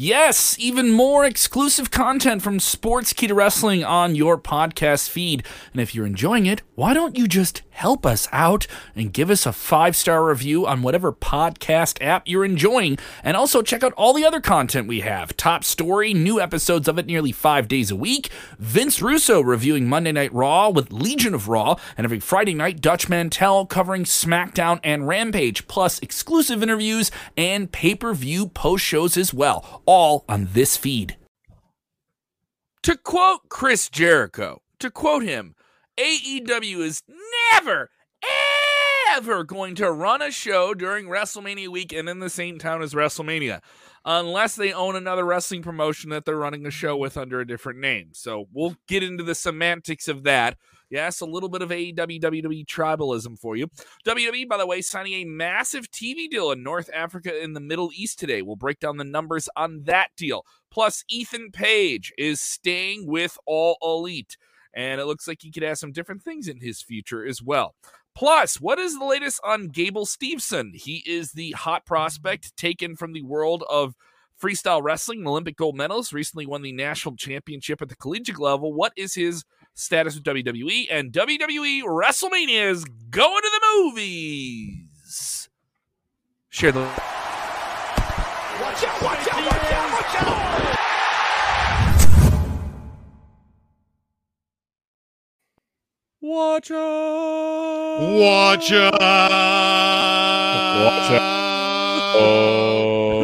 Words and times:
Yes, 0.00 0.56
even 0.60 0.92
more 0.92 1.24
exclusive 1.24 1.90
content 1.90 2.40
from 2.40 2.60
Sportskeeda 2.60 3.34
Wrestling 3.34 3.82
on 3.82 4.14
your 4.14 4.38
podcast 4.38 5.08
feed. 5.08 5.44
And 5.72 5.80
if 5.80 5.92
you're 5.92 6.06
enjoying 6.06 6.46
it, 6.46 6.62
why 6.76 6.94
don't 6.94 7.18
you 7.18 7.26
just 7.26 7.62
help 7.70 8.06
us 8.06 8.28
out 8.30 8.68
and 8.94 9.12
give 9.12 9.28
us 9.28 9.44
a 9.44 9.52
five 9.52 9.96
star 9.96 10.24
review 10.24 10.68
on 10.68 10.82
whatever 10.82 11.12
podcast 11.12 12.00
app 12.00 12.28
you're 12.28 12.44
enjoying? 12.44 12.96
And 13.24 13.36
also 13.36 13.60
check 13.60 13.82
out 13.82 13.92
all 13.94 14.12
the 14.12 14.24
other 14.24 14.40
content 14.40 14.86
we 14.86 15.00
have 15.00 15.36
Top 15.36 15.64
Story, 15.64 16.14
new 16.14 16.40
episodes 16.40 16.86
of 16.86 16.96
it 17.00 17.06
nearly 17.06 17.32
five 17.32 17.66
days 17.66 17.90
a 17.90 17.96
week, 17.96 18.30
Vince 18.60 19.02
Russo 19.02 19.40
reviewing 19.40 19.88
Monday 19.88 20.12
Night 20.12 20.32
Raw 20.32 20.68
with 20.68 20.92
Legion 20.92 21.34
of 21.34 21.48
Raw, 21.48 21.74
and 21.96 22.04
every 22.04 22.20
Friday 22.20 22.54
night, 22.54 22.80
Dutch 22.80 23.08
Mantell 23.08 23.66
covering 23.66 24.04
SmackDown 24.04 24.78
and 24.84 25.08
Rampage, 25.08 25.66
plus 25.66 25.98
exclusive 25.98 26.62
interviews 26.62 27.10
and 27.36 27.72
pay 27.72 27.96
per 27.96 28.14
view 28.14 28.46
post 28.46 28.84
shows 28.84 29.16
as 29.16 29.34
well, 29.34 29.82
all 29.88 30.26
on 30.28 30.50
this 30.52 30.76
feed. 30.76 31.16
To 32.82 32.94
quote 32.94 33.48
Chris 33.48 33.88
Jericho, 33.88 34.60
to 34.80 34.90
quote 34.90 35.22
him, 35.22 35.54
AEW 35.96 36.80
is 36.80 37.02
never, 37.50 37.88
ever 39.16 39.44
going 39.44 39.74
to 39.76 39.90
run 39.90 40.20
a 40.20 40.30
show 40.30 40.74
during 40.74 41.06
WrestleMania 41.06 41.68
week 41.68 41.94
and 41.94 42.06
in 42.06 42.18
the 42.20 42.28
same 42.28 42.58
town 42.58 42.82
as 42.82 42.92
WrestleMania, 42.92 43.62
unless 44.04 44.56
they 44.56 44.74
own 44.74 44.94
another 44.94 45.24
wrestling 45.24 45.62
promotion 45.62 46.10
that 46.10 46.26
they're 46.26 46.36
running 46.36 46.66
a 46.66 46.70
show 46.70 46.94
with 46.94 47.16
under 47.16 47.40
a 47.40 47.46
different 47.46 47.80
name. 47.80 48.10
So 48.12 48.46
we'll 48.52 48.76
get 48.88 49.02
into 49.02 49.24
the 49.24 49.34
semantics 49.34 50.06
of 50.06 50.22
that. 50.24 50.58
Yes, 50.90 51.20
a 51.20 51.26
little 51.26 51.48
bit 51.48 51.62
of 51.62 51.70
AEW 51.70 52.20
WWE 52.20 52.66
tribalism 52.66 53.38
for 53.38 53.56
you. 53.56 53.68
WWE, 54.06 54.48
by 54.48 54.56
the 54.56 54.66
way, 54.66 54.80
signing 54.80 55.14
a 55.14 55.24
massive 55.24 55.90
TV 55.90 56.28
deal 56.28 56.50
in 56.50 56.62
North 56.62 56.88
Africa 56.94 57.32
and 57.42 57.54
the 57.54 57.60
Middle 57.60 57.90
East 57.94 58.18
today. 58.18 58.42
We'll 58.42 58.56
break 58.56 58.80
down 58.80 58.96
the 58.96 59.04
numbers 59.04 59.48
on 59.56 59.82
that 59.84 60.08
deal. 60.16 60.44
Plus, 60.70 61.04
Ethan 61.08 61.50
Page 61.52 62.12
is 62.16 62.40
staying 62.40 63.06
with 63.06 63.36
All 63.46 63.76
Elite 63.82 64.36
and 64.74 65.00
it 65.00 65.06
looks 65.06 65.26
like 65.26 65.42
he 65.42 65.50
could 65.50 65.62
have 65.62 65.78
some 65.78 65.92
different 65.92 66.22
things 66.22 66.48
in 66.48 66.60
his 66.60 66.82
future 66.82 67.26
as 67.26 67.42
well. 67.42 67.74
Plus, 68.14 68.60
what 68.60 68.78
is 68.78 68.98
the 68.98 69.04
latest 69.04 69.40
on 69.44 69.68
Gable 69.68 70.06
Steveson? 70.06 70.74
He 70.74 71.02
is 71.06 71.32
the 71.32 71.52
hot 71.52 71.84
prospect 71.86 72.56
taken 72.56 72.96
from 72.96 73.12
the 73.12 73.22
world 73.22 73.64
of 73.68 73.94
freestyle 74.40 74.82
wrestling, 74.82 75.26
Olympic 75.26 75.56
gold 75.56 75.76
medalist, 75.76 76.12
recently 76.12 76.46
won 76.46 76.62
the 76.62 76.72
national 76.72 77.16
championship 77.16 77.82
at 77.82 77.88
the 77.88 77.96
collegiate 77.96 78.38
level. 78.38 78.72
What 78.72 78.92
is 78.96 79.14
his 79.14 79.44
status 79.78 80.14
with 80.16 80.24
WWE? 80.24 80.86
And 80.90 81.12
WWE 81.12 81.82
WrestleMania 81.82 82.70
is 82.70 82.84
going 82.84 83.42
to 83.42 83.50
the 83.50 83.60
movies. 83.76 85.48
Share 86.50 86.72
the. 86.72 86.80
Watch 86.80 86.98
out, 88.84 89.02
watch 89.02 89.28
out, 89.28 89.46
watch 89.46 89.72
out, 89.72 89.92
watch 89.92 90.22
out! 90.22 90.38
Watch 96.20 96.70
out! 96.72 98.18
Watch 98.18 98.72
out! 98.72 98.92
Watch 100.84 101.10
out! 101.12 101.18
Oh. 102.20 102.57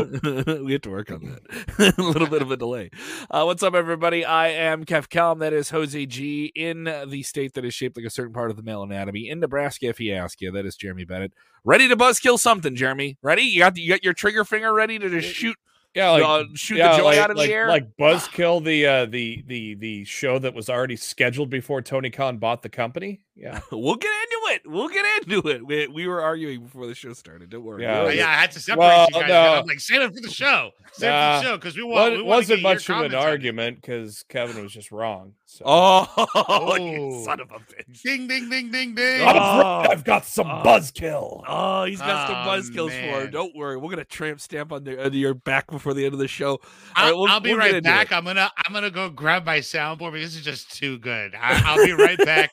we 0.64 0.72
have 0.72 0.82
to 0.82 0.90
work 0.90 1.10
on 1.10 1.20
that. 1.24 1.94
a 1.98 2.02
little 2.02 2.28
bit 2.28 2.42
of 2.42 2.50
a 2.50 2.56
delay. 2.56 2.90
Uh, 3.30 3.44
what's 3.44 3.62
up, 3.62 3.74
everybody? 3.74 4.24
I 4.24 4.48
am 4.48 4.84
Kev 4.84 5.08
Kelm. 5.08 5.40
That 5.40 5.52
is 5.52 5.70
Jose 5.70 6.06
G 6.06 6.52
in 6.54 6.84
the 7.06 7.22
state 7.22 7.54
that 7.54 7.64
is 7.64 7.74
shaped 7.74 7.96
like 7.96 8.06
a 8.06 8.10
certain 8.10 8.32
part 8.32 8.50
of 8.50 8.56
the 8.56 8.62
male 8.62 8.82
anatomy 8.82 9.28
in 9.28 9.40
Nebraska. 9.40 9.86
If 9.86 9.98
he 9.98 10.12
asks 10.12 10.40
you, 10.42 10.50
that 10.52 10.66
is 10.66 10.76
Jeremy 10.76 11.04
Bennett. 11.04 11.32
Ready 11.64 11.88
to 11.88 11.96
buzzkill 11.96 12.38
something, 12.38 12.76
Jeremy? 12.76 13.18
Ready? 13.22 13.42
You 13.42 13.60
got 13.60 13.74
the, 13.74 13.80
you 13.80 13.88
got 13.88 14.04
your 14.04 14.14
trigger 14.14 14.44
finger 14.44 14.72
ready 14.72 14.98
to 14.98 15.08
just 15.08 15.28
shoot 15.34 15.56
Yeah, 15.94 16.10
like 16.10 16.24
uh, 16.24 16.44
shoot 16.54 16.76
yeah, 16.76 16.92
the 16.92 16.98
joy 16.98 17.04
like, 17.04 17.18
out 17.18 17.30
of 17.30 17.36
like, 17.36 17.48
the 17.48 17.54
air. 17.54 17.68
like 17.68 17.96
Buzzkill, 17.96 18.62
the 18.64 18.86
uh, 18.86 19.06
the 19.06 19.42
the 19.46 19.74
the 19.76 20.04
show 20.04 20.38
that 20.38 20.54
was 20.54 20.68
already 20.68 20.96
scheduled 20.96 21.50
before 21.50 21.80
Tony 21.82 22.10
Khan 22.10 22.38
bought 22.38 22.62
the 22.62 22.68
company. 22.68 23.23
Yeah, 23.36 23.60
we'll 23.72 23.96
get 23.96 24.10
into 24.12 24.54
it. 24.54 24.62
We'll 24.64 24.88
get 24.88 25.04
into 25.28 25.48
it. 25.48 25.66
We, 25.66 25.88
we 25.88 26.06
were 26.06 26.22
arguing 26.22 26.62
before 26.62 26.86
the 26.86 26.94
show 26.94 27.12
started. 27.14 27.50
Don't 27.50 27.64
worry. 27.64 27.82
Yeah. 27.82 28.02
Uh, 28.02 28.08
yeah, 28.10 28.28
I 28.28 28.34
had 28.34 28.52
to 28.52 28.60
separate 28.60 28.78
Well, 28.86 29.08
you 29.12 29.20
guys. 29.20 29.28
no. 29.28 29.54
I'm 29.60 29.66
like, 29.66 29.80
save 29.80 30.02
it 30.02 30.14
for 30.14 30.20
the 30.20 30.30
show. 30.30 30.70
Save 30.92 31.08
it 31.08 31.12
for 31.12 31.18
the 31.18 31.42
show 31.42 31.56
because 31.56 31.76
we 31.76 31.82
want. 31.82 32.12
Wa- 32.12 32.16
we 32.18 32.22
wasn't 32.22 32.58
to 32.60 32.62
get 32.62 32.62
your 32.62 32.72
much 32.74 32.88
of 32.88 32.90
an 32.90 32.94
comments 32.94 33.14
on 33.16 33.20
it. 33.22 33.24
argument 33.30 33.76
because 33.80 34.24
Kevin 34.28 34.62
was 34.62 34.72
just 34.72 34.92
wrong. 34.92 35.32
So. 35.46 35.64
Oh, 35.66 36.76
you 36.80 37.22
son 37.24 37.40
of 37.40 37.50
a 37.50 37.54
bitch. 37.58 38.02
Ding, 38.02 38.26
ding, 38.28 38.48
ding, 38.50 38.70
ding, 38.70 38.94
ding. 38.94 39.22
I'm 39.26 39.36
Oh. 39.36 39.80
afraid 39.80 39.90
I've 39.92 40.04
got 40.04 40.24
some 40.26 40.46
Oh. 40.48 40.62
buzzkill. 40.64 41.42
Oh, 41.48 41.84
he's 41.84 41.98
got 42.00 42.28
some 42.28 42.36
Oh, 42.36 42.48
buzzkills 42.50 42.90
for 42.90 43.16
her. 43.18 43.22
man. 43.24 43.30
Don't 43.32 43.54
worry. 43.56 43.76
We're 43.76 43.90
gonna 43.90 44.04
tramp 44.04 44.40
stamp 44.40 44.70
on 44.72 44.84
the, 44.84 45.04
under 45.04 45.16
your 45.18 45.34
back 45.34 45.68
before 45.70 45.94
the 45.94 46.04
end 46.04 46.12
of 46.14 46.20
the 46.20 46.28
show. 46.28 46.60
I'll, 46.94 47.06
right, 47.10 47.16
we'll- 47.16 47.28
I'll 47.28 47.40
be 47.40 47.50
we'll 47.50 47.58
right 47.58 47.82
back. 47.82 48.12
I'm 48.12 48.24
gonna 48.24 48.50
I'm 48.56 48.72
gonna 48.72 48.90
go 48.90 49.10
grab 49.10 49.44
my 49.44 49.58
soundboard 49.58 50.12
because 50.12 50.32
this 50.34 50.36
is 50.36 50.44
just 50.44 50.72
too 50.76 50.98
good. 50.98 51.34
I, 51.34 51.60
I'll 51.64 51.84
be 51.84 51.92
right 51.92 52.18
back. 52.18 52.52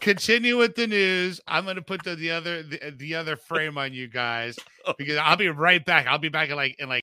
Continue 0.00 0.56
with 0.58 0.74
the 0.76 0.86
news. 0.86 1.40
I'm 1.46 1.64
gonna 1.66 1.82
put 1.82 2.02
the, 2.04 2.16
the 2.16 2.30
other 2.30 2.62
the, 2.62 2.94
the 2.96 3.14
other 3.14 3.36
frame 3.36 3.76
on 3.78 3.92
you 3.92 4.08
guys 4.08 4.58
because 4.98 5.16
I'll 5.16 5.36
be 5.36 5.48
right 5.48 5.84
back. 5.84 6.06
I'll 6.06 6.18
be 6.18 6.28
back 6.30 6.48
in 6.50 6.56
like 6.56 6.76
in 6.78 6.88
like 6.88 7.02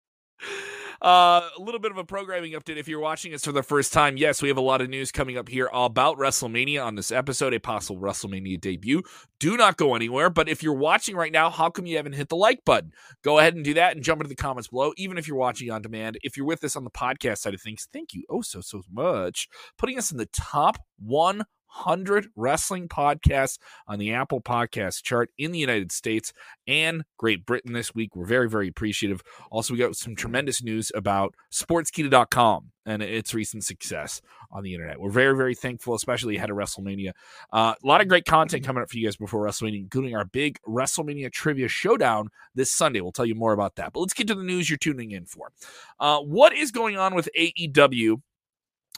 Uh, 1.00 1.48
a 1.56 1.62
little 1.62 1.80
bit 1.80 1.92
of 1.92 1.98
a 2.00 2.04
programming 2.04 2.54
update. 2.54 2.78
If 2.78 2.88
you're 2.88 3.00
watching 3.00 3.32
us 3.36 3.46
for 3.46 3.52
the 3.52 3.62
first 3.62 3.94
time, 3.94 4.18
yes, 4.18 4.42
we 4.42 4.48
have 4.48 4.58
a 4.58 4.62
lot 4.62 4.82
of 4.82 4.90
news 4.90 5.12
coming 5.12 5.38
up 5.38 5.48
here 5.48 5.70
about 5.72 6.18
WrestleMania 6.18 6.84
on 6.84 6.96
this 6.96 7.12
episode, 7.12 7.54
a 7.54 7.60
possible 7.60 8.02
WrestleMania 8.02 8.60
debut. 8.60 9.04
Do 9.40 9.56
not 9.58 9.78
go 9.78 9.94
anywhere. 9.94 10.32
But 10.32 10.50
if 10.50 10.64
you're 10.64 10.74
watching 10.74 11.16
right 11.16 11.32
now, 11.32 11.52
how 11.52 11.70
come 11.70 11.86
you 11.86 11.98
haven't 11.98 12.14
hit 12.14 12.30
the 12.30 12.36
like 12.36 12.66
button? 12.66 12.94
Go 13.24 13.38
ahead 13.38 13.54
and 13.54 13.64
do 13.64 13.76
that 13.76 13.96
and 13.96 14.04
jump 14.04 14.22
into 14.22 14.30
the 14.30 14.36
comments 14.36 14.70
below. 14.70 14.92
Even 14.98 15.20
if 15.20 15.28
you're 15.28 15.38
watching 15.38 15.70
on 15.70 15.84
demand, 15.84 16.18
if 16.24 16.36
you're 16.36 16.48
with 16.48 16.64
us 16.64 16.76
on 16.76 16.84
the 16.84 16.90
podcast 16.90 17.38
side 17.38 17.54
of 17.54 17.62
things, 17.62 17.88
thank 17.94 18.16
you 18.16 18.24
oh 18.32 18.42
so 18.42 18.62
so 18.62 18.82
much, 18.92 19.48
putting 19.78 20.00
us 20.00 20.10
in 20.12 20.18
the 20.18 20.30
top 20.34 20.80
one. 20.98 21.44
100 21.76 22.28
wrestling 22.36 22.88
podcasts 22.88 23.58
on 23.88 24.00
the 24.00 24.14
Apple 24.14 24.42
Podcast 24.42 25.04
chart 25.04 25.30
in 25.38 25.52
the 25.52 25.60
United 25.60 25.92
States 25.92 26.34
and 26.68 27.04
Great 27.18 27.46
Britain 27.46 27.74
this 27.74 27.94
week. 27.94 28.16
We're 28.16 28.26
very, 28.26 28.50
very 28.50 28.68
appreciative. 28.68 29.22
Also, 29.52 29.74
we 29.74 29.80
got 29.80 29.96
some 29.96 30.16
tremendous 30.16 30.64
news 30.64 30.92
about 30.96 31.36
sportskeeda.com 31.52 32.72
and 32.86 33.04
its 33.04 33.34
recent 33.34 33.64
success 33.66 34.22
on 34.52 34.64
the 34.64 34.74
internet. 34.74 35.00
We're 35.00 35.12
very, 35.12 35.36
very 35.36 35.54
thankful, 35.54 35.94
especially 35.94 36.38
ahead 36.38 36.50
of 36.50 36.56
WrestleMania. 36.56 37.12
Uh, 37.52 37.76
a 37.82 37.88
lot 37.88 38.02
of 38.02 38.08
great 38.08 38.26
content 38.26 38.66
coming 38.66 38.82
up 38.82 38.90
for 38.90 38.98
you 38.98 39.06
guys 39.06 39.18
before 39.18 39.46
WrestleMania, 39.46 39.82
including 39.82 40.16
our 40.16 40.26
big 40.26 40.58
WrestleMania 40.68 41.32
trivia 41.32 41.68
showdown 41.68 42.30
this 42.56 42.72
Sunday. 42.72 43.02
We'll 43.02 43.12
tell 43.12 43.26
you 43.26 43.36
more 43.36 43.54
about 43.54 43.76
that. 43.76 43.94
But 43.94 44.00
let's 44.00 44.14
get 44.14 44.28
to 44.28 44.36
the 44.36 44.44
news 44.44 44.70
you're 44.70 44.78
tuning 44.78 45.12
in 45.12 45.26
for. 45.26 45.52
Uh, 46.00 46.20
what 46.20 46.54
is 46.54 46.72
going 46.72 46.98
on 46.98 47.14
with 47.14 47.30
AEW? 47.38 48.22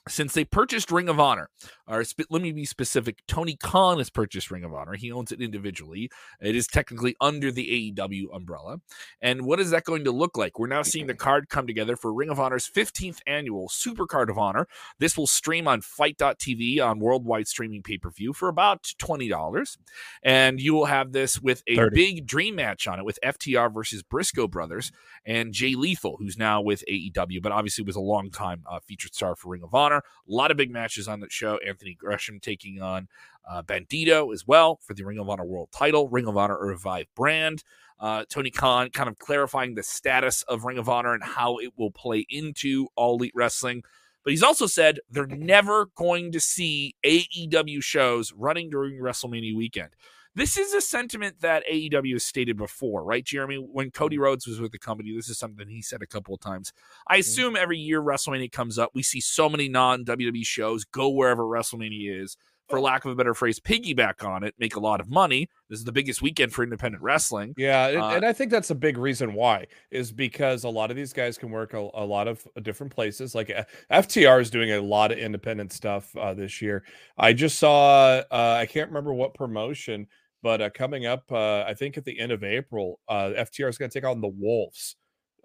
Since 0.08 0.34
they 0.34 0.46
purchased 0.46 0.92
Ring 0.92 1.10
of 1.10 1.20
Honor, 1.20 1.50
or 1.88 2.04
let 2.30 2.42
me 2.42 2.52
be 2.52 2.66
specific, 2.66 3.22
Tony 3.28 3.56
Khan 3.56 3.98
has 3.98 4.10
purchased 4.10 4.52
Ring 4.52 4.64
of 4.64 4.74
Honor. 4.74 4.94
He 4.94 5.12
owns 5.12 5.32
it 5.32 5.42
individually. 5.42 6.10
It 6.42 6.56
is 6.56 6.68
technically 6.68 7.16
under 7.20 7.52
the 7.52 7.94
AEW 7.96 8.34
umbrella. 8.34 8.82
And 9.22 9.46
what 9.46 9.60
is 9.60 9.72
that 9.72 9.84
going 9.84 10.04
to 10.06 10.12
look 10.12 10.38
like? 10.38 10.58
We're 10.58 10.68
now 10.68 10.84
seeing 10.84 11.08
the 11.08 11.14
card 11.16 11.50
come 11.50 11.68
together 11.68 11.96
for 11.96 12.14
Ring 12.14 12.30
of 12.30 12.40
Honor's 12.40 12.70
15th 12.70 13.20
annual 13.28 13.70
Super 13.70 14.06
Card 14.06 14.30
of 14.30 14.38
Honor. 14.38 14.68
This 15.00 15.18
will 15.18 15.28
stream 15.28 15.68
on 15.68 15.82
FITE.tv 15.82 16.80
on 16.82 17.00
worldwide 17.00 17.48
streaming 17.48 17.84
pay 17.84 17.98
per 17.98 18.10
view 18.10 18.34
for 18.34 18.48
about 18.48 18.84
$20. 19.00 19.78
And 20.24 20.60
you 20.60 20.74
will 20.74 20.86
have 20.86 21.12
this 21.12 21.40
with 21.42 21.64
a 21.68 21.76
30. 21.76 21.96
big 21.96 22.26
dream 22.28 22.56
match 22.56 22.88
on 22.88 23.00
it 23.00 23.06
with 23.06 23.20
FTR 23.24 23.74
versus 23.74 24.04
Briscoe 24.04 24.48
Brothers 24.48 24.92
and 25.26 25.54
Jay 25.54 25.76
Lethal, 25.76 26.18
who's 26.18 26.38
now 26.38 26.62
with 26.62 26.84
AEW, 26.90 27.42
but 27.42 27.52
obviously 27.52 27.84
was 27.84 27.96
a 27.96 28.02
long 28.02 28.30
time 28.32 28.64
uh, 28.70 28.80
featured 28.80 29.14
star 29.14 29.36
for 29.36 29.50
Ring 29.50 29.64
of 29.64 29.74
Honor. 29.74 29.89
A 29.98 30.04
lot 30.28 30.52
of 30.52 30.58
big 30.58 30.72
matches 30.72 31.08
on 31.08 31.20
that 31.22 31.32
show. 31.32 31.60
Anthony 31.66 31.94
Gresham 31.94 32.40
taking 32.40 32.82
on 32.82 33.08
uh, 33.50 33.62
Bandito 33.64 34.34
as 34.34 34.48
well 34.48 34.80
for 34.84 34.94
the 34.94 35.04
Ring 35.04 35.20
of 35.20 35.30
Honor 35.30 35.46
World 35.46 35.70
title. 35.72 36.08
Ring 36.08 36.28
of 36.28 36.38
Honor 36.38 36.58
a 36.58 36.68
revived 36.68 37.10
brand. 37.16 37.64
Uh, 38.00 38.24
Tony 38.30 38.50
Khan 38.50 38.90
kind 38.92 39.10
of 39.10 39.20
clarifying 39.20 39.76
the 39.76 39.84
status 39.84 40.44
of 40.44 40.64
Ring 40.64 40.78
of 40.78 40.88
Honor 40.88 41.14
and 41.14 41.24
how 41.24 41.58
it 41.58 41.74
will 41.78 41.92
play 41.92 42.26
into 42.30 42.88
All 42.96 43.16
Elite 43.16 43.34
Wrestling. 43.36 43.84
But 44.24 44.32
he's 44.32 44.44
also 44.44 44.68
said 44.68 45.00
they're 45.10 45.28
never 45.28 45.88
going 45.96 46.32
to 46.32 46.40
see 46.40 46.96
AEW 47.04 47.84
shows 47.84 48.32
running 48.34 48.70
during 48.70 49.00
WrestleMania 49.00 49.56
weekend. 49.56 49.90
This 50.36 50.58
is 50.58 50.74
a 50.74 50.82
sentiment 50.82 51.42
that 51.42 51.64
AEW 51.72 52.14
has 52.14 52.24
stated 52.24 52.56
before, 52.56 53.04
right, 53.04 53.26
Jeremy? 53.26 53.56
When 53.58 53.92
Cody 53.92 54.16
Mm-hmm. 54.16 54.24
Rhodes 54.24 54.48
was 54.48 54.60
with 54.62 54.72
the 54.72 54.80
company, 54.80 55.14
this 55.16 55.28
is 55.30 55.38
something 55.40 55.68
he 55.68 55.82
said 55.82 56.02
a 56.02 56.08
couple 56.08 56.34
of 56.36 56.40
times. 56.40 56.72
I 57.08 57.16
Mm-hmm. 57.16 57.20
assume 57.20 57.56
every 57.56 57.78
year 57.80 58.02
WrestleMania 58.02 58.52
comes 58.52 58.78
up, 58.78 58.92
we 58.94 59.04
see 59.04 59.20
so 59.22 59.50
many 59.50 59.68
non 59.70 60.06
WWE 60.06 60.46
shows 60.46 60.86
go 60.86 61.10
wherever 61.10 61.44
WrestleMania 61.44 62.22
is. 62.24 62.38
For 62.70 62.80
lack 62.80 63.06
of 63.06 63.12
a 63.12 63.16
better 63.16 63.34
phrase, 63.34 63.60
piggyback 63.60 64.24
on 64.24 64.44
it, 64.44 64.54
make 64.60 64.76
a 64.76 64.80
lot 64.80 65.02
of 65.02 65.10
money. 65.10 65.50
This 65.70 65.80
is 65.80 65.86
the 65.86 65.92
biggest 65.92 66.22
weekend 66.22 66.54
for 66.54 66.64
independent 66.64 67.04
wrestling. 67.04 67.54
Yeah, 67.58 67.88
and, 67.88 67.98
Uh, 68.02 68.08
and 68.10 68.26
I 68.26 68.34
think 68.34 68.52
that's 68.52 68.70
a 68.70 68.76
big 68.76 68.98
reason 68.98 69.34
why 69.34 69.68
is 69.92 70.12
because 70.12 70.64
a 70.64 70.70
lot 70.70 70.92
of 70.92 70.96
these 70.96 71.14
guys 71.14 71.38
can 71.38 71.50
work 71.50 71.74
a, 71.74 71.90
a 71.94 72.06
lot 72.06 72.28
of 72.28 72.48
uh, 72.56 72.60
different 72.62 72.94
places. 72.94 73.34
Like 73.34 73.50
uh, 73.50 73.64
FTR 73.92 74.42
is 74.42 74.50
doing 74.50 74.72
a 74.72 74.82
lot 74.82 75.12
of 75.12 75.18
independent 75.18 75.74
stuff 75.74 76.16
uh, 76.16 76.34
this 76.34 76.62
year. 76.62 76.84
I 77.18 77.34
just 77.34 77.58
saw 77.58 78.22
uh, 78.32 78.58
I 78.60 78.66
can't 78.66 78.90
remember 78.90 79.14
what 79.14 79.34
promotion, 79.34 80.08
but 80.42 80.62
uh, 80.62 80.70
coming 80.70 81.06
up, 81.06 81.24
uh, 81.32 81.64
I 81.64 81.74
think 81.74 81.98
at 81.98 82.06
the 82.06 82.20
end 82.20 82.32
of 82.32 82.44
April, 82.44 83.00
uh, 83.08 83.32
FTR 83.36 83.70
is 83.70 83.78
going 83.78 83.90
to 83.90 84.00
take 84.00 84.08
on 84.08 84.22
the 84.22 84.28
Wolves. 84.28 84.96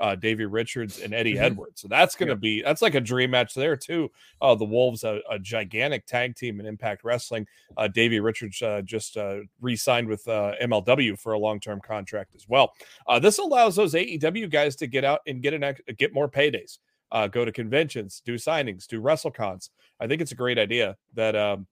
Uh, 0.05 0.15
Davey 0.15 0.45
Richards 0.45 1.01
and 1.01 1.15
Eddie 1.15 1.37
Mhm. 1.37 1.41
Edwards. 1.47 1.81
So 1.81 1.89
that's 1.89 2.15
going 2.15 2.29
to 2.29 2.35
Yeah. 2.35 2.39
be 2.49 2.63
that's 2.63 2.83
like 2.83 2.95
a 2.95 3.01
dream 3.01 3.31
match 3.31 3.55
there 3.55 3.75
too. 3.75 4.11
Uh, 4.43 4.55
the 4.55 4.65
Wolves, 4.67 5.03
a, 5.03 5.21
a 5.31 5.39
gigantic 5.39 6.05
tag 6.05 6.37
team 6.37 6.61
in 6.61 6.67
Impact 6.67 7.05
Wrestling. 7.05 7.47
Uh, 7.79 7.89
Davey 7.89 8.21
Richards 8.21 8.61
uh, 8.61 8.83
just 8.83 9.17
uh, 9.17 9.39
re-signed 9.63 10.07
with 10.07 10.29
uh, 10.29 10.53
MLW 10.61 11.19
for 11.19 11.33
a 11.33 11.39
long-term 11.39 11.81
contract 11.81 12.35
as 12.35 12.47
well. 12.47 12.75
Uh, 13.07 13.19
this 13.19 13.39
allows 13.39 13.77
those 13.77 13.95
AEW 13.95 14.47
guys 14.51 14.77
to 14.77 14.87
get 14.87 15.05
out 15.05 15.21
and 15.27 15.43
get 15.43 15.55
an 15.55 15.75
get 15.97 16.13
more 16.13 16.29
paydays, 16.29 16.81
uh, 17.11 17.27
go 17.27 17.47
to 17.47 17.53
conventions, 17.53 18.21
do 18.27 18.35
signings, 18.35 18.87
do 18.87 19.01
WrestleCons. 19.01 19.71
I 20.01 20.07
think 20.07 20.21
it's 20.21 20.33
a 20.33 20.37
great 20.37 20.59
idea 20.59 20.99
that 21.15 21.35
um, 21.35 21.67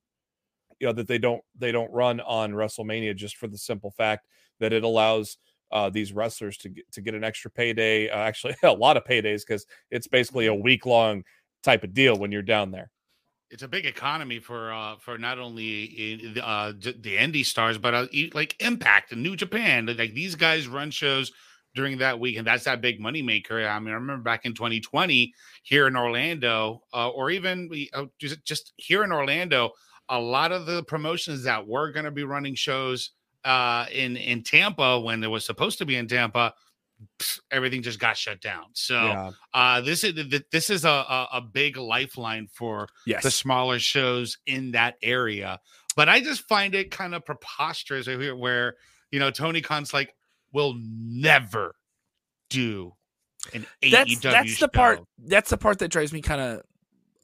you 0.81 0.87
know 0.87 0.95
that 0.95 1.07
they 1.07 1.19
don't 1.19 1.43
they 1.59 1.71
don't 1.71 1.93
run 1.93 2.21
on 2.21 2.53
WrestleMania 2.53 3.15
just 3.15 3.37
for 3.37 3.47
the 3.47 3.59
simple 3.59 3.91
fact 3.91 4.27
that 4.59 4.73
it 4.73 4.85
allows 4.85 5.37
uh, 5.73 5.91
these 5.91 6.13
wrestlers 6.13 6.57
to 6.59 6.69
get, 6.69 6.91
to 6.93 7.01
get 7.01 7.15
an 7.15 7.25
extra 7.25 7.51
payday. 7.51 8.09
Uh, 8.09 8.19
actually, 8.19 8.55
a 8.63 8.73
lot 8.73 8.97
of 8.97 9.05
paydays 9.05 9.43
because 9.47 9.67
it's 9.91 10.07
basically 10.07 10.47
a 10.47 10.55
week 10.55 10.87
long 10.87 11.25
type 11.63 11.85
of 11.85 11.95
deal 11.95 12.17
when 12.17 12.33
you're 12.33 12.43
down 12.43 12.71
there. 12.71 12.91
it's 13.53 13.63
a 13.63 13.69
big 13.69 13.85
economy 13.87 14.39
for 14.41 14.73
uh 14.73 14.97
for 14.99 15.19
not 15.19 15.39
only 15.39 16.35
uh 16.43 16.73
the 16.73 17.17
indie 17.17 17.45
stars 17.45 17.77
but 17.79 17.95
uh, 17.95 18.07
like 18.33 18.57
impact 18.61 19.13
and 19.13 19.23
new 19.23 19.37
japan 19.37 19.87
like 19.99 20.15
these 20.15 20.35
guys 20.35 20.67
run 20.67 20.91
shows 20.91 21.31
during 21.75 21.99
that 21.99 22.19
week 22.19 22.37
and 22.39 22.47
that's 22.47 22.65
that 22.65 22.81
big 22.81 22.99
money 22.99 23.23
maker 23.23 23.65
i 23.67 23.79
mean 23.79 23.91
i 23.91 23.95
remember 23.95 24.23
back 24.23 24.45
in 24.45 24.55
2020 24.55 25.33
here 25.63 25.87
in 25.87 25.97
orlando 25.97 26.83
uh, 26.95 27.09
or 27.11 27.31
even 27.31 27.69
we 27.71 27.91
uh, 27.93 28.07
just, 28.19 28.43
just 28.45 28.73
here 28.77 29.05
in 29.05 29.13
orlando 29.13 29.71
a 30.09 30.19
lot 30.19 30.51
of 30.51 30.67
the 30.67 30.83
promotions 30.85 31.45
that 31.45 31.67
were 31.67 31.93
going 31.93 32.05
to 32.05 32.11
be 32.11 32.25
running 32.25 32.55
shows 32.55 33.11
uh 33.45 33.87
in 33.93 34.17
in 34.17 34.43
tampa 34.43 35.01
when 35.01 35.23
it 35.23 35.29
was 35.29 35.45
supposed 35.45 35.79
to 35.79 35.87
be 35.87 35.97
in 35.97 36.07
tampa 36.07 36.55
everything 37.51 37.83
just 37.83 37.99
got 37.99 38.17
shut 38.17 38.41
down 38.41 38.67
so 38.75 38.95
yeah, 38.95 39.31
uh 39.55 39.81
this 39.81 40.05
is 40.05 40.15
this 40.53 40.71
is 40.71 40.85
a, 40.85 41.27
a, 41.33 41.41
big 41.53 41.77
lifeline 41.77 42.47
for 42.47 42.89
Yes. 43.07 43.23
the 43.23 43.31
smaller 43.31 43.79
shows 43.79 44.39
in 44.47 44.73
that 44.73 44.97
area. 45.03 45.61
But 45.97 46.09
I 46.09 46.21
just 46.21 46.47
find 46.49 46.75
it 46.75 46.91
kind 46.91 47.15
of 47.15 47.25
preposterous 47.25 48.07
here 48.07 48.37
where, 48.37 48.77
you 49.11 49.19
know, 49.19 49.31
Tony 49.31 49.61
Khan's 49.61 49.93
like, 49.93 50.15
we'll 50.53 50.75
never 50.79 51.75
do 52.49 52.93
an 53.53 53.67
that's 53.91 54.15
AEW 54.15 54.21
that's 54.21 54.61
the 54.61 54.69
part 54.69 55.01
that's 55.19 55.51
the 55.51 55.57
part 55.57 55.81
that 55.81 55.89
drives 55.89 56.13
me 56.13 56.21
kind 56.21 56.41
of 56.41 56.63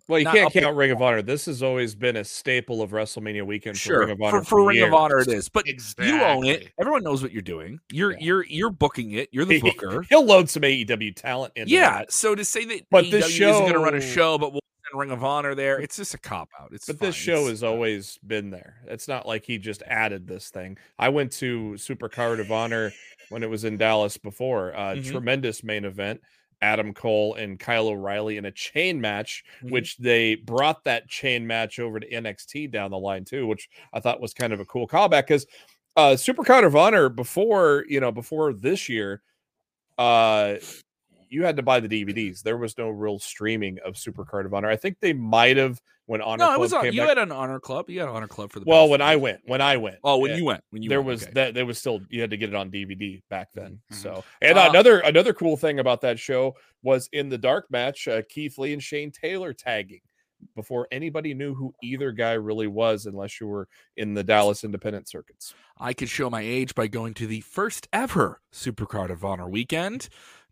well, 0.09 0.19
you 0.19 0.25
not 0.25 0.35
can't 0.35 0.53
count 0.53 0.77
Ring 0.77 0.91
of 0.91 1.01
Honor. 1.03 1.23
This 1.23 1.47
has 1.47 1.63
always 1.63 1.95
been 1.95 2.17
a 2.17 2.25
staple 2.25 2.83
of 2.83 2.91
WrestleMania 2.91 3.45
weekend 3.47 3.77
for 3.77 3.81
sure 3.83 4.01
Ring 4.01 4.11
of 4.11 4.23
Honor 4.23 4.39
for, 4.41 4.45
for 4.45 4.65
Ring 4.67 4.83
of. 4.83 4.93
Honor 4.95 5.19
it 5.19 5.29
is, 5.29 5.49
but 5.49 5.67
you 5.67 6.21
own 6.23 6.47
it. 6.47 6.73
Everyone 6.81 7.03
knows 7.05 7.23
what 7.23 7.33
you're 7.33 7.43
doing. 7.43 7.79
You're 7.93 8.13
Yeah. 8.13 8.19
you're 8.21 8.45
you're 8.47 8.71
booking 8.71 9.13
it. 9.13 9.29
You're 9.33 9.45
the 9.45 9.61
booker. 9.63 10.03
He'll 10.09 10.25
load 10.25 10.49
some 10.51 10.63
AEW 10.63 11.15
talent 11.15 11.53
in. 11.57 11.69
yeah. 11.69 12.03
So 12.09 12.35
to 12.35 12.45
say 12.45 12.65
that 12.65 12.83
But 12.91 13.05
AEW 13.05 13.11
this 13.11 13.27
isn't 13.29 13.49
going 13.61 13.73
to 13.75 13.79
run 13.79 13.95
a 13.95 14.01
show- 14.01 14.07
show, 14.07 14.39
but 14.39 14.53
we'll 14.53 14.63
send 14.91 14.99
Ring 14.99 15.11
of 15.11 15.23
Honor 15.23 15.55
there, 15.55 15.79
it's 15.79 15.97
just 15.97 16.15
a 16.15 16.19
cop 16.19 16.49
out. 16.59 16.71
It's 16.73 16.87
But 16.87 16.99
fine. 16.99 17.09
this 17.11 17.15
show 17.15 17.41
It's, 17.43 17.49
has 17.51 17.63
always 17.63 18.19
been 18.27 18.49
there. 18.51 18.77
It's 18.87 19.07
not 19.09 19.27
like 19.27 19.45
he 19.45 19.59
just 19.59 19.83
added 19.87 20.27
this 20.27 20.49
thing. 20.49 20.79
I 20.99 21.11
went 21.11 21.33
to 21.33 21.77
Super 21.77 22.09
Card 22.09 22.41
of 22.41 22.51
Honor 22.51 22.93
when 23.29 23.43
it 23.43 23.51
was 23.51 23.65
in 23.65 23.77
Dallas 23.77 24.17
before. 24.17 24.75
Uh, 24.75 24.95
Mhm. 24.95 25.11
Tremendous 25.11 25.63
main 25.63 25.85
event. 25.85 26.23
Adam 26.63 26.93
Cole 26.95 27.35
and 27.35 27.59
Kyle 27.59 27.89
O'Reilly 27.89 28.37
in 28.37 28.45
a 28.47 28.53
chain 28.53 29.01
match, 29.01 29.45
Mhm. 29.63 29.71
which 29.71 29.97
they 29.99 30.35
brought 30.37 30.85
that 30.85 31.09
chain 31.09 31.47
match 31.47 31.79
over 31.79 32.01
to 32.01 32.07
NXT 32.13 32.67
down 32.67 32.91
the 32.91 32.99
line 32.99 33.25
too, 33.25 33.47
which 33.47 33.69
I 33.93 34.01
thought 34.01 34.21
was 34.21 34.35
kind 34.35 34.53
of 34.53 34.61
a 34.61 34.65
cool 34.65 34.89
callback 34.89 35.23
because 35.29 35.47
uh, 35.97 36.17
Super 36.17 36.45
Card 36.45 36.65
of 36.65 36.77
Honor 36.77 37.09
before 37.09 37.85
you 37.89 38.01
know 38.01 38.13
before 38.13 38.53
this 38.53 38.89
year, 38.89 39.23
uh, 39.99 40.57
you 41.31 41.45
had 41.45 41.57
to 41.57 41.63
buy 41.63 41.81
the 41.81 41.89
DVDs. 41.89 42.43
There 42.43 42.57
was 42.57 42.77
no 42.79 42.89
real 42.89 43.19
streaming 43.19 43.79
of 43.85 43.97
Super 43.97 44.25
Card 44.25 44.47
of 44.47 44.55
Honor. 44.55 44.69
I 44.69 44.77
think 44.77 44.99
they 45.01 45.13
might 45.13 45.57
have 45.57 45.81
when 46.07 46.23
Honor 46.23 46.39
no, 46.39 46.47
Club 46.47 46.57
it 46.57 46.61
was 46.61 46.73
on. 46.73 46.85
You 46.93 47.01
back. 47.03 47.09
had 47.11 47.19
an 47.19 47.33
honor 47.33 47.61
club. 47.61 47.91
You 47.91 48.01
had 48.01 48.09
an 48.09 48.15
honor 48.15 48.29
club 48.29 48.51
for 48.51 48.61
the. 48.61 48.65
Well, 48.67 48.89
when 48.89 49.03
I 49.03 49.17
went, 49.17 49.41
when 49.45 49.61
I 49.61 49.77
went, 49.77 49.97
Oh, 50.03 50.17
when 50.19 50.37
you 50.37 50.45
went, 50.45 50.65
when 50.71 50.83
you 50.83 50.89
there 50.89 51.01
went, 51.03 51.07
was 51.09 51.23
okay. 51.25 51.33
that 51.35 51.55
there 51.55 51.67
was 51.67 51.79
still 51.79 52.01
you 52.09 52.21
had 52.23 52.31
to 52.31 52.37
get 52.39 52.49
it 52.49 52.55
on 52.55 52.71
DVD 52.71 53.23
back 53.29 53.49
then. 53.55 53.79
Mhm. 53.93 53.97
So, 53.97 54.25
and 54.41 54.57
Uh, 54.59 54.67
another 54.71 55.01
another 55.01 55.33
cool 55.35 55.57
thing 55.59 55.79
about 55.81 56.01
that 56.01 56.19
show 56.19 56.57
was 56.83 57.09
in 57.13 57.29
the 57.29 57.37
dark 57.39 57.71
match, 57.71 58.09
uh, 58.09 58.23
Keith 58.29 58.57
Lee 58.59 58.73
and 58.73 58.83
Shane 58.83 59.11
Taylor 59.11 59.53
tagging 59.53 60.01
before 60.55 60.87
anybody 60.93 61.35
knew 61.35 61.53
who 61.53 61.75
either 61.83 62.13
guy 62.13 62.33
really 62.35 62.69
was, 62.69 63.07
unless 63.07 63.41
you 63.41 63.47
were 63.49 63.69
in 63.97 64.15
the 64.15 64.23
Dallas 64.23 64.63
independent 64.65 65.09
circuits. 65.09 65.53
I 65.79 65.93
could 65.93 66.09
show 66.09 66.31
my 66.31 66.41
age 66.43 66.75
by 66.77 66.87
going 66.87 67.13
to 67.15 67.27
the 67.27 67.41
first 67.43 67.89
ever 67.93 68.41
Supercard 68.53 69.11
of 69.11 69.25
Honor 69.25 69.49
weekend. 69.49 70.09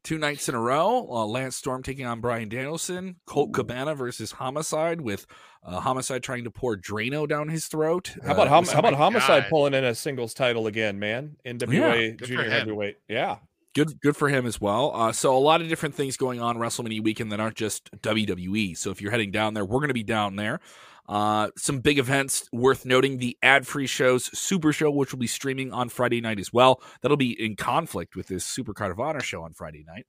Two 0.07 0.19
nights 0.19 0.49
in 0.49 0.55
a 0.55 0.61
row. 0.61 1.09
Uh, 1.11 1.27
Lance 1.27 1.57
Storm 1.57 1.83
taking 1.83 2.07
on 2.07 2.21
Bryan 2.21 2.49
Danielson. 2.49 3.17
Colt 3.27 3.53
Cabana 3.53 3.93
versus 3.93 4.31
Homicide, 4.31 5.01
with 5.01 5.27
uh, 5.65 5.81
Homicide 5.81 6.23
trying 6.23 6.45
to 6.45 6.51
pour 6.53 6.77
Drano 6.77 7.27
down 7.27 7.49
his 7.49 7.67
throat. 7.67 8.15
How 8.25 8.35
about 8.35 8.47
uh, 8.47 8.51
hom- 8.51 8.67
how 8.67 8.79
about 8.79 8.95
Homicide 8.95 9.43
God. 9.43 9.51
pulling 9.51 9.75
in 9.75 9.83
a 9.83 9.97
singles 9.97 10.33
title 10.33 10.69
again, 10.69 11.01
man? 11.01 11.35
NWA 11.45 12.11
good 12.11 12.21
for 12.21 12.25
Junior 12.27 12.45
him. 12.45 12.51
Heavyweight, 12.53 12.99
yeah. 13.09 13.39
good 13.75 14.01
good 14.01 14.17
for 14.17 14.29
him 14.29 14.47
as 14.47 14.61
well. 14.61 14.93
Uh, 14.95 15.11
so 15.11 15.37
a 15.37 15.41
lot 15.41 15.61
of 15.61 15.69
different 15.69 15.97
things 15.97 16.17
going 16.17 16.41
on 16.41 16.57
WrestleMania 16.57 17.03
weekend 17.03 17.33
that 17.33 17.41
aren't 17.41 17.57
just 17.57 17.91
WWE. 18.01 18.79
So 18.79 18.93
if 18.93 19.03
you're 19.03 19.11
heading 19.11 19.33
down 19.33 19.55
there, 19.55 19.65
we're 19.65 19.81
going 19.81 19.89
to 19.89 19.95
be 19.95 20.05
down 20.05 20.37
there. 20.37 20.61
Uh, 21.09 21.51
some 21.57 21.81
big 21.81 21.99
events 21.99 22.49
worth 22.53 22.85
noting: 22.85 23.19
the 23.19 23.37
ad-free 23.43 23.87
shows, 23.87 24.27
Super 24.37 24.73
Show, 24.73 24.91
which 24.91 25.13
will 25.13 25.19
be 25.19 25.27
streaming 25.27 25.73
on 25.73 25.89
Friday 25.89 26.21
night 26.21 26.39
as 26.39 26.53
well. 26.53 26.83
That'll 27.03 27.17
be 27.17 27.41
in 27.41 27.57
conflict 27.57 28.17
with 28.17 28.27
this 28.27 28.45
Super 28.45 28.75
Card 28.75 28.93
of 28.93 29.01
Honor 29.01 29.21
show 29.21 29.43
on 29.43 29.53
Friday 29.53 29.85
night. 29.87 30.07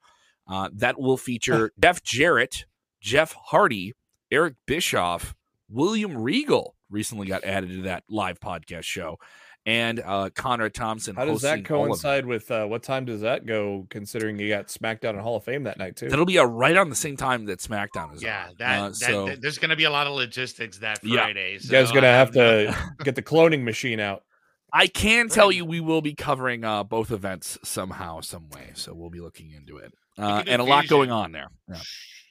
Uh, 0.48 0.70
that 0.74 1.00
will 1.00 1.18
feature 1.18 1.72
Jeff 1.80 2.04
Jarrett, 2.04 2.66
Jeff 3.02 3.34
Hardy, 3.34 3.94
Eric 4.32 4.56
Bischoff, 4.66 5.36
William 5.70 6.18
Regal. 6.18 6.76
Recently 6.90 7.28
got 7.28 7.44
added 7.44 7.70
to 7.72 7.82
that 7.84 8.04
live 8.10 8.40
podcast 8.40 8.84
show, 8.84 9.18
and 9.68 10.00
uh, 10.00 10.30
Conrad 10.34 10.74
Thompson. 10.74 11.16
How 11.18 11.26
does 11.26 11.42
that 11.42 11.60
hosting 11.60 11.76
all 11.76 11.82
of 11.84 11.88
them. 11.90 11.90
coincide 11.90 12.26
with 12.26 12.50
uh, 12.50 12.66
what 12.66 12.84
time 12.84 13.04
does 13.04 13.22
that 13.22 13.46
go? 13.46 13.86
Considering 13.90 14.40
you 14.40 14.48
got 14.48 14.68
SmackDown 14.68 15.10
and 15.10 15.20
Hall 15.20 15.36
of 15.36 15.44
Fame 15.44 15.64
that 15.64 15.78
night 15.78 15.98
too. 15.98 16.08
That'll 16.08 16.26
be 16.26 16.40
uh, 16.40 16.46
right 16.46 16.78
on 16.78 16.90
the 16.90 16.96
same 16.96 17.18
time 17.18 17.46
that 17.48 17.60
SmackDown 17.60 18.16
is. 18.16 18.24
Yeah, 18.24 18.48
on. 18.48 18.56
that, 18.60 18.80
Uh, 18.80 18.88
that, 18.88 18.96
so 18.96 19.26
that- 19.28 19.42
there's 19.42 19.58
going 19.58 19.70
to 19.72 19.76
be 19.76 19.84
a 19.84 19.92
lot 19.92 20.08
of 20.08 20.14
logistics 20.14 20.78
that 20.80 21.00
Yeah. 21.04 21.24
Friday. 21.26 21.60
you 21.62 21.70
guys 21.70 21.92
gonna 21.92 22.08
have 22.08 22.32
to 22.32 22.76
get 23.04 23.16
the 23.16 23.22
cloning 23.22 23.64
machine 23.64 24.00
out. 24.00 24.24
I 24.72 24.88
can 24.88 25.28
tell 25.28 25.52
you 25.52 25.66
we 25.66 25.82
will 25.82 26.02
be 26.02 26.14
covering 26.14 26.64
uh, 26.64 26.84
both 26.86 27.12
events 27.12 27.58
somehow, 27.64 28.22
some 28.22 28.50
way. 28.50 28.72
So 28.74 28.94
we'll 28.94 29.10
be 29.10 29.20
looking 29.22 29.52
into 29.52 29.78
it, 29.78 29.94
uh, 30.18 30.44
and 30.48 30.62
a 30.62 30.66
lot 30.66 30.88
going 30.88 31.12
on 31.12 31.34
there. 31.34 31.50
Yeah, 31.70 31.76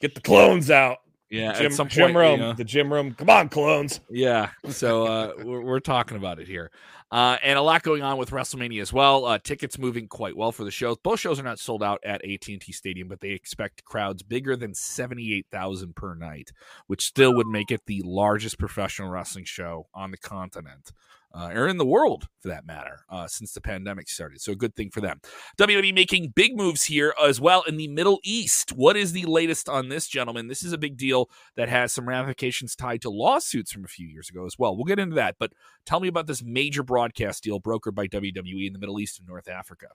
Get 0.00 0.14
the 0.14 0.20
clones 0.22 0.70
out. 0.70 0.98
Yeah. 1.30 1.50
At 1.52 1.72
some 1.72 1.88
point, 1.88 2.08
you 2.08 2.36
know- 2.36 2.52
the 2.52 2.64
Jim 2.64 2.92
Rome. 2.92 3.14
Come 3.14 3.30
on, 3.30 3.48
clones. 3.48 4.00
Yeah. 4.10 4.50
So 4.68 5.06
uh, 5.06 5.32
we're, 5.42 5.62
we're 5.62 5.80
talking 5.80 6.16
about 6.16 6.38
it 6.38 6.46
here. 6.48 6.70
Uh, 7.10 7.36
and 7.44 7.56
a 7.56 7.62
lot 7.62 7.84
going 7.84 8.02
on 8.02 8.18
with 8.18 8.30
WrestleMania 8.30 8.82
as 8.82 8.92
well. 8.92 9.24
Uh, 9.26 9.38
tickets 9.38 9.78
moving 9.78 10.08
quite 10.08 10.36
well 10.36 10.50
for 10.50 10.64
the 10.64 10.72
shows. 10.72 10.96
Both 11.04 11.20
shows 11.20 11.38
are 11.38 11.44
not 11.44 11.60
sold 11.60 11.80
out 11.82 12.00
at 12.04 12.24
AT&T 12.24 12.72
Stadium, 12.72 13.06
but 13.06 13.20
they 13.20 13.30
expect 13.30 13.84
crowds 13.84 14.24
bigger 14.24 14.56
than 14.56 14.74
78,000 14.74 15.94
per 15.94 16.14
night, 16.16 16.50
which 16.88 17.04
still 17.04 17.32
would 17.36 17.46
make 17.46 17.70
it 17.70 17.82
the 17.86 18.02
largest 18.04 18.58
professional 18.58 19.08
wrestling 19.08 19.44
show 19.44 19.86
on 19.94 20.10
the 20.10 20.16
continent. 20.18 20.90
Uh, 21.36 21.50
or 21.50 21.68
in 21.68 21.76
the 21.76 21.84
world, 21.84 22.28
for 22.40 22.48
that 22.48 22.64
matter, 22.64 23.00
uh, 23.10 23.26
since 23.26 23.52
the 23.52 23.60
pandemic 23.60 24.08
started. 24.08 24.40
So, 24.40 24.52
a 24.52 24.56
good 24.56 24.74
thing 24.74 24.90
for 24.90 25.02
them. 25.02 25.20
WWE 25.58 25.92
making 25.92 26.32
big 26.34 26.56
moves 26.56 26.84
here 26.84 27.12
as 27.22 27.40
well 27.40 27.62
in 27.62 27.76
the 27.76 27.88
Middle 27.88 28.20
East. 28.24 28.70
What 28.72 28.96
is 28.96 29.12
the 29.12 29.26
latest 29.26 29.68
on 29.68 29.90
this, 29.90 30.08
gentlemen? 30.08 30.48
This 30.48 30.62
is 30.62 30.72
a 30.72 30.78
big 30.78 30.96
deal 30.96 31.28
that 31.56 31.68
has 31.68 31.92
some 31.92 32.08
ramifications 32.08 32.74
tied 32.74 33.02
to 33.02 33.10
lawsuits 33.10 33.70
from 33.70 33.84
a 33.84 33.88
few 33.88 34.08
years 34.08 34.30
ago 34.30 34.46
as 34.46 34.58
well. 34.58 34.74
We'll 34.74 34.84
get 34.84 34.98
into 34.98 35.16
that, 35.16 35.36
but 35.38 35.52
tell 35.84 36.00
me 36.00 36.08
about 36.08 36.26
this 36.26 36.42
major 36.42 36.82
broadcast 36.82 37.42
deal 37.44 37.60
brokered 37.60 37.94
by 37.94 38.06
WWE 38.06 38.66
in 38.66 38.72
the 38.72 38.78
Middle 38.78 38.98
East 38.98 39.18
and 39.18 39.28
North 39.28 39.48
Africa. 39.48 39.88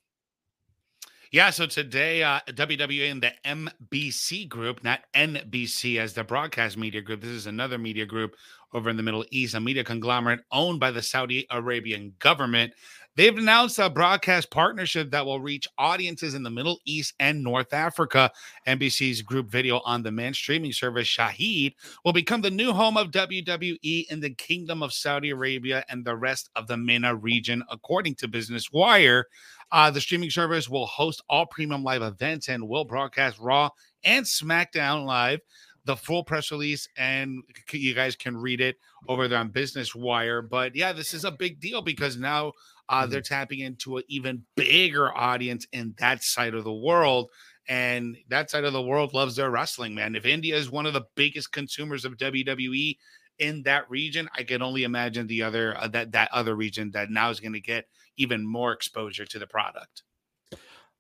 Yeah, 1.32 1.50
so 1.52 1.66
today, 1.66 2.24
uh, 2.24 2.42
WWE 2.50 3.10
and 3.10 3.24
the 3.24 3.32
MBC 3.46 4.50
group, 4.50 4.84
not 4.84 5.00
NBC 5.16 5.98
as 5.98 6.14
the 6.14 6.26
broadcast 6.26 6.76
media 6.76 7.00
group. 7.00 7.22
This 7.22 7.32
is 7.32 7.48
another 7.48 7.78
media 7.78 8.06
group 8.06 8.36
over 8.74 8.90
in 8.90 8.98
the 8.98 9.04
Middle 9.04 9.24
East, 9.32 9.54
a 9.54 9.62
media 9.62 9.86
conglomerate 9.86 10.42
owned 10.52 10.82
by 10.82 10.92
the 10.92 11.02
Saudi 11.02 11.48
Arabian 11.50 12.14
government. 12.20 12.74
They've 13.16 13.38
announced 13.38 13.80
a 13.80 13.90
broadcast 13.90 14.52
partnership 14.52 15.12
that 15.12 15.26
will 15.26 15.40
reach 15.40 15.68
audiences 15.78 16.34
in 16.34 16.44
the 16.44 16.50
Middle 16.50 16.80
East 16.86 17.14
and 17.20 17.42
North 17.42 17.74
Africa. 17.74 18.30
MBC's 18.68 19.22
group 19.22 19.48
video 19.48 19.82
on 19.86 20.04
demand 20.04 20.36
streaming 20.36 20.74
service 20.74 21.08
Shahid 21.08 21.76
will 22.04 22.14
become 22.14 22.42
the 22.42 22.52
new 22.52 22.74
home 22.74 22.98
of 22.98 23.12
WWE 23.12 24.06
in 24.10 24.20
the 24.20 24.34
Kingdom 24.36 24.84
of 24.84 24.92
Saudi 24.92 25.30
Arabia 25.30 25.86
and 25.88 26.04
the 26.04 26.16
rest 26.16 26.50
of 26.58 26.68
the 26.68 26.76
MENA 26.76 27.16
region, 27.16 27.64
according 27.70 28.16
to 28.16 28.28
Business 28.28 28.72
Wire. 28.72 29.28
Uh, 29.72 29.90
the 29.90 30.02
streaming 30.02 30.30
service 30.30 30.68
will 30.70 30.86
host 30.86 31.22
all 31.30 31.46
premium 31.46 31.84
live 31.84 32.02
events 32.02 32.50
and 32.50 32.68
will 32.68 32.84
broadcast 32.86 33.40
Raw 33.40 33.70
and 34.04 34.26
SmackDown 34.26 35.06
live. 35.06 35.40
The 35.86 35.96
full 35.96 36.24
press 36.24 36.52
release, 36.52 36.88
and 36.96 37.42
you 37.72 37.96
guys 37.96 38.16
can 38.16 38.38
read 38.38 38.62
it 38.62 38.78
over 39.08 39.28
there 39.28 39.40
on 39.40 39.50
Business 39.50 39.96
Wire. 39.96 40.44
But 40.44 40.76
yeah, 40.76 40.94
this 40.94 41.14
is 41.14 41.26
a 41.26 41.32
big 41.32 41.60
deal 41.60 41.82
because 41.82 42.18
now 42.18 42.52
uh, 42.88 43.08
they're 43.08 43.22
Mm-hmm. 43.22 43.34
tapping 43.34 43.60
into 43.60 43.98
an 43.98 44.04
even 44.08 44.44
bigger 44.56 45.12
audience 45.18 45.66
in 45.72 45.96
that 45.98 46.24
side 46.24 46.54
of 46.54 46.66
the 46.66 46.74
world. 46.74 47.30
And 47.68 48.16
that 48.30 48.52
side 48.52 48.64
of 48.64 48.74
the 48.74 48.82
world 48.82 49.14
loves 49.14 49.36
their 49.36 49.50
wrestling, 49.50 49.96
man. 49.96 50.16
If 50.16 50.26
India 50.26 50.56
is 50.56 50.70
one 50.70 50.86
of 50.86 50.94
the 50.94 51.06
biggest 51.16 51.52
consumers 51.52 52.06
of 52.06 52.18
WWE 52.18 52.98
in 53.40 53.64
that 53.64 53.90
region, 53.90 54.30
I 54.38 54.44
can 54.44 54.62
only 54.62 54.84
imagine 54.84 55.26
the 55.26 55.42
other 55.42 55.76
uh, 55.80 55.88
that 55.90 56.12
that 56.12 56.30
other 56.32 56.56
region 56.56 56.92
that 56.92 57.10
now 57.10 57.30
is 57.32 57.40
going 57.40 57.54
to 57.54 57.60
get 57.62 57.86
even 58.18 58.46
more 58.46 58.72
exposure 58.72 59.26
to 59.26 59.40
the 59.40 59.48
product. 59.48 60.04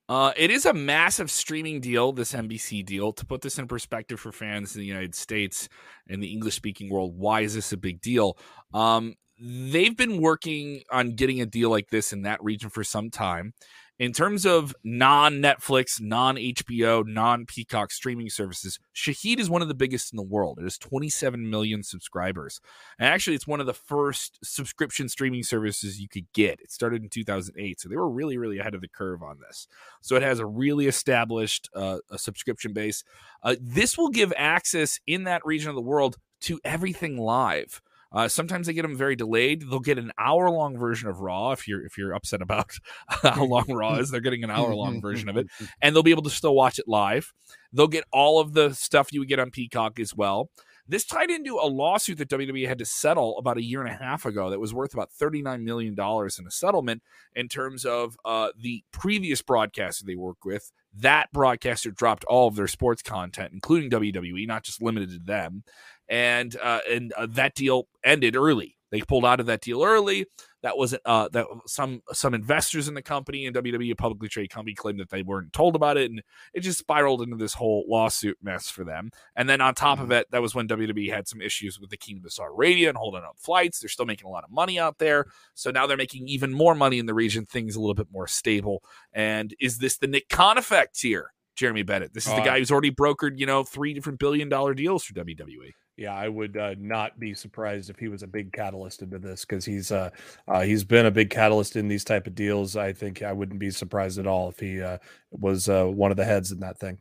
Uh, 0.09 0.33
it 0.35 0.51
is 0.51 0.65
a 0.65 0.73
massive 0.73 1.31
streaming 1.31 1.79
deal, 1.79 2.11
this 2.11 2.33
MBC 2.33 2.85
deal. 2.85 3.13
To 3.13 3.25
put 3.25 3.41
this 3.41 3.57
in 3.57 3.67
perspective 3.67 4.19
for 4.19 4.33
fans 4.33 4.75
in 4.75 4.81
the 4.81 4.85
United 4.85 5.15
States 5.15 5.69
and 6.09 6.21
the 6.21 6.31
English 6.33 6.55
speaking 6.55 6.89
world, 6.89 7.13
why 7.17 7.41
is 7.41 7.53
this 7.53 7.71
a 7.71 7.77
big 7.77 8.01
deal? 8.01 8.37
Um, 8.73 9.15
they've 9.39 9.95
been 9.95 10.19
working 10.21 10.83
on 10.91 11.15
getting 11.15 11.39
a 11.39 11.45
deal 11.45 11.69
like 11.69 11.89
this 11.89 12.11
in 12.11 12.23
that 12.23 12.43
region 12.43 12.69
for 12.69 12.83
some 12.83 13.09
time. 13.09 13.53
In 14.01 14.13
terms 14.13 14.47
of 14.47 14.73
non 14.83 15.43
Netflix, 15.43 16.01
non 16.01 16.35
HBO, 16.35 17.05
non 17.05 17.45
Peacock 17.45 17.91
streaming 17.91 18.31
services, 18.31 18.79
Shahid 18.95 19.37
is 19.37 19.47
one 19.47 19.61
of 19.61 19.67
the 19.67 19.75
biggest 19.75 20.11
in 20.11 20.17
the 20.17 20.23
world. 20.23 20.57
It 20.57 20.63
has 20.63 20.79
27 20.79 21.47
million 21.47 21.83
subscribers. 21.83 22.59
And 22.97 23.07
actually, 23.07 23.35
it's 23.35 23.45
one 23.45 23.59
of 23.59 23.67
the 23.67 23.75
first 23.75 24.39
subscription 24.43 25.07
streaming 25.07 25.43
services 25.43 26.01
you 26.01 26.09
could 26.09 26.25
get. 26.33 26.59
It 26.61 26.71
started 26.71 27.03
in 27.03 27.09
2008. 27.09 27.79
So 27.79 27.89
they 27.89 27.95
were 27.95 28.09
really, 28.09 28.39
really 28.39 28.57
ahead 28.57 28.73
of 28.73 28.81
the 28.81 28.87
curve 28.87 29.21
on 29.21 29.37
this. 29.39 29.67
So 30.01 30.15
it 30.15 30.23
has 30.23 30.39
a 30.39 30.47
really 30.47 30.87
established 30.87 31.69
uh, 31.75 31.99
a 32.09 32.17
subscription 32.17 32.73
base. 32.73 33.03
Uh, 33.43 33.55
this 33.61 33.99
will 33.99 34.09
give 34.09 34.33
access 34.35 34.99
in 35.05 35.25
that 35.25 35.45
region 35.45 35.69
of 35.69 35.75
the 35.75 35.81
world 35.83 36.17
to 36.39 36.59
everything 36.63 37.17
live. 37.17 37.83
Uh, 38.13 38.27
sometimes 38.27 38.67
they 38.67 38.73
get 38.73 38.81
them 38.81 38.97
very 38.97 39.15
delayed. 39.15 39.69
They'll 39.69 39.79
get 39.79 39.97
an 39.97 40.11
hour 40.17 40.49
long 40.49 40.77
version 40.77 41.09
of 41.09 41.21
Raw 41.21 41.51
if 41.51 41.67
you're 41.67 41.85
if 41.85 41.97
you're 41.97 42.13
upset 42.13 42.41
about 42.41 42.71
how 43.07 43.45
long 43.45 43.65
Raw 43.69 43.95
is. 43.95 44.11
They're 44.11 44.19
getting 44.19 44.43
an 44.43 44.51
hour 44.51 44.73
long 44.75 45.01
version 45.01 45.29
of 45.29 45.37
it, 45.37 45.47
and 45.81 45.95
they'll 45.95 46.03
be 46.03 46.11
able 46.11 46.23
to 46.23 46.29
still 46.29 46.55
watch 46.55 46.77
it 46.79 46.87
live. 46.87 47.33
They'll 47.71 47.87
get 47.87 48.03
all 48.11 48.39
of 48.39 48.53
the 48.53 48.73
stuff 48.73 49.13
you 49.13 49.19
would 49.19 49.29
get 49.29 49.39
on 49.39 49.51
Peacock 49.51 49.99
as 49.99 50.15
well. 50.15 50.49
This 50.87 51.05
tied 51.05 51.29
into 51.29 51.55
a 51.55 51.67
lawsuit 51.67 52.17
that 52.17 52.29
WWE 52.29 52.67
had 52.67 52.79
to 52.79 52.85
settle 52.85 53.37
about 53.37 53.57
a 53.57 53.63
year 53.63 53.81
and 53.81 53.89
a 53.89 53.97
half 53.97 54.25
ago 54.25 54.49
that 54.49 54.59
was 54.59 54.73
worth 54.73 54.93
about 54.93 55.09
$39 55.09 55.61
million 55.61 55.95
in 55.97 56.47
a 56.47 56.51
settlement 56.51 57.01
in 57.33 57.47
terms 57.47 57.85
of 57.85 58.17
uh, 58.25 58.49
the 58.59 58.83
previous 58.91 59.41
broadcaster 59.41 60.03
they 60.05 60.15
worked 60.15 60.43
with. 60.43 60.73
That 60.93 61.31
broadcaster 61.31 61.91
dropped 61.91 62.25
all 62.25 62.49
of 62.49 62.55
their 62.55 62.67
sports 62.67 63.01
content, 63.01 63.53
including 63.53 63.89
WWE, 63.89 64.45
not 64.45 64.63
just 64.63 64.81
limited 64.81 65.11
to 65.11 65.19
them. 65.19 65.63
And 66.11 66.55
uh, 66.57 66.81
and 66.89 67.13
uh, 67.13 67.25
that 67.31 67.55
deal 67.55 67.87
ended 68.03 68.35
early. 68.35 68.75
They 68.91 68.99
pulled 68.99 69.23
out 69.23 69.39
of 69.39 69.45
that 69.45 69.61
deal 69.61 69.81
early. 69.81 70.25
That 70.61 70.77
was 70.77 70.93
uh, 71.05 71.29
that 71.29 71.45
some 71.65 72.01
some 72.11 72.33
investors 72.33 72.89
in 72.89 72.93
the 72.93 73.01
company 73.01 73.45
and 73.45 73.55
WWE, 73.55 73.91
a 73.91 73.95
publicly 73.95 74.27
traded 74.27 74.51
company, 74.51 74.75
claimed 74.75 74.99
that 74.99 75.09
they 75.09 75.23
weren't 75.23 75.53
told 75.53 75.77
about 75.77 75.95
it, 75.95 76.11
and 76.11 76.21
it 76.53 76.59
just 76.59 76.79
spiraled 76.79 77.21
into 77.21 77.37
this 77.37 77.53
whole 77.53 77.85
lawsuit 77.87 78.37
mess 78.43 78.69
for 78.69 78.83
them. 78.83 79.11
And 79.37 79.47
then 79.49 79.61
on 79.61 79.73
top 79.73 80.01
of 80.01 80.11
it, 80.11 80.29
that 80.31 80.41
was 80.41 80.53
when 80.53 80.67
WWE 80.67 81.09
had 81.11 81.29
some 81.29 81.41
issues 81.41 81.79
with 81.79 81.89
the 81.89 81.97
Kingdom 81.97 82.25
of 82.25 82.33
Saudi 82.33 82.49
Arabia 82.51 82.89
and 82.89 82.97
holding 82.97 83.23
up 83.23 83.37
flights. 83.39 83.79
They're 83.79 83.87
still 83.87 84.05
making 84.05 84.27
a 84.27 84.31
lot 84.31 84.43
of 84.43 84.51
money 84.51 84.77
out 84.77 84.97
there, 84.97 85.27
so 85.53 85.71
now 85.71 85.87
they're 85.87 85.95
making 85.95 86.27
even 86.27 86.51
more 86.51 86.75
money 86.75 86.99
in 86.99 87.05
the 87.05 87.13
region. 87.13 87.45
Things 87.45 87.77
a 87.77 87.79
little 87.79 87.95
bit 87.95 88.11
more 88.11 88.27
stable. 88.27 88.83
And 89.13 89.55
is 89.61 89.77
this 89.77 89.97
the 89.97 90.07
Nick 90.07 90.27
Khan 90.27 90.57
effect 90.57 91.01
here? 91.01 91.31
Jeremy 91.55 91.83
Bennett. 91.83 92.13
This 92.13 92.27
is 92.27 92.33
the 92.33 92.41
Uh, 92.41 92.45
guy 92.45 92.59
who's 92.59 92.71
already 92.71 92.91
brokered, 92.91 93.37
you 93.37 93.45
know, 93.45 93.63
three 93.63 93.93
different 93.93 94.19
billion 94.19 94.49
dollar 94.49 94.73
deals 94.73 95.03
for. 95.03 95.13
WWE. 95.13 95.71
Yeah, 96.01 96.15
I 96.15 96.29
would 96.29 96.57
uh, 96.57 96.73
not 96.79 97.19
be 97.19 97.35
surprised 97.35 97.91
if 97.91 97.99
he 97.99 98.07
was 98.07 98.23
a 98.23 98.27
big 98.27 98.51
catalyst 98.51 99.03
into 99.03 99.19
this 99.19 99.41
because 99.41 99.63
he's 99.63 99.91
uh, 99.91 100.09
uh, 100.47 100.61
he's 100.61 100.83
been 100.83 101.05
a 101.05 101.11
big 101.11 101.29
catalyst 101.29 101.75
in 101.75 101.87
these 101.89 102.03
type 102.03 102.25
of 102.25 102.33
deals. 102.33 102.75
I 102.75 102.91
think 102.91 103.21
I 103.21 103.31
wouldn't 103.31 103.59
be 103.59 103.69
surprised 103.69 104.17
at 104.17 104.25
all 104.25 104.49
if 104.49 104.59
he 104.59 104.81
uh, 104.81 104.97
was 105.29 105.69
uh, 105.69 105.85
one 105.85 106.09
of 106.09 106.17
the 106.17 106.25
heads 106.25 106.51
in 106.51 106.61
that 106.61 106.79
thing. 106.79 106.97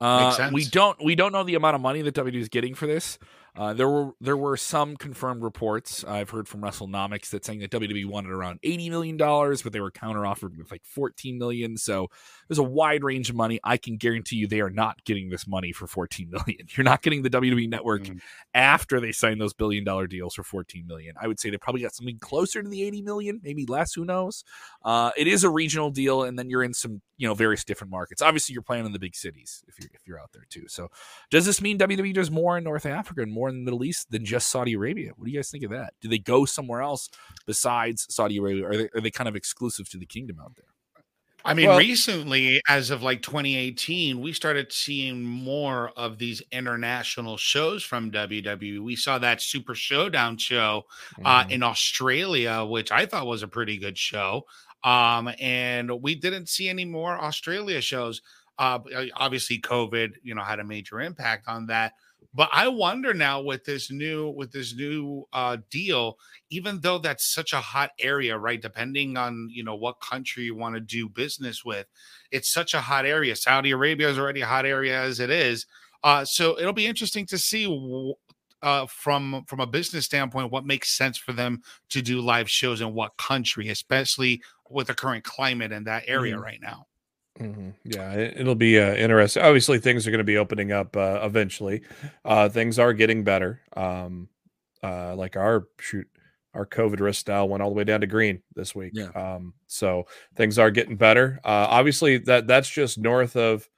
Uh, 0.00 0.30
sense. 0.30 0.54
we 0.54 0.64
don't 0.64 1.04
we 1.04 1.14
don't 1.14 1.32
know 1.32 1.44
the 1.44 1.54
amount 1.54 1.74
of 1.74 1.82
money 1.82 2.00
that 2.00 2.14
WWE 2.14 2.40
is 2.40 2.48
getting 2.48 2.74
for 2.74 2.86
this. 2.86 3.18
Uh, 3.56 3.72
there 3.74 3.88
were 3.88 4.12
there 4.20 4.36
were 4.36 4.56
some 4.56 4.96
confirmed 4.96 5.42
reports 5.42 6.04
I've 6.04 6.30
heard 6.30 6.48
from 6.48 6.60
WrestleNomics 6.62 7.30
that 7.30 7.44
saying 7.44 7.58
that 7.60 7.70
WWE 7.70 8.06
wanted 8.06 8.30
around 8.30 8.60
eighty 8.62 8.88
million 8.90 9.16
dollars, 9.16 9.62
but 9.62 9.72
they 9.72 9.80
were 9.80 9.90
counter 9.90 10.24
offered 10.24 10.56
with 10.56 10.70
like 10.70 10.84
fourteen 10.84 11.38
million. 11.38 11.76
So 11.76 12.08
there's 12.48 12.58
a 12.58 12.62
wide 12.62 13.04
range 13.04 13.28
of 13.30 13.36
money. 13.36 13.60
I 13.64 13.76
can 13.76 13.96
guarantee 13.96 14.36
you 14.36 14.46
they 14.46 14.60
are 14.60 14.70
not 14.70 15.04
getting 15.04 15.28
this 15.30 15.46
money 15.46 15.72
for 15.72 15.86
fourteen 15.86 16.30
million. 16.32 16.66
You're 16.76 16.84
not 16.84 17.02
getting 17.02 17.22
the 17.22 17.30
WWE 17.30 17.68
network 17.68 18.00
Mm. 18.00 18.20
after 18.54 19.00
they 19.00 19.12
sign 19.12 19.38
those 19.38 19.52
billion 19.52 19.84
dollar 19.84 20.06
deals 20.06 20.34
for 20.34 20.42
fourteen 20.44 20.86
million. 20.86 21.14
I 21.20 21.26
would 21.26 21.38
say 21.40 21.50
they 21.50 21.58
probably 21.58 21.82
got 21.82 21.94
something 21.94 22.18
closer 22.18 22.62
to 22.62 22.68
the 22.68 22.82
eighty 22.82 23.02
million, 23.02 23.40
maybe 23.42 23.66
less. 23.66 23.92
Who 23.94 24.04
knows? 24.04 24.44
Uh, 24.84 25.10
it 25.16 25.26
is 25.26 25.44
a 25.44 25.50
regional 25.50 25.90
deal, 25.90 26.22
and 26.22 26.38
then 26.38 26.48
you're 26.48 26.62
in 26.62 26.72
some 26.72 27.02
you 27.18 27.28
know 27.28 27.34
various 27.34 27.64
different 27.64 27.90
markets. 27.90 28.22
Obviously, 28.22 28.52
you're 28.52 28.62
playing 28.62 28.86
in 28.86 28.92
the 28.92 28.98
big 28.98 29.14
cities 29.16 29.62
if 29.68 29.74
you're 29.78 29.90
if 29.92 30.00
you're 30.06 30.20
out 30.20 30.30
there 30.32 30.46
too. 30.48 30.64
So 30.68 30.88
does 31.30 31.44
this 31.46 31.60
mean 31.60 31.78
WWE 31.78 32.14
does 32.14 32.30
more 32.30 32.56
in 32.56 32.64
North 32.64 32.86
Africa 32.86 33.20
and 33.22 33.32
more 33.32 33.49
in 33.50 33.64
the 33.64 33.70
Middle 33.70 33.84
East 33.84 34.10
than 34.10 34.24
just 34.24 34.48
Saudi 34.48 34.72
Arabia? 34.74 35.12
What 35.16 35.26
do 35.26 35.30
you 35.30 35.38
guys 35.38 35.50
think 35.50 35.64
of 35.64 35.70
that? 35.70 35.94
Do 36.00 36.08
they 36.08 36.18
go 36.18 36.44
somewhere 36.44 36.80
else 36.82 37.08
besides 37.46 38.06
Saudi 38.08 38.38
Arabia? 38.38 38.66
Are 38.68 38.76
they, 38.76 38.88
are 38.94 39.00
they 39.00 39.10
kind 39.10 39.28
of 39.28 39.36
exclusive 39.36 39.88
to 39.90 39.98
the 39.98 40.06
kingdom 40.06 40.38
out 40.40 40.54
there? 40.56 40.64
I 41.42 41.54
mean, 41.54 41.68
Well- 41.68 41.78
recently, 41.78 42.60
as 42.68 42.90
of 42.90 43.02
like 43.02 43.22
2018, 43.22 44.20
we 44.20 44.32
started 44.34 44.72
seeing 44.72 45.22
more 45.22 45.88
of 45.96 46.18
these 46.18 46.42
international 46.52 47.38
shows 47.38 47.82
from 47.82 48.10
WWE. 48.10 48.78
We 48.80 48.94
saw 48.96 49.18
that 49.18 49.40
Super 49.40 49.74
Showdown 49.74 50.36
show 50.36 50.84
uh, 51.24 51.44
Mhm. 51.44 51.50
in 51.50 51.62
Australia, 51.62 52.64
which 52.64 52.90
I 52.92 53.06
thought 53.06 53.26
was 53.26 53.42
a 53.42 53.48
pretty 53.48 53.78
good 53.78 53.96
show. 53.96 54.46
Um, 54.84 55.30
and 55.40 55.90
we 56.02 56.14
didn't 56.14 56.48
see 56.48 56.68
any 56.68 56.84
more 56.84 57.18
Australia 57.18 57.80
shows. 57.80 58.20
Uh, 58.58 58.80
obviously, 59.14 59.58
COVID, 59.58 60.16
you 60.22 60.34
know, 60.34 60.42
had 60.42 60.58
a 60.60 60.64
major 60.64 61.00
impact 61.00 61.48
on 61.48 61.66
that. 61.68 61.94
But 62.32 62.48
I 62.52 62.68
wonder 62.68 63.12
now 63.12 63.40
with 63.42 63.64
this 63.64 63.90
new 63.90 64.30
with 64.30 64.52
this 64.52 64.74
new 64.74 65.24
uh, 65.32 65.58
deal, 65.70 66.16
even 66.50 66.80
though 66.80 66.98
that's 66.98 67.24
such 67.32 67.52
a 67.52 67.60
hot 67.60 67.90
area, 67.98 68.38
right? 68.38 68.60
Depending 68.62 69.16
on 69.16 69.48
you 69.50 69.64
know 69.64 69.74
what 69.74 70.00
country 70.00 70.44
you 70.44 70.54
want 70.54 70.76
to 70.76 70.80
do 70.80 71.08
business 71.08 71.64
with, 71.64 71.86
it's 72.30 72.48
such 72.52 72.74
a 72.74 72.80
hot 72.80 73.04
area. 73.06 73.34
Saudi 73.34 73.72
Arabia 73.72 74.08
is 74.08 74.18
already 74.18 74.42
a 74.42 74.46
hot 74.46 74.64
area 74.66 75.00
as 75.00 75.18
it 75.20 75.30
is. 75.30 75.66
Uh, 76.04 76.24
so 76.24 76.58
it'll 76.58 76.72
be 76.72 76.86
interesting 76.86 77.26
to 77.26 77.36
see 77.38 77.64
w- 77.64 78.14
uh, 78.62 78.86
from 78.86 79.44
from 79.48 79.60
a 79.60 79.66
business 79.66 80.04
standpoint 80.04 80.52
what 80.52 80.64
makes 80.66 80.90
sense 80.96 81.18
for 81.18 81.32
them 81.32 81.62
to 81.88 82.00
do 82.02 82.20
live 82.20 82.48
shows 82.50 82.80
in 82.80 82.94
what 82.94 83.16
country, 83.16 83.68
especially 83.70 84.40
with 84.70 84.86
the 84.86 84.94
current 84.94 85.24
climate 85.24 85.72
in 85.72 85.84
that 85.84 86.04
area 86.06 86.36
Mhm. 86.36 86.42
right 86.42 86.60
now. 86.62 86.86
Mhm. 87.40 87.74
Yeah, 87.84 88.12
it, 88.12 88.34
it'll 88.40 88.54
be 88.54 88.78
uh, 88.78 88.94
interesting. 88.94 89.42
Obviously, 89.42 89.78
things 89.78 90.06
are 90.06 90.10
going 90.10 90.18
to 90.18 90.24
be 90.24 90.36
opening 90.36 90.72
up 90.72 90.96
uh, 90.96 91.20
eventually. 91.22 91.82
Uh, 92.24 92.48
things 92.48 92.78
are 92.78 92.92
getting 92.92 93.24
better. 93.24 93.60
Um, 93.76 94.28
uh, 94.82 95.14
like 95.16 95.36
our 95.36 95.66
shoot, 95.80 96.06
our 96.54 96.66
COVID 96.66 97.00
risk 97.00 97.26
dial 97.26 97.48
went 97.48 97.62
all 97.62 97.70
the 97.70 97.74
way 97.76 97.84
down 97.84 98.00
to 98.02 98.06
green 98.06 98.42
this 98.54 98.74
week. 98.74 98.92
Yeah. 98.94 99.08
Um, 99.14 99.54
so 99.68 100.06
things 100.36 100.58
are 100.58 100.70
getting 100.70 100.96
better. 100.96 101.40
Uh, 101.44 101.66
obviously, 101.70 102.18
that 102.18 102.46
that's 102.46 102.68
just 102.68 102.98
north 102.98 103.36
of. 103.36 103.68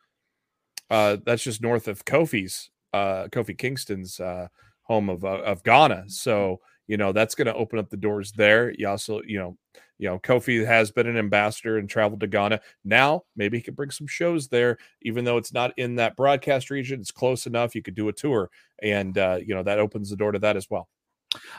Uh, 0.91 1.17
that's 1.25 1.43
just 1.43 1.63
north 1.63 1.89
of 1.89 2.05
Kofi's, 2.05 2.71
uh, 2.93 3.25
Kofi 3.29 3.57
Kingston's 3.57 4.21
uh, 4.21 4.49
home 4.83 5.09
of 5.09 5.25
uh, 5.25 5.41
of 5.43 5.63
Ghana. 5.63 6.05
So 6.09 6.61
you 6.87 6.97
know 6.97 7.13
that's 7.13 7.35
going 7.35 7.47
to 7.47 7.55
open 7.55 7.79
up 7.79 7.89
the 7.91 7.97
doors 7.97 8.33
there. 8.33 8.73
You 8.77 8.89
also, 8.89 9.23
you 9.27 9.39
know, 9.39 9.57
you 10.03 10.09
know, 10.09 10.19
Kofi 10.19 10.67
has 10.67 10.91
been 10.91 11.07
an 11.07 11.17
ambassador 11.17 11.79
and 11.79 11.89
traveled 11.89 12.19
to 12.21 12.27
Ghana. 12.27 12.61
Now 12.85 13.23
maybe 13.37 13.59
he 13.59 13.63
could 13.63 13.77
bring 13.77 13.93
some 13.93 14.09
shows 14.09 14.49
there, 14.49 14.77
even 15.03 15.25
though 15.25 15.37
it's 15.37 15.53
not 15.53 15.73
in 15.77 15.95
that 15.95 16.17
broadcast 16.17 16.71
region. 16.71 17.01
It's 17.01 17.13
close 17.13 17.47
enough. 17.47 17.77
You 17.77 17.83
could 17.83 17.95
do 17.95 18.09
a 18.09 18.13
tour, 18.13 18.51
and 18.83 19.17
uh, 19.17 19.39
you 19.41 19.55
know 19.55 19.63
that 19.63 19.79
opens 19.79 20.11
the 20.11 20.17
door 20.17 20.33
to 20.33 20.41
that 20.41 20.57
as 20.57 20.69
well. 20.69 20.89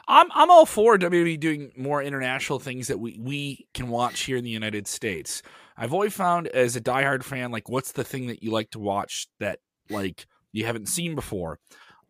I'm 0.10 0.28
I'm 0.34 0.52
all 0.52 0.66
for 0.66 0.98
WWE 0.98 1.40
doing 1.40 1.72
more 1.78 2.04
international 2.04 2.60
things 2.60 2.90
that 2.90 3.00
we 3.00 3.18
we 3.18 3.66
can 3.74 3.88
watch 3.88 4.20
here 4.24 4.36
in 4.36 4.44
the 4.44 4.50
United 4.50 4.88
States. 4.88 5.42
I've 5.78 5.94
always 5.94 6.14
found 6.14 6.48
as 6.48 6.76
a 6.76 6.82
diehard 6.82 7.24
fan, 7.24 7.50
like, 7.50 7.70
what's 7.70 7.94
the 7.94 8.04
thing 8.04 8.28
that 8.28 8.44
you 8.44 8.52
like 8.52 8.72
to 8.72 8.80
watch 8.80 9.28
that 9.40 9.60
like 9.90 10.28
you 10.52 10.66
haven't 10.66 10.90
seen 10.90 11.16
before? 11.16 11.60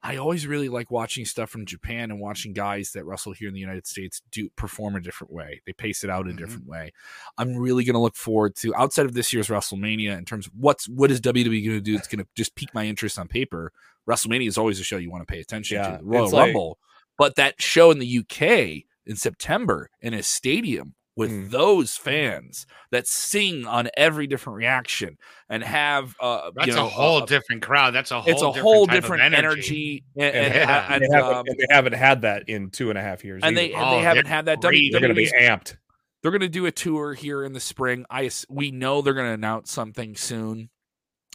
I 0.05 0.17
always 0.17 0.45
really 0.45 0.67
like 0.67 0.91
watching 0.91 1.23
stuff 1.23 1.49
from 1.49 1.65
Japan 1.65 2.11
and 2.11 2.19
watching 2.19 2.51
guys 2.51 2.91
that 2.91 3.05
wrestle 3.05 3.31
here 3.31 3.47
in 3.47 3.53
the 3.53 3.59
United 3.61 3.87
States 3.87 4.21
do 4.31 4.49
perform 4.57 4.95
a 4.97 4.99
different 4.99 5.31
way. 5.31 5.61
They 5.65 5.71
pace 5.71 6.03
it 6.03 6.09
out 6.09 6.27
a 6.27 6.31
Mhm. 6.31 6.37
different 6.37 6.67
way. 6.67 6.91
I'm 7.37 7.55
really 7.55 7.85
going 7.85 7.93
to 7.93 7.99
look 8.01 8.17
forward 8.17 8.55
to 8.57 8.75
outside 8.75 9.05
of 9.05 9.13
this 9.13 9.31
year's 9.31 9.47
WrestleMania 9.47 10.17
in 10.17 10.25
terms 10.25 10.45
of 10.47 10.53
what's 10.55 10.89
what 10.89 11.09
is 11.09 11.21
WWE 11.21 11.63
going 11.65 11.77
to 11.77 11.81
do? 11.81 11.95
It's 11.95 12.07
going 12.09 12.19
to 12.23 12.27
just 12.35 12.53
pique 12.55 12.73
my 12.73 12.85
interest 12.85 13.17
on 13.17 13.29
paper. 13.29 13.71
WrestleMania 14.07 14.47
is 14.49 14.57
always 14.57 14.79
a 14.79 14.83
show 14.83 14.97
you 14.97 15.09
want 15.09 15.25
to 15.25 15.31
pay 15.33 15.39
attention 15.39 15.77
Yeah, 15.77 15.97
to. 15.97 16.03
Royal 16.03 16.25
it's 16.25 16.33
like- 16.33 16.45
Rumble, 16.47 16.79
but 17.17 17.35
that 17.37 17.61
show 17.61 17.89
in 17.89 17.99
the 17.99 18.07
UK 18.07 18.85
in 19.05 19.15
September 19.15 19.89
in 20.01 20.13
a 20.13 20.21
stadium 20.21 20.95
with 21.15 21.31
Mm. 21.31 21.51
those 21.51 21.95
fans 21.95 22.65
that 22.91 23.05
sing 23.07 23.67
on 23.67 23.89
every 23.95 24.25
different 24.27 24.57
reaction 24.57 25.17
and 25.49 25.63
have 25.63 26.15
uh 26.19 26.49
That's 26.55 26.67
you 26.69 26.73
know 26.75 26.85
a 26.85 26.89
whole 26.89 27.21
uh, 27.21 27.25
different 27.25 27.61
crowd. 27.61 27.91
That's 27.93 28.09
a 28.11 28.19
whole. 28.21 28.31
it's 28.31 28.41
a 28.41 28.45
different 28.47 28.63
whole 28.63 28.87
type 28.87 28.95
of 28.97 29.01
different 29.03 29.23
energy, 29.35 30.03
and, 30.17 30.23
And, 30.35 30.45
and, 30.45 30.55
Yeah. 30.55 30.93
and, 30.93 31.03
they, 31.03 31.07
haven't, 31.15 31.33
um, 31.35 31.45
and 31.47 31.57
they 31.59 31.65
haven't 31.69 31.93
had 31.93 32.21
that 32.23 32.49
in 32.49 32.69
two 32.71 32.89
and 32.89 32.97
a 32.97 33.01
half 33.01 33.23
years. 33.23 33.41
and 33.43 33.55
they 33.55 33.65
either. 33.69 33.75
and 33.77 33.85
Oh, 33.85 33.91
they 33.97 34.01
haven't 34.03 34.27
had 34.27 34.45
that. 34.45 34.61
great. 34.61 34.91
they're 34.91 35.01
going 35.01 35.09
to 35.09 35.15
be 35.15 35.31
amped. 35.39 35.75
they're 36.21 36.31
going 36.31 36.41
to 36.41 36.49
do 36.49 36.65
a 36.65 36.71
tour 36.71 37.13
here 37.13 37.43
in 37.43 37.53
the 37.53 37.59
spring. 37.59 38.05
I 38.09 38.25
s- 38.25 38.45
we 38.49 38.71
know 38.71 39.01
they're 39.01 39.13
going 39.13 39.27
to 39.27 39.33
announce 39.33 39.71
something 39.71 40.15
soon. 40.15 40.69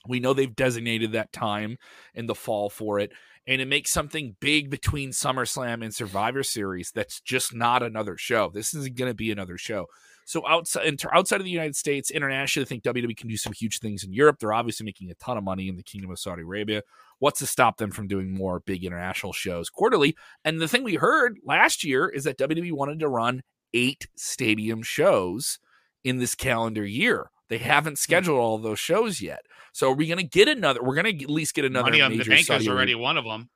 We 0.09 0.19
know 0.21 0.33
they've 0.33 0.55
designated 0.57 1.13
that 1.13 1.33
time 1.33 1.77
in 2.15 2.27
the 2.27 2.35
fall 2.35 2.71
for 2.71 2.99
it, 2.99 3.13
and 3.49 3.63
it 3.63 3.67
makes 3.67 3.91
something 3.91 4.37
big 4.41 4.69
between 4.69 5.11
SummerSlam 5.11 5.83
and 5.83 5.93
Survivor 5.93 6.43
Series. 6.43 6.93
That's 6.95 7.21
just 7.23 7.55
not 7.55 7.83
another 7.83 8.19
show. 8.19 8.51
This 8.53 8.75
isn't 8.75 8.95
going 8.95 9.11
to 9.11 9.15
be 9.15 9.33
another 9.33 9.57
show. 9.57 9.87
So 10.27 10.47
outside 10.47 11.03
outside 11.11 11.41
of 11.41 11.45
the 11.45 11.51
United 11.51 11.75
States, 11.75 12.11
internationally, 12.11 12.67
I 12.67 12.69
think 12.69 12.83
WWE 12.83 13.17
can 13.17 13.31
do 13.31 13.39
some 13.39 13.55
huge 13.55 13.79
things 13.79 14.05
in 14.05 14.13
Europe. 14.13 14.37
They're 14.39 14.53
obviously 14.53 14.85
making 14.85 15.11
a 15.11 15.15
ton 15.15 15.39
of 15.39 15.45
money 15.45 15.69
in 15.69 15.77
the 15.77 15.83
Kingdom 15.83 16.11
of 16.11 16.19
Saudi 16.19 16.43
Arabia. 16.43 16.83
What's 17.21 17.39
to 17.39 17.47
stop 17.47 17.79
them 17.79 17.91
from 17.91 18.07
doing 18.07 18.35
more 18.35 18.61
big 18.61 18.85
international 18.85 19.33
shows 19.33 19.71
quarterly? 19.71 20.15
And 20.45 20.61
the 20.61 20.69
thing 20.69 20.85
we 20.85 20.97
heard 20.97 21.39
last 21.43 21.83
year 21.83 22.07
is 22.07 22.25
that 22.25 22.37
WWE 22.37 22.73
wanted 22.73 23.01
to 23.01 23.09
run 23.09 23.41
eight 23.73 24.07
stadium 24.17 24.83
shows 24.83 25.59
in 26.05 26.19
this 26.19 26.35
calendar 26.35 26.85
year. 26.85 27.31
They 27.49 27.59
haven't 27.59 27.93
hmm. 27.93 27.97
scheduled 27.97 28.39
all 28.39 28.57
of 28.57 28.63
those 28.63 28.79
shows 28.79 29.21
yet. 29.21 29.41
So 29.73 29.91
are 29.91 29.95
we 29.95 30.07
going 30.07 30.19
to 30.19 30.25
get 30.25 30.49
another? 30.49 30.83
We're 30.83 30.95
going 30.95 31.19
to 31.19 31.25
at 31.25 31.31
least 31.31 31.55
get 31.55 31.65
another 31.65 31.85
Money 31.85 32.01
on 32.01 32.17
the 32.17 32.25
Bank 32.25 32.51
is 32.51 32.69
already 32.69 32.95
one 32.95 33.17
of 33.17 33.25
them. 33.25 33.51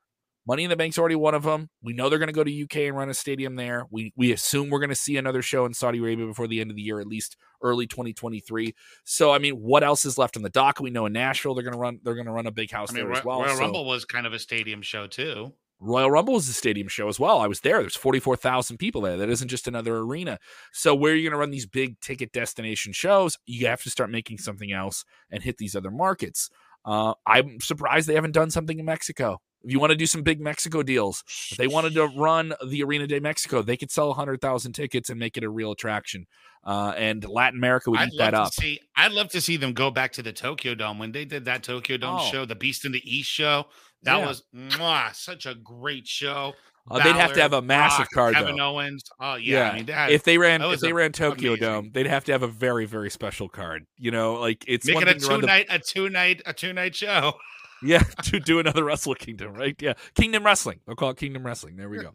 Money 0.45 0.65
in 0.65 0.69
the 0.69 0.75
Bank's 0.75 0.99
already 0.99 1.15
one 1.15 1.33
of 1.33 1.43
them. 1.43 1.69
We 1.81 1.93
know 1.93 2.09
they're 2.09 2.19
going 2.19 2.27
to 2.27 2.33
go 2.33 2.43
to 2.43 2.63
UK 2.63 2.75
and 2.77 2.97
run 2.97 3.09
a 3.09 3.13
stadium 3.13 3.55
there. 3.55 3.85
We 3.89 4.11
we 4.17 4.33
assume 4.33 4.69
we're 4.69 4.79
going 4.79 4.89
to 4.89 4.95
see 4.95 5.15
another 5.15 5.41
show 5.41 5.65
in 5.65 5.73
Saudi 5.73 5.99
Arabia 5.99 6.25
before 6.25 6.47
the 6.47 6.59
end 6.59 6.69
of 6.69 6.75
the 6.75 6.81
year, 6.81 6.99
at 6.99 7.07
least 7.07 7.37
early 7.61 7.87
2023. 7.87 8.75
So 9.05 9.31
I 9.31 9.37
mean, 9.37 9.53
what 9.55 9.83
else 9.83 10.03
is 10.03 10.17
left 10.17 10.35
on 10.35 10.43
the 10.43 10.49
dock? 10.49 10.81
We 10.81 10.89
know 10.89 11.05
in 11.05 11.13
Nashville 11.13 11.55
they're 11.55 11.63
going 11.63 11.73
to 11.73 11.79
run 11.79 11.99
they're 12.03 12.15
going 12.15 12.25
to 12.25 12.33
run 12.33 12.45
a 12.45 12.51
big 12.51 12.71
house 12.71 12.91
I 12.91 12.95
mean, 12.95 13.03
there 13.03 13.11
Roy- 13.11 13.19
as 13.19 13.25
well. 13.25 13.41
Royal 13.41 13.55
So- 13.55 13.61
Rumble 13.61 13.85
was 13.85 14.03
kind 14.03 14.27
of 14.27 14.33
a 14.33 14.39
stadium 14.39 14.81
show 14.81 15.07
too. 15.07 15.53
Royal 15.83 16.09
Rumble 16.09 16.37
is 16.37 16.47
a 16.47 16.53
stadium 16.53 16.87
show 16.87 17.07
as 17.09 17.19
well. 17.19 17.39
I 17.39 17.47
was 17.47 17.59
there. 17.59 17.79
There's 17.81 17.95
44,000 17.95 18.77
people 18.77 19.01
there. 19.01 19.17
That 19.17 19.29
isn't 19.29 19.49
just 19.49 19.67
another 19.67 19.97
arena. 19.97 20.39
So 20.71 20.95
where 20.95 21.11
are 21.13 21.15
you 21.15 21.23
going 21.23 21.33
to 21.33 21.37
run 21.39 21.51
these 21.51 21.65
big 21.65 21.99
ticket 21.99 22.31
destination 22.31 22.93
shows? 22.93 23.37
You 23.45 23.67
have 23.67 23.83
to 23.83 23.89
start 23.89 24.09
making 24.09 24.37
something 24.37 24.71
else 24.71 25.03
and 25.29 25.43
hit 25.43 25.57
these 25.57 25.75
other 25.75 25.91
markets. 25.91 26.49
Uh, 26.85 27.13
I'm 27.25 27.59
surprised 27.61 28.07
they 28.07 28.15
haven't 28.15 28.31
done 28.33 28.49
something 28.49 28.79
in 28.79 28.85
Mexico. 28.85 29.41
If 29.65 29.71
you 29.71 29.79
want 29.79 29.91
to 29.91 29.95
do 29.97 30.05
some 30.05 30.23
big 30.23 30.41
Mexico 30.41 30.83
deals, 30.83 31.23
if 31.51 31.57
they 31.57 31.67
wanted 31.67 31.93
to 31.93 32.07
run 32.07 32.53
the 32.67 32.83
Arena 32.83 33.07
de 33.07 33.21
Mexico, 33.21 33.61
they 33.61 33.77
could 33.77 33.91
sell 33.91 34.09
100,000 34.09 34.73
tickets 34.73 35.09
and 35.09 35.17
make 35.17 35.37
it 35.37 35.43
a 35.45 35.49
real 35.49 35.71
attraction. 35.71 36.25
Uh, 36.65 36.93
and 36.97 37.23
Latin 37.25 37.59
America 37.59 37.89
would 37.89 37.99
I'd 38.01 38.09
eat 38.13 38.17
that 38.17 38.33
love 38.33 38.47
up. 38.47 38.53
to 38.53 38.61
see. 38.61 38.79
I'd 38.97 39.13
love 39.13 39.29
to 39.29 39.39
see 39.39 39.55
them 39.55 39.71
go 39.71 39.89
back 39.89 40.11
to 40.13 40.21
the 40.21 40.33
Tokyo 40.33 40.75
Dome 40.75 40.99
when 40.99 41.13
they 41.13 41.23
did 41.23 41.45
that 41.45 41.63
Tokyo 41.63 41.95
Dome 41.95 42.17
Oh. 42.19 42.25
show, 42.29 42.45
the 42.45 42.55
Beast 42.55 42.83
in 42.83 42.91
the 42.91 43.01
East 43.05 43.29
show. 43.29 43.65
That 44.03 44.19
Yeah. 44.19 44.27
was 44.27 44.43
mwah, 44.55 45.15
such 45.15 45.45
a 45.45 45.55
great 45.55 46.07
show. 46.07 46.53
Uh, 46.91 47.01
they'd 47.01 47.15
have 47.15 47.31
to 47.33 47.41
have 47.41 47.53
a 47.53 47.61
massive 47.61 48.09
card, 48.13 48.35
Kevin 48.35 48.57
though. 48.57 48.75
Owens. 48.75 49.03
Oh 49.19 49.35
yeah, 49.35 49.71
I 49.71 49.75
mean, 49.75 49.87
had, 49.87 50.11
if 50.11 50.23
they 50.23 50.37
ran 50.37 50.61
if 50.61 50.81
they 50.81 50.89
a- 50.91 50.93
ran 50.93 51.13
Tokyo 51.13 51.51
amazing. 51.51 51.65
Dome, 51.69 51.91
they'd 51.93 52.07
have 52.07 52.25
to 52.25 52.33
have 52.33 52.43
a 52.43 52.47
very 52.47 52.85
very 52.85 53.09
special 53.09 53.47
card. 53.47 53.85
You 53.97 54.11
know, 54.11 54.33
like 54.33 54.65
it's 54.67 54.85
making 54.85 55.07
a 55.07 55.13
two 55.17 55.27
run 55.29 55.41
the 55.41 55.47
night, 55.47 55.67
a 55.69 55.79
two 55.79 56.09
night, 56.09 56.41
a 56.45 56.53
two 56.53 56.73
night 56.73 56.95
show. 56.95 57.33
Yeah, 57.85 57.99
to 58.23 58.39
do 58.39 58.59
another 58.59 58.81
Wrestle 58.85 59.13
Kingdom, 59.13 59.55
right? 59.55 59.75
Yeah, 59.81 59.95
Kingdom 60.15 60.45
Wrestling. 60.45 60.79
They'll 60.87 60.95
call 60.95 61.09
it 61.09 61.17
Kingdom 61.17 61.45
Wrestling. 61.45 61.75
There 61.75 61.89
we 61.89 61.97
go. 61.99 62.13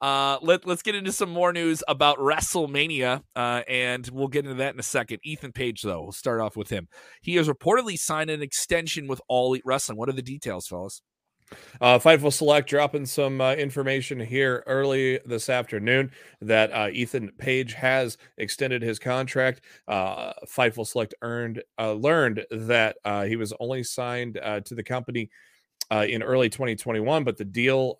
Uh, 0.00 0.38
let 0.42 0.64
let's 0.64 0.82
get 0.82 0.94
into 0.94 1.10
some 1.10 1.28
more 1.28 1.52
news 1.52 1.82
about 1.88 2.18
WrestleMania, 2.18 3.22
uh, 3.34 3.62
and 3.68 4.08
we'll 4.12 4.28
get 4.28 4.44
into 4.44 4.56
that 4.58 4.74
in 4.74 4.78
a 4.80 4.82
second. 4.84 5.18
Ethan 5.24 5.50
Page, 5.50 5.82
though, 5.82 6.02
we'll 6.02 6.12
start 6.12 6.40
off 6.40 6.56
with 6.56 6.70
him. 6.70 6.86
He 7.20 7.34
has 7.34 7.48
reportedly 7.48 7.98
signed 7.98 8.30
an 8.30 8.42
extension 8.42 9.08
with 9.08 9.20
All 9.28 9.48
Elite 9.48 9.62
Wrestling. 9.64 9.98
What 9.98 10.08
are 10.08 10.12
the 10.12 10.22
details, 10.22 10.68
fellas? 10.68 11.02
Uh, 11.80 11.98
Fightful 11.98 12.32
Select 12.32 12.68
dropping 12.68 13.06
some 13.06 13.40
uh, 13.40 13.54
information 13.54 14.20
here 14.20 14.62
early 14.66 15.18
this 15.26 15.48
afternoon 15.48 16.10
that 16.40 16.72
uh, 16.72 16.88
Ethan 16.92 17.30
Page 17.38 17.74
has 17.74 18.18
extended 18.38 18.82
his 18.82 18.98
contract. 18.98 19.62
Uh, 19.88 20.32
Fightful 20.46 20.86
Select 20.86 21.14
earned 21.22 21.62
uh, 21.78 21.92
learned 21.92 22.44
that 22.50 22.96
uh, 23.04 23.24
he 23.24 23.36
was 23.36 23.52
only 23.60 23.82
signed 23.82 24.38
uh, 24.42 24.60
to 24.60 24.74
the 24.74 24.82
company 24.82 25.30
in 25.90 26.22
early 26.22 26.48
2021, 26.48 27.22
but 27.22 27.36
the 27.36 27.44
deal, 27.44 27.98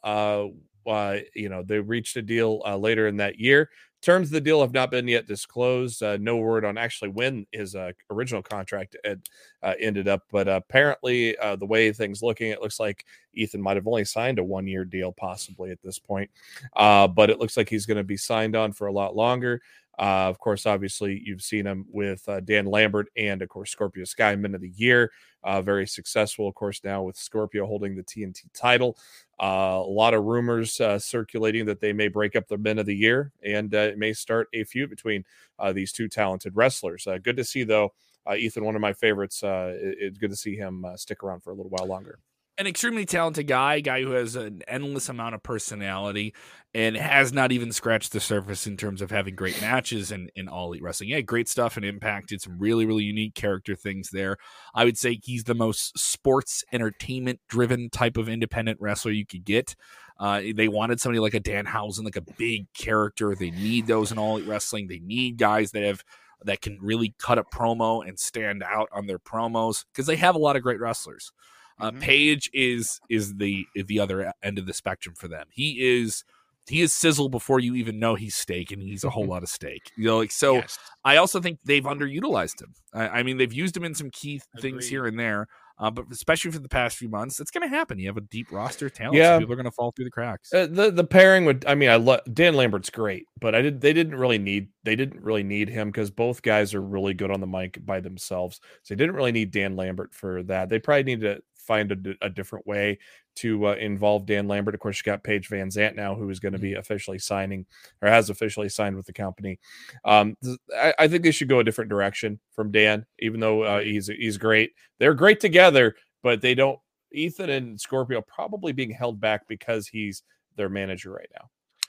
you 1.35 1.49
know, 1.51 1.63
they 1.63 1.79
reached 1.79 2.17
a 2.17 2.23
deal 2.23 2.61
later 2.79 3.07
in 3.07 3.19
that 3.19 3.39
year. 3.39 3.69
Terms 4.03 4.29
of 4.29 4.33
the 4.33 4.41
deal 4.41 4.61
have 4.61 4.73
not 4.73 4.91
been 4.91 5.07
yet 5.07 5.29
disclosed. 5.29 6.03
Uh, 6.03 6.17
no 6.17 6.37
word 6.37 6.65
on 6.65 6.77
actually 6.77 7.11
when 7.11 7.47
his 7.53 7.77
uh, 7.77 7.93
original 8.11 8.43
contract 8.43 8.97
had 9.05 9.21
uh, 9.63 9.75
ended 9.79 10.09
up, 10.09 10.25
but 10.33 10.49
apparently, 10.49 11.37
uh, 11.39 11.55
the 11.55 11.67
way 11.67 11.93
things 11.93 12.21
looking, 12.21 12.51
it 12.51 12.61
looks 12.61 12.81
like 12.81 13.07
Ethan 13.35 13.63
might 13.63 13.77
have 13.77 13.87
only 13.87 14.05
signed 14.05 14.41
a 14.41 14.45
one 14.45 14.67
year 14.67 14.85
deal, 14.85 15.13
possibly 15.13 15.71
at 15.71 15.81
this 15.83 16.01
point. 16.01 16.29
Uh, 16.75 17.07
but 17.07 17.31
it 17.31 17.39
looks 17.39 17.57
like 17.57 17.69
he's 17.69 17.87
going 17.87 17.97
to 17.97 18.03
be 18.03 18.17
signed 18.17 18.57
on 18.57 18.73
for 18.73 18.89
a 18.89 18.93
lot 18.93 19.15
longer. 19.15 19.63
Uh, 19.99 20.29
of 20.29 20.39
course, 20.39 20.65
obviously, 20.67 21.21
you've 21.25 21.43
seen 21.43 21.67
him 21.67 21.85
with 21.91 22.27
uh, 22.29 22.41
Dan 22.41 22.67
Lambert 22.67 23.09
and, 23.17 23.43
of 23.43 23.49
course, 23.49 23.71
Scorpio 23.71 24.05
Sky 24.05 24.35
Men 24.37 24.55
of 24.55 24.61
the 24.61 24.71
Year. 24.71 25.13
Uh, 25.45 25.61
very 25.61 25.87
successful, 25.87 26.49
of 26.49 26.55
course, 26.55 26.81
now 26.85 27.03
with 27.03 27.17
Scorpio 27.17 27.67
holding 27.67 27.95
the 27.95 28.03
TNT 28.03 28.45
title. 28.55 28.97
Uh, 29.43 29.81
a 29.85 29.91
lot 29.91 30.15
of 30.15 30.25
rumors 30.25 30.81
uh, 30.81 30.99
circulating 30.99 31.67
that 31.67 31.81
they 31.81 31.93
may 31.93 32.09
break 32.09 32.37
up 32.37 32.47
the 32.49 32.57
Men 32.57 32.79
of 32.79 32.87
the 32.87 32.97
Year 32.97 33.33
and 33.45 33.75
uh, 33.75 33.79
it 33.79 33.99
may 33.99 34.13
start 34.13 34.49
a 34.53 34.65
feud 34.65 34.89
between 34.89 35.25
these 35.73 35.93
two 35.93 36.09
talented 36.09 36.57
wrestlers. 36.57 37.07
Good 37.23 37.37
to 37.37 37.45
see, 37.45 37.63
though. 37.65 37.93
Ethan, 38.37 38.65
one 38.65 38.75
of 38.77 38.81
my 38.81 38.93
favorites. 38.93 39.43
It- 39.43 39.97
it's 40.01 40.19
good 40.19 40.31
to 40.31 40.37
see 40.37 40.57
him 40.57 40.85
stick 40.97 41.23
around 41.23 41.41
for 41.41 41.51
a 41.51 41.55
little 41.55 41.71
while 41.71 41.87
longer. 41.87 42.19
An 42.63 42.69
extremely 42.69 43.05
talented 43.05 43.49
guy, 43.49 43.75
a 43.75 43.81
guy 43.81 44.03
who 44.03 44.13
has 44.13 44.37
an 44.37 44.63
endless 44.69 45.09
amount 45.09 45.35
of 45.35 45.43
personality 45.43 46.33
and 46.73 46.97
has 46.97 47.33
not 47.33 47.51
even 47.51 47.73
scratched 47.73 48.13
the 48.13 48.21
surface 48.21 48.69
in 48.69 48.77
terms 48.77 49.03
of 49.03 49.11
having 49.11 49.35
great 49.35 49.61
matches 49.61 50.13
and 50.13 50.31
in 50.37 50.49
all 50.49 50.69
elite 50.69 50.83
wrestling. 50.83 51.11
Yeah, 51.11 51.21
great 51.23 51.49
stuff 51.49 51.77
and 51.77 51.85
impact. 51.85 52.29
Did 52.29 52.41
some 52.41 52.61
really, 52.61 52.87
really 52.87 53.03
unique 53.03 53.35
character 53.35 53.75
things 53.75 54.11
there. 54.11 54.37
I 54.75 54.85
would 54.85 54.97
say 54.97 55.19
he's 55.23 55.45
the 55.45 55.57
most 55.57 55.99
sports 55.99 56.65
entertainment 56.73 57.41
driven 57.49 57.91
type 57.91 58.17
of 58.17 58.29
independent 58.29 58.81
wrestler 58.81 59.11
you 59.11 59.27
could 59.27 59.45
get. 59.45 59.75
Uh, 60.21 60.41
they 60.55 60.69
wanted 60.69 61.01
somebody 61.01 61.19
like 61.19 61.35
a 61.35 61.41
Danhausen, 61.41 62.05
like 62.05 62.17
a 62.17 62.33
big 62.39 62.73
character. 62.75 63.35
They 63.35 63.51
need 63.51 63.89
those 63.89 64.13
in 64.13 64.19
all 64.19 64.37
elite 64.37 64.49
wrestling. 64.49 64.87
They 64.87 65.01
need 65.01 65.37
guys 65.37 65.73
that 65.73 65.83
have 65.83 66.05
that 66.45 66.61
can 66.61 66.79
really 66.81 67.15
cut 67.19 67.39
a 67.39 67.45
promo 67.45 68.07
and 68.07 68.19
stand 68.19 68.63
out 68.63 68.89
on 68.93 69.07
their 69.07 69.19
promos 69.19 69.85
because 69.93 70.07
they 70.07 70.17
have 70.17 70.37
a 70.37 70.39
lot 70.39 70.57
of 70.57 70.63
great 70.63 70.81
wrestlers. 70.81 71.33
Uh, 71.81 71.91
Mhm. 71.91 72.01
Page 72.01 72.51
is 72.53 73.01
is 73.09 73.37
the 73.37 73.67
the 73.75 73.99
other 74.01 74.33
end 74.43 74.59
of 74.59 74.67
the 74.67 74.75
spectrum 74.75 75.15
for 75.15 75.29
them. 75.29 75.47
He 75.51 75.81
is 75.81 76.25
he 76.69 76.81
is 76.81 76.93
sizzle 76.93 77.29
before 77.29 77.59
you 77.59 77.75
even 77.75 77.99
know 77.99 78.15
he's 78.15 78.37
steak, 78.37 78.71
and 78.71 78.81
he's 78.81 79.03
a 79.03 79.11
whole 79.11 79.27
lot 79.27 79.43
of 79.43 79.49
steak. 79.49 79.91
You 79.97 80.05
know, 80.05 80.19
like 80.19 80.31
so. 80.31 80.55
Yes. 80.55 80.79
I 81.05 81.17
also 81.17 81.41
think 81.41 81.59
they've 81.65 81.83
underutilized 81.83 82.63
him. 82.63 82.73
I, 82.95 83.09
I 83.09 83.23
mean, 83.25 83.37
they've 83.37 83.53
used 83.53 83.77
him 83.77 83.83
in 83.85 83.95
some 83.97 84.11
key 84.11 84.41
things 84.61 84.85
Agreed. 84.87 84.89
here 84.89 85.07
and 85.07 85.19
there, 85.19 85.49
uh, 85.81 85.91
but 85.91 86.05
especially 86.13 86.53
for 86.53 86.61
the 86.61 86.69
past 86.69 86.97
few 86.97 87.09
months, 87.09 87.41
it's 87.41 87.51
going 87.51 87.69
to 87.69 87.77
happen. 87.77 87.99
You 87.99 88.07
have 88.07 88.17
a 88.17 88.21
deep 88.21 88.53
roster 88.53 88.87
of 88.87 88.93
talent, 88.95 89.17
Yeah. 89.17 89.35
so 89.35 89.41
people 89.41 89.55
are 89.55 89.57
going 89.57 89.65
to 89.65 89.73
fall 89.73 89.91
through 89.91 90.05
the 90.05 90.13
cracks. 90.13 90.55
Uh, 90.55 90.69
the 90.71 90.93
the 90.93 91.03
pairing 91.03 91.45
would 91.47 91.65
I 91.67 91.75
mean 91.75 91.91
I 91.91 91.97
love 91.97 92.21
Dan 92.33 92.55
Lambert's 92.55 92.91
great, 92.91 93.27
but 93.41 93.57
I 93.57 93.61
did 93.63 93.81
they 93.81 93.93
didn't 93.93 94.15
really 94.15 94.39
need 94.39 94.69
they 94.85 94.95
didn't 94.95 95.21
really 95.21 95.43
need 95.43 95.69
him 95.69 95.89
because 95.89 96.13
both 96.13 96.43
guys 96.43 96.75
are 96.75 96.81
really 96.83 97.13
good 97.15 97.33
on 97.33 97.41
the 97.41 97.47
mic 97.49 97.85
by 97.85 97.99
themselves. 97.99 98.61
So 98.85 98.95
they 98.95 98.99
didn't 98.99 99.17
really 99.17 99.33
need 99.33 99.51
Dan 99.51 99.75
Lambert 99.75 100.15
for 100.15 100.45
that. 100.45 100.69
They 100.69 100.79
probably 100.79 101.03
need 101.03 101.23
to 101.23 101.41
find 101.63 101.93
a, 101.93 102.27
a 102.27 102.31
different 102.31 102.67
way 102.67 102.99
to 103.37 103.69
uh, 103.69 103.75
involve 103.75 104.27
Dan 104.27 104.49
Lambert. 104.49 104.75
Of 104.75 104.81
course, 104.81 104.99
you 104.99 105.05
got 105.05 105.25
Paige 105.25 105.49
VanZant 105.49 105.97
now, 105.97 106.15
who 106.15 106.29
is 106.31 106.41
going 106.41 106.53
to 106.53 106.59
be 106.59 106.75
officially 106.75 107.19
signing 107.19 107.67
or 108.03 108.09
has 108.09 108.31
officially 108.31 108.69
signed 108.69 108.97
with 108.97 109.07
the 109.07 109.13
company. 109.13 109.59
Um, 110.05 110.37
I, 110.77 110.95
I 110.99 111.09
think 111.09 111.23
they 111.23 111.31
should 111.31 111.49
go 111.49 111.61
a 111.61 111.65
different 111.65 111.91
direction 111.91 112.41
from 112.53 112.71
Dan, 112.71 113.07
even 113.21 113.41
though 113.41 113.63
uh, 113.63 113.81
he's 113.81 114.09
he's 114.09 114.39
great. 114.39 114.73
They're 114.99 115.15
great 115.15 115.41
together, 115.41 115.95
but 116.23 116.41
they 116.41 116.55
don't. 116.55 116.79
Ethan 117.15 117.51
and 117.51 117.81
Scorpio 117.81 118.23
probably 118.23 118.73
being 118.73 118.91
held 118.91 119.21
back 119.21 119.47
because 119.47 119.87
he's 119.87 120.23
their 120.57 120.69
manager 120.69 121.11
right 121.13 121.29
now. 121.39 121.49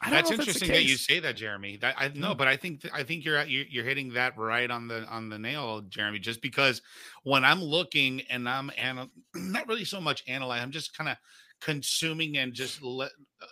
That's 0.09 0.31
interesting 0.31 0.69
that's 0.69 0.79
that 0.79 0.85
you 0.85 0.97
say 0.97 1.19
that, 1.19 1.35
Jeremy. 1.35 1.77
That 1.77 1.95
I 1.97 2.11
no, 2.13 2.33
but 2.35 2.47
I 2.47 2.57
think 2.57 2.81
I 2.93 3.03
think 3.03 3.25
you're 3.25 3.41
you're 3.43 3.65
you're 3.69 3.85
hitting 3.85 4.13
that 4.13 4.37
right 4.37 4.69
on 4.69 4.87
the 4.87 5.05
on 5.05 5.29
the 5.29 5.39
nail, 5.39 5.81
Jeremy. 5.81 6.19
Just 6.19 6.41
because 6.41 6.81
when 7.23 7.43
I'm 7.45 7.61
looking 7.61 8.21
and 8.29 8.47
I'm 8.47 8.71
and 8.77 9.09
not 9.35 9.67
really 9.67 9.85
so 9.85 10.01
much 10.01 10.23
analyzing, 10.27 10.63
I'm 10.63 10.71
just 10.71 10.97
kind 10.97 11.09
of 11.09 11.17
consuming 11.61 12.37
and 12.37 12.53
just 12.53 12.81
let, 12.83 13.11
uh, 13.41 13.45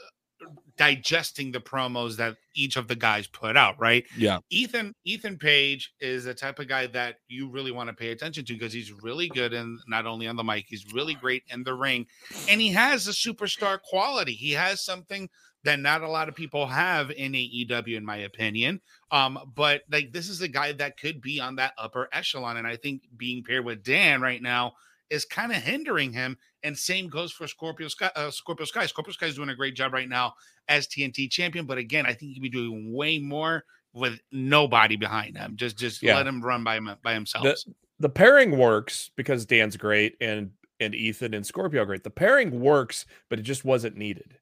digesting 0.77 1.51
the 1.51 1.59
promos 1.59 2.17
that 2.17 2.35
each 2.55 2.75
of 2.75 2.87
the 2.87 2.95
guys 2.95 3.27
put 3.27 3.55
out, 3.55 3.79
right? 3.79 4.03
Yeah. 4.17 4.39
Ethan 4.49 4.95
Ethan 5.05 5.37
Page 5.37 5.93
is 5.99 6.25
the 6.25 6.33
type 6.33 6.59
of 6.59 6.67
guy 6.67 6.87
that 6.87 7.17
you 7.27 7.49
really 7.49 7.71
want 7.71 7.89
to 7.89 7.93
pay 7.93 8.11
attention 8.11 8.45
to 8.45 8.53
because 8.53 8.73
he's 8.73 8.91
really 8.91 9.27
good 9.29 9.53
and 9.53 9.79
not 9.87 10.05
only 10.05 10.27
on 10.27 10.35
the 10.35 10.43
mic, 10.43 10.65
he's 10.67 10.91
really 10.93 11.13
great 11.13 11.43
in 11.49 11.63
the 11.63 11.73
ring 11.73 12.07
and 12.49 12.59
he 12.59 12.69
has 12.69 13.07
a 13.07 13.11
superstar 13.11 13.79
quality. 13.81 14.33
He 14.33 14.51
has 14.51 14.83
something 14.83 15.29
that 15.63 15.79
not 15.79 16.01
a 16.01 16.09
lot 16.09 16.29
of 16.29 16.35
people 16.35 16.65
have 16.65 17.11
in 17.11 17.33
AEW 17.33 17.95
in 17.95 18.05
my 18.05 18.17
opinion. 18.17 18.81
Um 19.11 19.39
but 19.55 19.81
like 19.91 20.11
this 20.11 20.29
is 20.29 20.41
a 20.41 20.47
guy 20.47 20.71
that 20.73 20.99
could 20.99 21.21
be 21.21 21.39
on 21.39 21.55
that 21.55 21.73
upper 21.77 22.09
echelon 22.13 22.57
and 22.57 22.67
I 22.67 22.75
think 22.75 23.03
being 23.17 23.43
paired 23.43 23.65
with 23.65 23.83
Dan 23.83 24.21
right 24.21 24.41
now 24.41 24.73
is 25.11 25.25
kind 25.25 25.51
of 25.51 25.57
hindering 25.59 26.11
him. 26.11 26.37
And 26.63 26.75
same 26.75 27.07
goes 27.07 27.31
for 27.31 27.47
Scorpio 27.47 27.87
Sky. 27.89 28.09
Uh, 28.15 28.31
Scorpio 28.31 28.65
Sky. 28.65 28.85
Scorpio 28.85 29.11
Sky 29.11 29.27
is 29.27 29.35
doing 29.35 29.49
a 29.49 29.55
great 29.55 29.75
job 29.75 29.93
right 29.93 30.09
now 30.09 30.33
as 30.67 30.87
TNT 30.87 31.29
champion. 31.29 31.65
But 31.65 31.77
again, 31.77 32.05
I 32.05 32.13
think 32.13 32.29
he 32.29 32.33
could 32.35 32.43
be 32.43 32.49
doing 32.49 32.93
way 32.93 33.19
more 33.19 33.63
with 33.93 34.19
nobody 34.31 34.95
behind 34.95 35.37
him. 35.37 35.55
Just 35.55 35.77
just 35.77 36.01
yeah. 36.01 36.15
let 36.15 36.25
him 36.25 36.41
run 36.41 36.63
by 36.63 36.77
him 36.77 36.89
by 37.03 37.13
himself. 37.13 37.43
The, 37.43 37.73
the 37.99 38.09
pairing 38.09 38.57
works 38.57 39.11
because 39.15 39.45
Dan's 39.45 39.77
great 39.77 40.15
and 40.21 40.51
and 40.79 40.95
Ethan 40.95 41.33
and 41.33 41.45
Scorpio 41.45 41.85
great. 41.85 42.03
The 42.03 42.09
pairing 42.09 42.61
works, 42.61 43.05
but 43.29 43.37
it 43.37 43.43
just 43.43 43.65
wasn't 43.65 43.97
needed. 43.97 44.37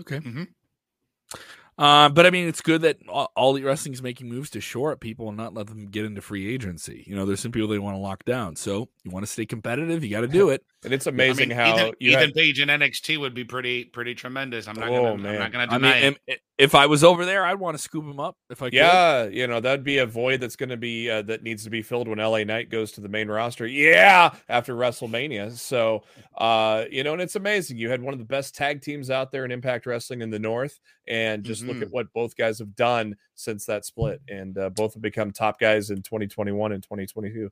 Okay. 0.00 0.18
Mm-hmm. 0.18 0.44
Uh, 1.76 2.08
but 2.08 2.24
I 2.24 2.30
mean, 2.30 2.46
it's 2.46 2.60
good 2.60 2.82
that 2.82 2.98
all, 3.08 3.32
all 3.34 3.60
wrestling 3.60 3.94
is 3.94 4.02
making 4.02 4.28
moves 4.28 4.50
to 4.50 4.60
shore 4.60 4.92
up 4.92 5.00
people 5.00 5.28
and 5.28 5.36
not 5.36 5.54
let 5.54 5.66
them 5.66 5.86
get 5.86 6.04
into 6.04 6.20
free 6.20 6.52
agency. 6.52 7.04
You 7.06 7.16
know, 7.16 7.26
there's 7.26 7.40
some 7.40 7.50
people 7.50 7.68
they 7.68 7.78
want 7.78 7.96
to 7.96 8.00
lock 8.00 8.24
down. 8.24 8.54
So 8.54 8.88
you 9.02 9.10
want 9.10 9.26
to 9.26 9.32
stay 9.32 9.44
competitive, 9.44 10.04
you 10.04 10.10
got 10.10 10.20
to 10.20 10.28
do 10.28 10.48
it. 10.50 10.64
And 10.84 10.92
it's 10.92 11.06
amazing 11.06 11.50
I 11.52 11.56
mean, 11.56 11.56
how 11.56 11.76
Ethan, 11.76 11.94
Ethan 11.98 12.20
had... 12.20 12.34
Page 12.34 12.60
in 12.60 12.68
NXT 12.68 13.18
would 13.18 13.34
be 13.34 13.44
pretty 13.44 13.84
pretty 13.84 14.14
tremendous. 14.14 14.68
I'm 14.68 14.76
not 14.76 14.90
oh, 14.90 15.16
gonna, 15.16 15.28
I'm 15.30 15.38
not 15.38 15.52
gonna 15.52 15.66
deny 15.66 15.98
I 15.98 16.02
mean, 16.02 16.16
it. 16.26 16.40
If 16.56 16.74
I 16.74 16.86
was 16.86 17.02
over 17.02 17.24
there, 17.24 17.44
I'd 17.44 17.58
want 17.58 17.76
to 17.76 17.82
scoop 17.82 18.04
him 18.04 18.20
up 18.20 18.36
if 18.50 18.62
I 18.62 18.66
could. 18.66 18.74
Yeah, 18.74 19.24
you 19.24 19.46
know 19.46 19.60
that'd 19.60 19.82
be 19.82 19.98
a 19.98 20.06
void 20.06 20.40
that's 20.40 20.56
going 20.56 20.68
to 20.68 20.76
be 20.76 21.10
uh, 21.10 21.22
that 21.22 21.42
needs 21.42 21.64
to 21.64 21.70
be 21.70 21.82
filled 21.82 22.06
when 22.06 22.18
LA 22.18 22.44
Knight 22.44 22.70
goes 22.70 22.92
to 22.92 23.00
the 23.00 23.08
main 23.08 23.28
roster. 23.28 23.66
Yeah, 23.66 24.34
after 24.48 24.74
WrestleMania. 24.74 25.52
So, 25.52 26.04
uh, 26.36 26.84
you 26.90 27.02
know, 27.02 27.14
and 27.14 27.22
it's 27.22 27.34
amazing. 27.34 27.78
You 27.78 27.88
had 27.88 28.02
one 28.02 28.12
of 28.12 28.20
the 28.20 28.26
best 28.26 28.54
tag 28.54 28.82
teams 28.82 29.10
out 29.10 29.32
there 29.32 29.44
in 29.44 29.50
Impact 29.50 29.86
Wrestling 29.86 30.20
in 30.20 30.30
the 30.30 30.38
North, 30.38 30.78
and 31.06 31.44
just 31.44 31.62
mm-hmm. 31.62 31.72
look 31.72 31.82
at 31.82 31.90
what 31.90 32.12
both 32.12 32.36
guys 32.36 32.58
have 32.58 32.74
done 32.74 33.16
since 33.34 33.66
that 33.66 33.84
split, 33.84 34.20
and 34.28 34.56
uh, 34.58 34.70
both 34.70 34.94
have 34.94 35.02
become 35.02 35.30
top 35.30 35.58
guys 35.58 35.90
in 35.90 36.02
2021 36.02 36.72
and 36.72 36.82
2022. 36.82 37.50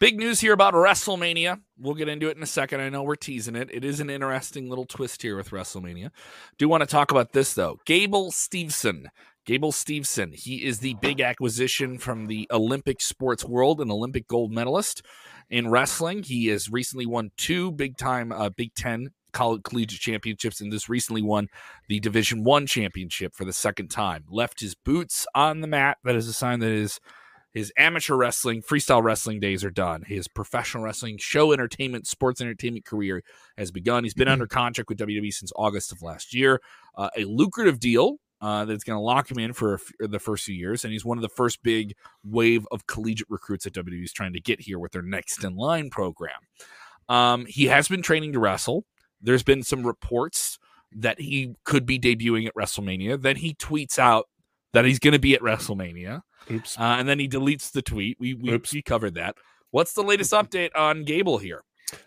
Big 0.00 0.18
news 0.18 0.40
here 0.40 0.52
about 0.52 0.74
WrestleMania. 0.74 1.60
We'll 1.78 1.94
get 1.94 2.08
into 2.08 2.28
it 2.28 2.36
in 2.36 2.42
a 2.42 2.46
second. 2.46 2.80
I 2.80 2.88
know 2.88 3.04
we're 3.04 3.14
teasing 3.14 3.54
it. 3.54 3.70
It 3.72 3.84
is 3.84 4.00
an 4.00 4.10
interesting 4.10 4.68
little 4.68 4.86
twist 4.86 5.22
here 5.22 5.36
with 5.36 5.50
WrestleMania. 5.50 6.10
Do 6.58 6.68
want 6.68 6.82
to 6.82 6.86
talk 6.86 7.10
about 7.10 7.32
this 7.32 7.54
though. 7.54 7.78
Gable 7.84 8.32
Steveson. 8.32 9.06
Gable 9.46 9.72
Steveson. 9.72 10.34
He 10.34 10.64
is 10.64 10.80
the 10.80 10.94
big 10.94 11.20
acquisition 11.20 11.98
from 11.98 12.26
the 12.26 12.48
Olympic 12.50 13.00
sports 13.00 13.44
world, 13.44 13.80
an 13.80 13.90
Olympic 13.90 14.26
gold 14.26 14.52
medalist 14.52 15.02
in 15.50 15.70
wrestling. 15.70 16.22
He 16.22 16.48
has 16.48 16.70
recently 16.70 17.06
won 17.06 17.30
two 17.36 17.70
big 17.70 17.96
time 17.96 18.32
uh, 18.32 18.48
Big 18.48 18.74
Ten 18.74 19.10
college 19.34 19.62
collegiate 19.62 20.00
championships 20.00 20.60
and 20.60 20.72
just 20.72 20.88
recently 20.88 21.22
won 21.22 21.48
the 21.88 22.00
Division 22.00 22.44
One 22.44 22.66
championship 22.66 23.34
for 23.34 23.44
the 23.44 23.52
second 23.52 23.88
time. 23.88 24.24
Left 24.30 24.60
his 24.60 24.74
boots 24.74 25.26
on 25.34 25.60
the 25.60 25.66
mat. 25.66 25.98
That 26.04 26.16
is 26.16 26.28
a 26.28 26.32
sign 26.32 26.60
that 26.60 26.70
his 26.70 27.00
his 27.54 27.72
amateur 27.78 28.16
wrestling, 28.16 28.62
freestyle 28.62 29.02
wrestling 29.02 29.38
days 29.38 29.62
are 29.62 29.70
done. 29.70 30.02
His 30.02 30.26
professional 30.26 30.82
wrestling, 30.82 31.18
show 31.18 31.52
entertainment, 31.52 32.08
sports 32.08 32.40
entertainment 32.40 32.84
career 32.84 33.22
has 33.56 33.70
begun. 33.70 34.02
He's 34.02 34.12
been 34.12 34.26
mm-hmm. 34.26 34.32
under 34.32 34.46
contract 34.48 34.88
with 34.88 34.98
WWE 34.98 35.32
since 35.32 35.52
August 35.54 35.92
of 35.92 36.02
last 36.02 36.34
year. 36.34 36.60
Uh, 36.96 37.10
a 37.16 37.24
lucrative 37.24 37.78
deal 37.78 38.16
uh, 38.40 38.64
that's 38.64 38.82
going 38.82 38.96
to 38.96 39.00
lock 39.00 39.30
him 39.30 39.38
in 39.38 39.52
for 39.52 39.80
the 40.00 40.18
first 40.18 40.44
few 40.44 40.54
years. 40.54 40.84
And 40.84 40.92
he's 40.92 41.04
one 41.04 41.16
of 41.16 41.22
the 41.22 41.28
first 41.28 41.62
big 41.62 41.94
wave 42.24 42.66
of 42.72 42.88
collegiate 42.88 43.30
recruits 43.30 43.64
that 43.64 43.74
WWE 43.74 44.02
is 44.02 44.12
trying 44.12 44.32
to 44.32 44.40
get 44.40 44.60
here 44.60 44.80
with 44.80 44.90
their 44.90 45.02
Next 45.02 45.44
in 45.44 45.54
Line 45.54 45.90
program. 45.90 46.40
Um, 47.08 47.46
he 47.46 47.66
has 47.66 47.86
been 47.86 48.02
training 48.02 48.32
to 48.32 48.40
wrestle. 48.40 48.84
There's 49.24 49.42
been 49.42 49.62
some 49.62 49.86
reports 49.86 50.58
that 50.92 51.20
he 51.20 51.56
could 51.64 51.86
be 51.86 51.98
debuting 51.98 52.46
at 52.46 52.54
WrestleMania. 52.54 53.20
Then 53.20 53.36
he 53.36 53.54
tweets 53.54 53.98
out 53.98 54.28
that 54.72 54.84
he's 54.84 54.98
going 54.98 55.12
to 55.12 55.18
be 55.18 55.34
at 55.34 55.40
WrestleMania. 55.40 56.22
Oops. 56.50 56.78
Uh, 56.78 56.82
and 56.82 57.08
then 57.08 57.18
he 57.18 57.28
deletes 57.28 57.72
the 57.72 57.82
tweet. 57.82 58.18
We 58.20 58.34
we, 58.34 58.52
Oops. 58.52 58.72
we 58.72 58.82
covered 58.82 59.14
that. 59.14 59.36
What's 59.70 59.94
the 59.94 60.02
latest 60.02 60.32
update 60.34 60.70
on 60.76 61.04
Gable 61.04 61.38
here? 61.38 61.62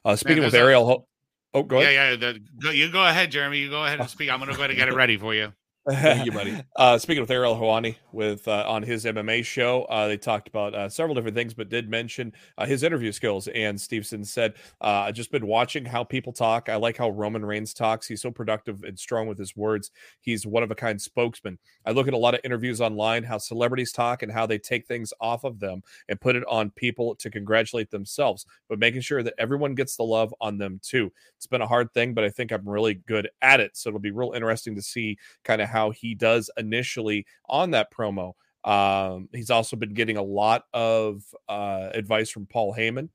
Uh, 0.05 0.15
speaking 0.15 0.37
Man, 0.37 0.47
with 0.47 0.55
Ariel. 0.55 0.89
A... 0.89 1.57
Oh, 1.57 1.63
go 1.63 1.77
ahead. 1.77 1.93
Yeah, 1.93 2.11
yeah. 2.11 2.15
The, 2.15 2.39
go, 2.61 2.71
you 2.71 2.91
go 2.91 3.05
ahead, 3.05 3.31
Jeremy. 3.31 3.59
You 3.59 3.69
go 3.69 3.83
ahead 3.83 3.99
and 3.99 4.09
speak. 4.09 4.29
I'm 4.29 4.39
going 4.39 4.51
to 4.51 4.55
go 4.55 4.61
ahead 4.61 4.71
and 4.71 4.79
get 4.79 4.87
it 4.87 4.95
ready 4.95 5.17
for 5.17 5.33
you. 5.33 5.53
Thank 5.89 6.25
you, 6.25 6.31
buddy. 6.31 6.61
Uh, 6.75 6.97
speaking 6.97 7.21
with 7.21 7.31
Ariel 7.31 7.55
Helwani 7.55 7.95
with 8.11 8.47
uh, 8.47 8.63
on 8.67 8.83
his 8.83 9.05
MMA 9.05 9.41
show, 9.41 9.83
uh, 9.85 10.07
they 10.07 10.17
talked 10.17 10.47
about 10.47 10.75
uh, 10.75 10.87
several 10.89 11.15
different 11.15 11.35
things, 11.35 11.53
but 11.55 11.69
did 11.69 11.89
mention 11.89 12.33
uh, 12.57 12.65
his 12.65 12.83
interview 12.83 13.11
skills. 13.11 13.47
And 13.47 13.77
Steveson 13.77 14.25
said, 14.27 14.53
uh, 14.81 15.05
"I've 15.07 15.15
just 15.15 15.31
been 15.31 15.47
watching 15.47 15.85
how 15.85 16.03
people 16.03 16.33
talk. 16.33 16.69
I 16.69 16.75
like 16.75 16.97
how 16.97 17.09
Roman 17.09 17.43
Reigns 17.43 17.73
talks. 17.73 18.05
He's 18.07 18.21
so 18.21 18.29
productive 18.29 18.83
and 18.83 18.99
strong 18.99 19.27
with 19.27 19.39
his 19.39 19.55
words. 19.55 19.89
He's 20.19 20.45
one 20.45 20.61
of 20.61 20.69
a 20.69 20.75
kind 20.75 21.01
spokesman. 21.01 21.57
I 21.85 21.91
look 21.91 22.07
at 22.07 22.13
a 22.13 22.17
lot 22.17 22.35
of 22.35 22.41
interviews 22.43 22.79
online, 22.79 23.23
how 23.23 23.37
celebrities 23.39 23.91
talk 23.91 24.21
and 24.21 24.31
how 24.31 24.45
they 24.45 24.59
take 24.59 24.85
things 24.85 25.13
off 25.19 25.43
of 25.45 25.59
them 25.59 25.81
and 26.09 26.21
put 26.21 26.35
it 26.35 26.43
on 26.47 26.69
people 26.71 27.15
to 27.15 27.29
congratulate 27.31 27.89
themselves, 27.89 28.45
but 28.69 28.77
making 28.79 29.01
sure 29.01 29.23
that 29.23 29.33
everyone 29.39 29.73
gets 29.73 29.95
the 29.97 30.03
love 30.03 30.33
on 30.41 30.57
them 30.59 30.79
too. 30.83 31.11
It's 31.37 31.47
been 31.47 31.61
a 31.61 31.67
hard 31.67 31.91
thing, 31.93 32.13
but 32.13 32.23
I 32.23 32.29
think 32.29 32.51
I'm 32.51 32.67
really 32.69 32.95
good 32.95 33.29
at 33.41 33.59
it. 33.59 33.75
So 33.75 33.89
it'll 33.89 33.99
be 33.99 34.11
real 34.11 34.33
interesting 34.33 34.75
to 34.75 34.81
see 34.81 35.17
kind 35.43 35.61
of 35.61 35.69
how." 35.69 35.76
How 35.77 35.91
he 35.91 36.15
does 36.15 36.49
initially 36.57 37.27
on 37.47 37.71
that 37.71 37.93
promo. 37.93 38.33
Um, 38.63 39.29
he's 39.31 39.51
also 39.51 39.75
been 39.75 39.93
getting 39.93 40.17
a 40.17 40.23
lot 40.23 40.63
of 40.73 41.21
uh, 41.47 41.89
advice 41.93 42.31
from 42.31 42.47
Paul 42.47 42.73
Heyman, 42.73 43.09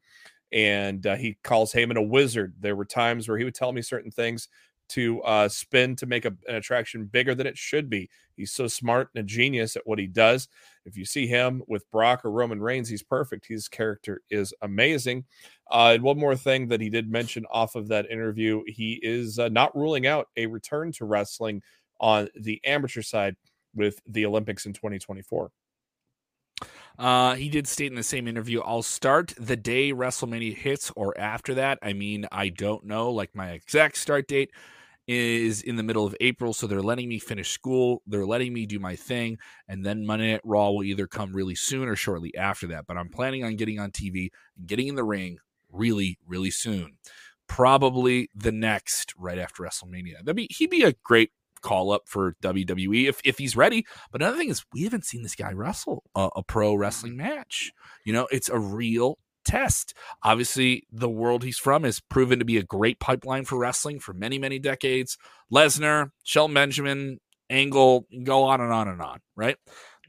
and 0.53 1.05
uh, 1.05 1.16
he 1.16 1.37
calls 1.42 1.72
Heyman 1.72 1.96
a 1.96 2.03
wizard. 2.03 2.55
There 2.61 2.77
were 2.77 2.85
times 2.85 3.29
where 3.29 3.37
he 3.37 3.44
would 3.44 3.55
tell 3.55 3.72
me 3.72 3.83
certain 3.83 4.12
things 4.12 4.48
to 4.90 5.22
uh, 5.22 5.48
spin 5.48 5.96
to 5.96 6.07
make 6.07 6.25
a, 6.25 6.35
an 6.46 6.55
attraction 6.55 7.07
bigger 7.07 7.35
than 7.35 7.46
it 7.46 7.59
should 7.59 7.90
be. 7.90 8.09
He's 8.37 8.53
so 8.53 8.68
smart 8.68 9.09
and 9.14 9.25
a 9.25 9.27
genius 9.27 9.75
at 9.75 9.87
what 9.87 9.98
he 9.98 10.07
does. 10.07 10.48
If 10.85 10.96
you 10.96 11.05
see 11.05 11.27
him 11.27 11.62
with 11.66 11.90
Brock 11.90 12.25
or 12.25 12.31
Roman 12.31 12.61
Reigns, 12.61 12.88
he's 12.88 13.03
perfect. 13.03 13.46
His 13.46 13.68
character 13.68 14.20
is 14.31 14.55
amazing. 14.62 15.25
Uh, 15.70 15.92
and 15.94 16.03
one 16.03 16.18
more 16.18 16.37
thing 16.37 16.68
that 16.68 16.81
he 16.81 16.90
did 16.90 17.11
mention 17.11 17.46
off 17.51 17.75
of 17.75 17.88
that 17.88 18.11
interview, 18.11 18.62
he 18.66 19.01
is 19.03 19.38
uh, 19.38 19.48
not 19.48 19.75
ruling 19.75 20.07
out 20.07 20.29
a 20.37 20.46
return 20.46 20.92
to 20.92 21.05
wrestling 21.05 21.62
on 22.03 22.29
the 22.35 22.61
amateur 22.65 23.01
side 23.01 23.37
with 23.75 24.01
the 24.07 24.27
Olympics 24.27 24.67
in 24.67 24.75
2024. 24.75 25.51
Uh, 26.99 27.35
he 27.35 27.49
did 27.49 27.67
state 27.67 27.91
in 27.91 27.97
the 27.97 28.03
same 28.03 28.29
interview, 28.29 28.61
I'll 28.61 28.83
start 28.83 29.33
the 29.38 29.57
day 29.57 29.93
WrestleMania 29.93 30.55
hits 30.55 30.93
or 30.95 31.19
after 31.19 31.55
that. 31.55 31.79
I 31.83 31.95
mean, 31.95 32.27
I 32.31 32.51
don't 32.51 32.85
know. 32.85 33.11
Like, 33.11 33.35
my 33.35 33.53
exact 33.53 33.97
start 33.97 34.29
date 34.29 34.51
is 35.09 35.62
in 35.62 35.77
the 35.77 35.83
middle 35.83 36.07
of 36.07 36.15
April. 36.21 36.53
So 36.53 36.67
they're 36.67 36.83
letting 36.83 37.09
me 37.09 37.19
finish 37.19 37.51
school. 37.51 38.03
They're 38.07 38.27
letting 38.27 38.53
me 38.53 38.67
do 38.67 38.79
my 38.79 38.95
thing. 38.95 39.38
And 39.69 39.85
then 39.85 40.07
Monday 40.07 40.33
Night 40.33 40.43
Raw 40.45 40.71
will 40.71 40.85
either 40.85 41.07
come 41.07 41.33
really 41.33 41.55
soon 41.55 41.88
or 41.88 41.97
shortly 41.97 42.35
after 42.37 42.67
that. 42.69 42.87
But 42.87 42.97
I'm 42.97 43.09
planning 43.09 43.43
on 43.43 43.57
getting 43.57 43.81
on 43.81 43.91
TV 43.91 44.31
and 44.57 44.67
getting 44.67 44.88
in 44.88 44.95
the 44.95 45.05
ring 45.05 45.38
really, 45.71 46.19
really 46.27 46.51
soon. 46.51 46.99
Probably 47.49 48.31
the 48.35 48.53
next 48.53 49.15
right 49.19 49.38
after 49.38 49.65
WrestleMania. 49.65 50.19
That'd 50.19 50.37
be 50.37 50.49
he'd 50.51 50.71
be 50.71 50.85
a 50.85 50.95
great 51.03 51.33
call 51.62 51.92
up 51.92 52.03
for 52.07 52.37
WWE 52.42 53.09
if, 53.09 53.20
if 53.25 53.38
he's 53.38 53.57
ready. 53.57 53.87
But 54.11 54.22
another 54.22 54.37
thing 54.37 54.51
is, 54.51 54.64
we 54.72 54.83
haven't 54.83 55.07
seen 55.07 55.22
this 55.22 55.35
guy 55.35 55.53
wrestle 55.53 56.05
a, 56.14 56.29
a 56.37 56.42
pro 56.42 56.75
wrestling 56.75 57.16
match. 57.16 57.72
You 58.05 58.12
know, 58.12 58.29
it's 58.31 58.48
a 58.48 58.59
real 58.59 59.18
test. 59.44 59.94
Obviously, 60.22 60.85
the 60.92 61.09
world 61.09 61.44
he's 61.44 61.59
from 61.59 61.85
has 61.85 62.01
proven 62.01 62.38
to 62.38 62.44
be 62.44 62.59
a 62.59 62.62
great 62.62 63.01
pipeline 63.01 63.44
for 63.44 63.59
wrestling 63.59 64.01
for 64.01 64.12
many, 64.12 64.38
many 64.38 64.59
decades. 64.59 65.16
Lesnar, 65.53 66.11
Shelton 66.25 66.55
Benjamin, 66.55 67.18
Angle, 67.51 68.07
go 68.25 68.44
on 68.44 68.61
and 68.61 68.72
on 68.72 68.88
and 68.88 69.01
on, 69.01 69.20
right? 69.37 69.57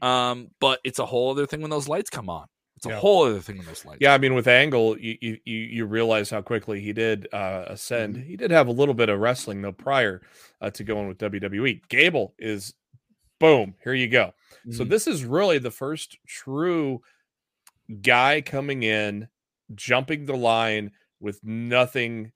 Um, 0.00 0.48
but 0.60 0.80
it's 0.84 0.98
a 0.98 1.06
whole 1.06 1.30
other 1.30 1.46
thing 1.46 1.60
when 1.60 1.70
those 1.70 1.88
lights 1.88 2.10
come 2.10 2.28
on. 2.28 2.46
It's 2.84 2.92
a 2.92 2.94
yeah. 2.96 3.00
whole 3.00 3.24
other 3.24 3.40
thing 3.40 3.58
on 3.58 3.64
those 3.64 3.84
lights. 3.84 3.98
Yeah, 4.00 4.14
I 4.14 4.18
mean, 4.18 4.34
with 4.34 4.46
Angle, 4.46 4.98
you 4.98 5.16
you 5.20 5.38
you 5.44 5.86
realize 5.86 6.30
how 6.30 6.42
quickly 6.42 6.80
he 6.80 6.92
did 6.92 7.28
uh, 7.32 7.64
ascend. 7.68 8.16
Mm-hmm. 8.16 8.28
He 8.28 8.36
did 8.36 8.50
have 8.50 8.68
a 8.68 8.72
little 8.72 8.94
bit 8.94 9.08
of 9.08 9.18
wrestling 9.18 9.62
though 9.62 9.72
prior 9.72 10.22
uh, 10.60 10.70
to 10.70 10.84
going 10.84 11.08
with 11.08 11.18
WWE. 11.18 11.80
Gable 11.88 12.34
is 12.38 12.74
boom, 13.40 13.74
here 13.82 13.94
you 13.94 14.08
go. 14.08 14.34
Mm-hmm. 14.60 14.72
So 14.72 14.84
this 14.84 15.06
is 15.06 15.24
really 15.24 15.58
the 15.58 15.70
first 15.70 16.18
true 16.26 17.02
guy 18.02 18.40
coming 18.40 18.82
in, 18.82 19.28
jumping 19.74 20.26
the 20.26 20.36
line 20.36 20.92
with 21.20 21.42
nothing 21.42 22.32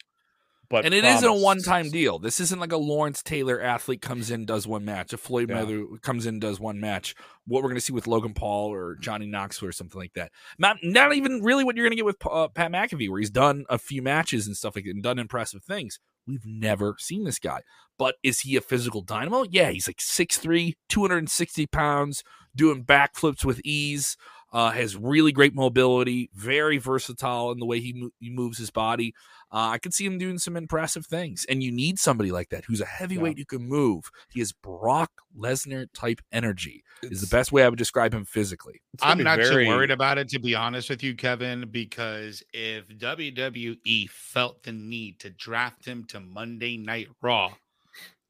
but 0.70 0.84
and 0.84 0.92
it 0.92 1.02
not 1.02 1.24
a 1.24 1.32
one-time 1.32 1.90
deal. 1.90 2.18
This 2.18 2.40
isn't 2.40 2.60
like 2.60 2.72
a 2.72 2.76
Lawrence 2.76 3.22
Taylor 3.22 3.60
athlete 3.60 4.02
comes 4.02 4.30
in 4.30 4.44
does 4.44 4.66
one 4.66 4.84
match, 4.84 5.12
a 5.12 5.16
Floyd 5.16 5.48
Yeah. 5.48 5.62
Mayweather 5.62 6.02
comes 6.02 6.26
in 6.26 6.40
does 6.40 6.60
one 6.60 6.78
match. 6.78 7.14
What 7.46 7.62
we're 7.62 7.70
going 7.70 7.76
to 7.76 7.80
see 7.80 7.92
with 7.94 8.06
Logan 8.06 8.34
Paul 8.34 8.72
or 8.72 8.96
Johnny 8.96 9.26
Knoxville 9.26 9.68
or 9.68 9.72
something 9.72 9.98
like 9.98 10.12
that. 10.14 10.30
Not 10.58 10.76
not 10.82 11.14
even 11.14 11.42
really 11.42 11.64
what 11.64 11.76
you're 11.76 11.86
going 11.86 11.92
to 11.92 11.96
get 11.96 12.04
with 12.04 12.16
uh, 12.26 12.48
Pat 12.48 12.70
McAfee, 12.70 13.08
where 13.08 13.20
he's 13.20 13.30
done 13.30 13.64
a 13.70 13.78
few 13.78 14.02
matches 14.02 14.46
and 14.46 14.56
stuff 14.56 14.76
like 14.76 14.84
that 14.84 14.90
and 14.90 15.02
done 15.02 15.18
impressive 15.18 15.64
things. 15.64 15.98
We've 16.26 16.44
never 16.44 16.96
seen 16.98 17.24
this 17.24 17.38
guy. 17.38 17.62
But 17.98 18.16
is 18.22 18.40
he 18.40 18.54
a 18.56 18.60
physical 18.60 19.00
dynamo? 19.00 19.44
Yeah, 19.50 19.70
he's 19.70 19.88
like 19.88 19.96
6'3", 19.96 20.74
260 20.88 21.66
pounds, 21.66 22.22
doing 22.54 22.84
backflips 22.84 23.44
with 23.44 23.60
ease. 23.64 24.16
Uh, 24.50 24.70
has 24.70 24.96
really 24.96 25.30
great 25.30 25.54
mobility, 25.54 26.30
very 26.34 26.78
versatile 26.78 27.50
in 27.52 27.58
the 27.58 27.66
way 27.66 27.80
he, 27.80 27.92
mo- 27.92 28.10
he 28.18 28.30
moves 28.30 28.56
his 28.56 28.70
body. 28.70 29.12
Uh, 29.52 29.68
I 29.72 29.78
could 29.78 29.92
see 29.92 30.06
him 30.06 30.16
doing 30.16 30.38
some 30.38 30.56
impressive 30.56 31.04
things, 31.06 31.44
and 31.50 31.62
you 31.62 31.70
need 31.70 31.98
somebody 31.98 32.32
like 32.32 32.48
that 32.48 32.64
who's 32.64 32.80
a 32.80 32.86
heavyweight 32.86 33.36
who 33.38 33.44
can 33.44 33.68
move. 33.68 34.10
He 34.30 34.40
has 34.40 34.52
Brock 34.52 35.10
Lesnar 35.38 35.86
type 35.94 36.20
energy. 36.32 36.82
Is 37.02 37.20
the 37.20 37.34
best 37.34 37.52
way 37.52 37.62
I 37.62 37.68
would 37.68 37.78
describe 37.78 38.12
him 38.14 38.24
physically. 38.24 38.80
I'm 39.02 39.22
not 39.22 39.38
very- 39.38 39.66
too 39.66 39.70
worried 39.70 39.90
about 39.90 40.16
it, 40.18 40.28
to 40.30 40.38
be 40.38 40.54
honest 40.54 40.88
with 40.90 41.02
you, 41.02 41.14
Kevin, 41.14 41.68
because 41.70 42.42
if 42.52 42.88
WWE 42.88 44.08
felt 44.08 44.62
the 44.62 44.72
need 44.72 45.18
to 45.20 45.30
draft 45.30 45.84
him 45.84 46.04
to 46.06 46.20
Monday 46.20 46.76
Night 46.78 47.08
Raw, 47.22 47.52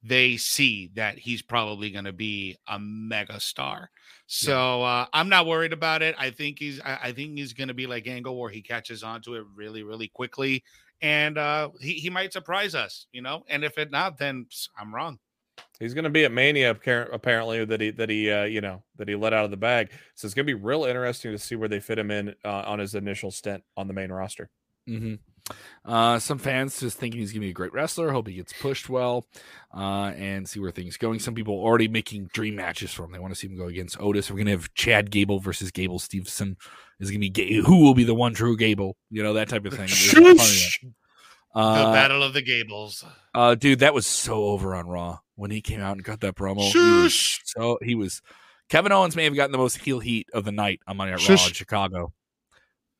they 0.03 0.37
see 0.37 0.91
that 0.95 1.19
he's 1.19 1.43
probably 1.43 1.91
going 1.91 2.05
to 2.05 2.13
be 2.13 2.57
a 2.67 2.79
mega 2.79 3.41
star. 3.41 3.91
So 4.31 4.83
uh, 4.83 5.07
I'm 5.15 5.31
not 5.31 5.47
worried 5.47 5.73
about 5.73 6.03
it. 6.03 6.15
I 6.19 6.29
think 6.31 6.59
he's 6.59 6.81
I, 6.83 6.99
I 7.05 7.13
think 7.13 7.39
he's 7.39 7.55
going 7.55 7.69
to 7.69 7.75
be 7.75 7.87
like 7.87 8.07
Angle, 8.07 8.39
where 8.39 8.51
he 8.51 8.61
catches 8.61 9.03
on 9.03 9.23
to 9.23 9.37
it 9.37 9.45
really, 9.55 9.83
really 9.83 10.09
quickly, 10.09 10.63
and 11.01 11.39
uh, 11.39 11.71
he 11.81 11.95
he 11.95 12.11
might 12.11 12.35
surprise 12.35 12.75
us, 12.75 13.07
you 13.11 13.23
know. 13.23 13.45
And 13.49 13.65
if 13.65 13.79
it 13.79 13.91
not, 13.91 14.19
then 14.19 14.45
pss, 14.45 14.69
I'm 14.79 14.95
wrong. 14.95 15.19
He's 15.81 15.95
going 15.95 16.05
to 16.05 16.11
be 16.11 16.27
at 16.27 16.33
Mania 16.33 16.71
apparently 16.71 17.65
that 17.65 17.81
he 17.81 17.91
that 17.93 18.11
he 18.11 18.31
uh, 18.31 18.45
you 18.45 18.61
know 18.61 18.83
that 18.97 19.09
he 19.09 19.15
let 19.15 19.33
out 19.33 19.47
of 19.47 19.51
the 19.51 19.57
bag. 19.57 19.93
So 20.15 20.27
it's 20.27 20.35
going 20.35 20.47
to 20.47 20.55
be 20.55 20.63
real 20.63 20.85
interesting 20.85 21.33
to 21.33 21.39
see 21.39 21.57
where 21.57 21.69
they 21.69 21.81
fit 21.81 21.99
him 21.99 22.11
in 22.11 22.35
uh, 22.45 22.65
on 22.67 22.81
his 22.81 22.95
initial 22.95 23.31
stint 23.31 23.65
on 23.79 23.89
the 23.89 23.95
main 23.95 24.13
roster. 24.13 24.51
Mm-hmm. 24.87 25.15
Uh, 25.85 26.19
some 26.19 26.39
fans 26.39 26.79
just 26.81 26.99
thinking 26.99 27.21
he's 27.21 27.31
going 27.33 27.41
to 27.41 27.47
be 27.47 27.51
a 27.51 27.55
great 27.55 27.73
wrestler. 27.73 28.11
Hope 28.13 28.29
he 28.29 28.35
gets 28.35 28.53
pushed 28.53 28.89
well 28.91 29.27
uh, 29.75 30.13
and 30.17 30.47
see 30.49 30.61
where 30.61 30.71
things 30.71 30.97
going. 30.99 31.19
Some 31.19 31.35
people 31.35 31.55
already 31.55 31.89
making 31.89 32.29
dream 32.35 32.57
matches 32.57 32.93
for 32.93 33.05
him. 33.05 33.13
They 33.13 33.19
want 33.19 33.33
to 33.33 33.39
see 33.41 33.47
him 33.47 33.57
go 33.57 33.67
against 33.69 33.99
Otis. 34.01 34.31
We're 34.31 34.37
going 34.37 34.47
to 34.47 34.53
have 34.53 34.75
Chad 34.75 35.11
Gable 35.11 35.39
versus 35.41 35.71
Gable 35.71 35.99
Stevenson. 35.99 36.57
Is 37.01 37.11
going 37.11 37.21
to 37.23 37.31
be 37.31 37.31
Ga- 37.31 37.63
who 37.63 37.83
will 37.83 37.95
be 37.95 38.05
the 38.05 38.15
one 38.15 38.35
true 38.35 38.57
Gable? 38.57 38.97
You 39.11 39.23
know 39.23 39.35
that 39.35 39.49
type 39.49 39.65
of 39.65 39.73
thing. 39.73 39.87
There's 39.87 40.13
a 40.13 40.15
ton 40.17 40.31
of 40.33 40.37
that. 40.37 40.73
the 41.55 41.61
Uh, 41.61 41.93
Battle 41.93 42.23
of 42.23 42.35
the 42.35 42.43
Gables. 42.43 43.05
uh, 43.35 43.55
dude, 43.55 43.79
that 43.79 43.95
was 43.95 44.07
so 44.07 44.45
over 44.45 44.75
on 44.75 44.89
Raw 44.89 45.19
when 45.37 45.51
he 45.51 45.61
came 45.63 45.81
out 45.81 45.93
and 45.97 46.05
cut 46.05 46.21
that 46.21 46.35
promo. 46.35 46.61
He 46.71 46.79
was 46.79 47.13
Shush. 47.13 47.41
so 47.45 47.79
he 47.83 47.95
was 47.95 48.21
Kevin 48.69 48.93
Owens 48.93 49.17
may 49.17 49.25
have 49.25 49.35
gotten 49.35 49.53
the 49.53 49.59
most 49.59 49.79
heel 49.79 50.01
heat 50.01 50.29
of 50.35 50.45
the 50.45 50.53
night 50.53 50.81
on 50.87 50.97
Monday 50.99 51.13
Night 51.13 51.27
Raw 51.27 51.35
in 51.47 51.53
Chicago, 51.55 52.13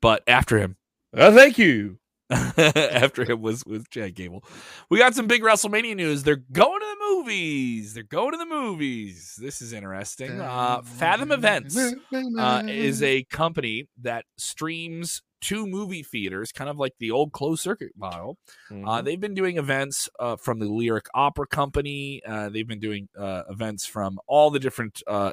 but 0.01 0.23
after 0.27 0.59
him, 0.59 0.77
Uh, 1.15 1.33
thank 1.33 1.59
you. 1.59 1.99
after 2.57 3.25
him 3.25 3.41
was 3.41 3.65
was 3.65 3.85
Chad 3.91 4.15
Gable. 4.15 4.45
We 4.91 4.99
got 4.99 5.15
some 5.15 5.27
big 5.27 5.43
WrestleMania 5.43 5.97
news. 5.97 6.23
They're 6.25 6.37
going 6.53 6.81
to 6.81 6.87
the 6.99 7.15
movies. 7.15 7.95
They're 7.95 8.03
going 8.03 8.33
to 8.33 8.37
the 8.37 8.45
movies. 8.47 9.39
This 9.41 9.63
is 9.63 9.73
interesting. 9.73 10.39
Uh, 10.41 10.83
Fathom 10.83 11.33
Events 11.33 11.75
uh, 12.39 12.63
is 12.69 13.03
a 13.03 13.25
company 13.25 13.89
that 14.03 14.25
streams 14.37 15.23
to 15.41 15.67
movie 15.67 16.03
theaters, 16.03 16.51
kind 16.53 16.69
of 16.69 16.79
like 16.79 16.93
the 16.99 17.13
old 17.13 17.33
closed 17.33 17.63
circuit 17.63 17.93
model. 17.97 18.37
Uh, 18.71 18.75
Mhm. 18.75 19.05
they've 19.05 19.21
been 19.21 19.35
doing 19.35 19.57
events 19.57 20.09
uh, 20.19 20.37
from 20.37 20.59
the 20.59 20.67
Lyric 20.67 21.07
Opera 21.15 21.47
Company. 21.47 22.21
Uh, 22.27 22.49
they've 22.49 22.67
been 22.67 22.81
doing 22.81 23.09
uh, 23.17 23.45
events 23.49 23.87
from 23.87 24.19
all 24.27 24.51
the 24.51 24.59
different 24.59 25.01
uh, 25.07 25.31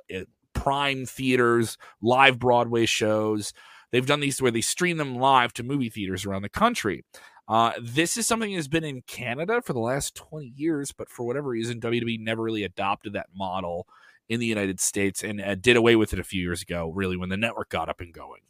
prime 0.54 1.06
theaters, 1.06 1.78
live 2.02 2.40
Broadway 2.40 2.86
shows. 2.86 3.52
They've 3.96 4.06
done 4.06 4.20
these 4.20 4.42
where 4.42 4.52
they 4.52 4.60
stream 4.60 4.98
them 4.98 5.16
live 5.16 5.54
to 5.54 5.64
movie 5.64 5.90
theaters 5.90 6.26
around 6.26 6.42
the 6.42 6.50
country. 6.50 7.06
Uh, 7.48 7.72
this 7.82 8.18
is 8.18 8.28
something 8.28 8.54
that's 8.54 8.68
been 8.68 8.84
in 8.84 9.04
Canada 9.04 9.62
for 9.62 9.72
the 9.72 9.80
last 9.80 10.16
20 10.16 10.52
years, 10.54 10.92
but 10.92 11.08
for 11.08 11.26
whatever 11.26 11.48
reason, 11.48 11.80
WWE 11.80 12.20
never 12.20 12.44
really 12.44 12.66
adopted 12.66 13.14
that 13.14 13.28
model 13.34 13.88
in 14.28 14.42
the 14.42 14.46
United 14.46 14.82
States 14.82 15.24
and 15.24 15.40
uh, 15.40 15.56
did 15.56 15.78
away 15.78 15.96
with 15.96 16.12
it 16.12 16.20
a 16.20 16.26
few 16.26 16.42
years 16.42 16.62
ago, 16.62 16.92
really, 16.94 17.16
when 17.16 17.30
the 17.30 17.38
network 17.38 17.70
got 17.70 17.88
up 17.88 18.02
and 18.02 18.14
going. 18.14 18.42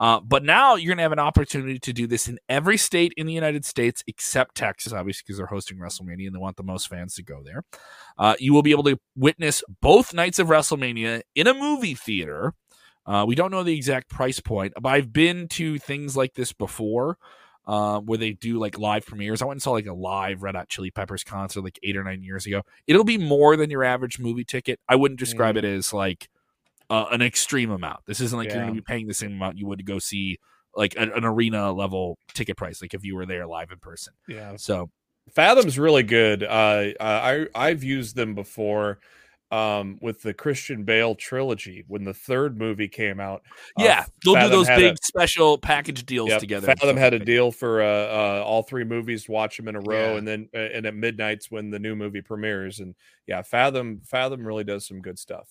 Uh, 0.00 0.20
but 0.20 0.44
now 0.44 0.74
you're 0.74 0.90
going 0.90 0.98
to 0.98 1.02
have 1.02 1.12
an 1.12 1.18
opportunity 1.18 1.78
to 1.78 1.94
do 1.94 2.06
this 2.06 2.28
in 2.28 2.38
every 2.50 2.76
state 2.76 3.14
in 3.16 3.26
the 3.26 3.32
United 3.32 3.64
States 3.64 4.04
except 4.06 4.54
Texas, 4.54 4.92
obviously, 4.92 5.22
because 5.24 5.38
they're 5.38 5.46
hosting 5.46 5.78
WrestleMania 5.78 6.26
and 6.26 6.34
they 6.34 6.38
want 6.38 6.58
the 6.58 6.62
most 6.62 6.88
fans 6.88 7.14
to 7.14 7.22
go 7.22 7.42
there. 7.42 7.64
Uh, 8.18 8.34
you 8.38 8.52
will 8.52 8.62
be 8.62 8.72
able 8.72 8.82
to 8.82 8.98
witness 9.16 9.62
both 9.80 10.12
nights 10.12 10.38
of 10.38 10.48
WrestleMania 10.48 11.22
in 11.34 11.46
a 11.46 11.54
movie 11.54 11.94
theater. 11.94 12.52
Uh, 13.06 13.24
we 13.26 13.34
don't 13.34 13.50
know 13.50 13.62
the 13.62 13.74
exact 13.74 14.08
price 14.08 14.40
point, 14.40 14.72
but 14.80 14.88
I've 14.88 15.12
been 15.12 15.48
to 15.48 15.78
things 15.78 16.16
like 16.16 16.34
this 16.34 16.52
before. 16.52 17.18
Uh, 17.66 17.98
where 18.00 18.18
they 18.18 18.32
do 18.32 18.58
like 18.58 18.78
live 18.78 19.06
premieres. 19.06 19.40
I 19.40 19.46
went 19.46 19.54
and 19.54 19.62
saw 19.62 19.70
like 19.70 19.86
a 19.86 19.94
live 19.94 20.42
Red 20.42 20.54
Hot 20.54 20.68
Chili 20.68 20.90
Peppers 20.90 21.24
concert 21.24 21.62
like 21.64 21.78
eight 21.82 21.96
or 21.96 22.04
nine 22.04 22.22
years 22.22 22.44
ago. 22.44 22.60
It'll 22.86 23.04
be 23.04 23.16
more 23.16 23.56
than 23.56 23.70
your 23.70 23.82
average 23.82 24.18
movie 24.18 24.44
ticket. 24.44 24.78
I 24.86 24.96
wouldn't 24.96 25.18
describe 25.18 25.56
it 25.56 25.64
as 25.64 25.90
like 25.90 26.28
uh, 26.90 27.06
an 27.10 27.22
extreme 27.22 27.70
amount. 27.70 28.00
This 28.04 28.20
isn't 28.20 28.38
like 28.38 28.48
you're 28.48 28.64
going 28.64 28.74
to 28.76 28.82
be 28.82 28.84
paying 28.84 29.06
the 29.06 29.14
same 29.14 29.32
amount 29.32 29.56
you 29.56 29.66
would 29.66 29.78
to 29.78 29.82
go 29.84 29.98
see 29.98 30.36
like 30.76 30.94
an, 30.98 31.10
an 31.12 31.24
arena 31.24 31.72
level 31.72 32.18
ticket 32.34 32.58
price, 32.58 32.82
like 32.82 32.92
if 32.92 33.02
you 33.02 33.16
were 33.16 33.24
there 33.24 33.46
live 33.46 33.70
in 33.70 33.78
person. 33.78 34.12
yeah, 34.28 34.56
So 34.56 34.90
Fathom's 35.34 35.78
really 35.78 36.02
good. 36.02 36.42
Uh, 36.42 36.90
I 37.00 37.46
I've 37.54 37.82
used 37.82 38.14
them 38.14 38.34
before 38.34 38.98
um, 39.54 39.98
with 40.00 40.20
the 40.22 40.34
Christian 40.34 40.82
Bale 40.84 41.14
trilogy 41.14 41.84
when 41.86 42.02
the 42.04 42.14
third 42.14 42.58
movie 42.58 42.88
came 42.88 43.20
out. 43.20 43.42
uh, 43.78 43.84
yeah, 43.84 44.04
they'll 44.24 44.34
do 44.34 44.48
those 44.48 44.66
big 44.68 44.94
a- 44.94 44.96
special 45.02 45.58
package 45.58 46.04
deals 46.04 46.30
Yep, 46.30 46.40
together. 46.40 46.66
Fathom 46.66 46.96
had 46.96 47.14
a 47.14 47.18
deal 47.18 47.52
for 47.52 47.82
uh, 47.82 47.86
uh, 47.86 48.42
all 48.44 48.62
three 48.62 48.84
movies 48.84 49.28
watch 49.28 49.56
them 49.56 49.68
in 49.68 49.76
a 49.76 49.80
row, 49.80 50.12
Yeah. 50.12 50.18
and 50.18 50.26
then 50.26 50.48
uh, 50.54 50.58
and 50.58 50.86
at 50.86 50.94
midnight's 50.94 51.50
when 51.50 51.70
the 51.70 51.78
new 51.78 51.94
movie 51.94 52.22
premieres. 52.22 52.80
And 52.80 52.94
yeah, 53.26 53.42
Fathom 53.42 54.00
Fathom 54.04 54.46
really 54.46 54.64
does 54.64 54.86
some 54.86 55.00
good 55.00 55.18
stuff. 55.18 55.48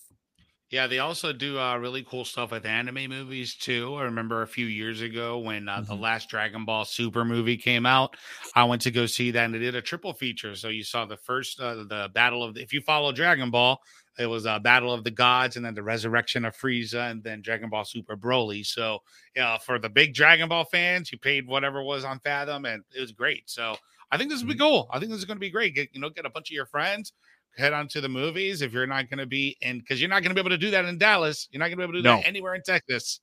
Yeah, 0.74 0.88
they 0.88 0.98
also 0.98 1.32
do 1.32 1.60
uh, 1.60 1.78
really 1.78 2.02
cool 2.02 2.26
stuff 2.26 2.50
with 2.52 2.66
anime 2.66 3.08
movies 3.08 3.54
too. 3.54 3.94
I 3.94 4.04
remember 4.06 4.42
a 4.42 4.48
few 4.48 4.66
years 4.66 5.02
ago 5.02 5.38
when 5.38 5.70
uh, 5.70 5.82
the 5.82 5.94
Mhm. 5.94 6.00
last 6.02 6.30
Dragon 6.30 6.66
Ball 6.66 6.84
Super 6.84 7.24
movie 7.24 7.58
came 7.58 7.86
out, 7.86 8.18
I 8.56 8.64
went 8.64 8.82
to 8.82 8.90
go 8.92 9.06
see 9.06 9.30
that, 9.30 9.46
and 9.46 9.54
they 9.54 9.60
did 9.60 9.76
a 9.76 9.84
triple 9.84 10.14
feature. 10.14 10.56
So 10.56 10.70
you 10.70 10.84
saw 10.84 11.06
the 11.06 11.16
first, 11.16 11.60
uh, 11.60 11.84
the 11.84 12.10
Battle 12.16 12.44
of, 12.44 12.56
the, 12.56 12.64
if 12.64 12.74
you 12.74 12.82
follow 12.82 13.12
Dragon 13.12 13.52
Ball, 13.52 13.80
it 14.18 14.26
was 14.26 14.48
a 14.48 14.60
Battle 14.60 14.92
of 14.92 15.04
the 15.04 15.12
Gods, 15.12 15.58
and 15.58 15.66
then 15.66 15.76
the 15.76 15.84
Resurrection 15.84 16.44
of 16.44 16.58
Frieza, 16.58 17.12
and 17.12 17.24
then 17.24 17.44
Dragon 17.44 17.70
Ball 17.70 17.86
Super 17.86 18.18
Broly. 18.18 18.66
So 18.66 19.04
yeah, 19.36 19.60
for 19.60 19.78
the 19.78 19.90
big 19.90 20.16
Dragon 20.16 20.50
Ball 20.50 20.66
fans, 20.66 21.12
you 21.12 21.20
paid 21.20 21.46
whatever 21.46 21.84
was 21.84 22.04
on 22.04 22.20
Fathom, 22.20 22.66
and 22.66 22.84
it 22.96 23.00
was 23.00 23.12
great. 23.12 23.48
So 23.48 23.78
I 24.12 24.18
think 24.18 24.32
this 24.32 24.42
Mm-hmm. 24.42 24.48
would 24.48 24.58
be 24.58 24.58
cool. 24.58 24.90
I 24.92 24.98
think 24.98 25.12
this 25.12 25.20
is 25.20 25.26
going 25.26 25.38
to 25.38 25.40
be 25.40 25.52
great. 25.52 25.76
Get 25.76 25.90
you 25.94 26.02
know, 26.02 26.10
get 26.10 26.26
a 26.26 26.32
bunch 26.32 26.50
of 26.50 26.56
your 26.56 26.66
friends 26.66 27.14
head 27.58 27.74
on 27.74 27.88
to 27.90 28.02
the 28.02 28.10
movies 28.10 28.62
if 28.62 28.74
you're 28.74 28.88
not 28.88 29.10
going 29.10 29.20
to 29.20 29.26
be 29.26 29.58
in 29.62 29.80
because 29.80 30.00
you're 30.02 30.10
not 30.10 30.22
going 30.24 30.30
to 30.30 30.36
be 30.36 30.40
able 30.40 30.50
to 30.50 30.58
do 30.58 30.72
that 30.72 30.86
in 30.86 30.98
Dallas. 30.98 31.48
You're 31.52 31.60
not 31.60 31.66
going 31.66 31.78
to 31.78 31.78
be 31.78 31.84
able 31.84 31.94
to 31.94 32.00
do 32.00 32.04
No. 32.04 32.16
that 32.18 32.28
anywhere 32.28 32.56
in 32.56 32.62
Texas. 32.64 33.20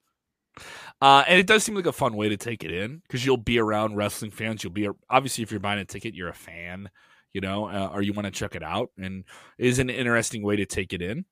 Uh, 1.00 1.24
and 1.26 1.38
it 1.38 1.46
does 1.46 1.62
seem 1.64 1.74
like 1.74 1.86
a 1.86 1.92
fun 1.92 2.16
way 2.16 2.28
to 2.28 2.36
take 2.36 2.64
it 2.64 2.72
in 2.72 2.98
because 3.06 3.24
you'll 3.24 3.36
be 3.36 3.58
around 3.58 3.96
wrestling 3.96 4.30
fans. 4.30 4.62
You'll 4.62 4.72
be 4.72 4.88
obviously 5.08 5.42
if 5.42 5.50
you're 5.50 5.60
buying 5.60 5.80
a 5.80 5.84
ticket, 5.84 6.14
you're 6.14 6.28
a 6.28 6.34
fan, 6.34 6.90
you 7.32 7.40
know, 7.40 7.66
uh, 7.66 7.90
or 7.94 8.02
you 8.02 8.12
want 8.12 8.26
to 8.26 8.30
check 8.32 8.54
it 8.56 8.62
out, 8.62 8.90
and 8.98 9.24
it 9.58 9.66
is 9.66 9.78
an 9.78 9.88
interesting 9.88 10.42
way 10.42 10.56
to 10.56 10.66
take 10.66 10.92
it 10.92 11.00
in. 11.00 11.24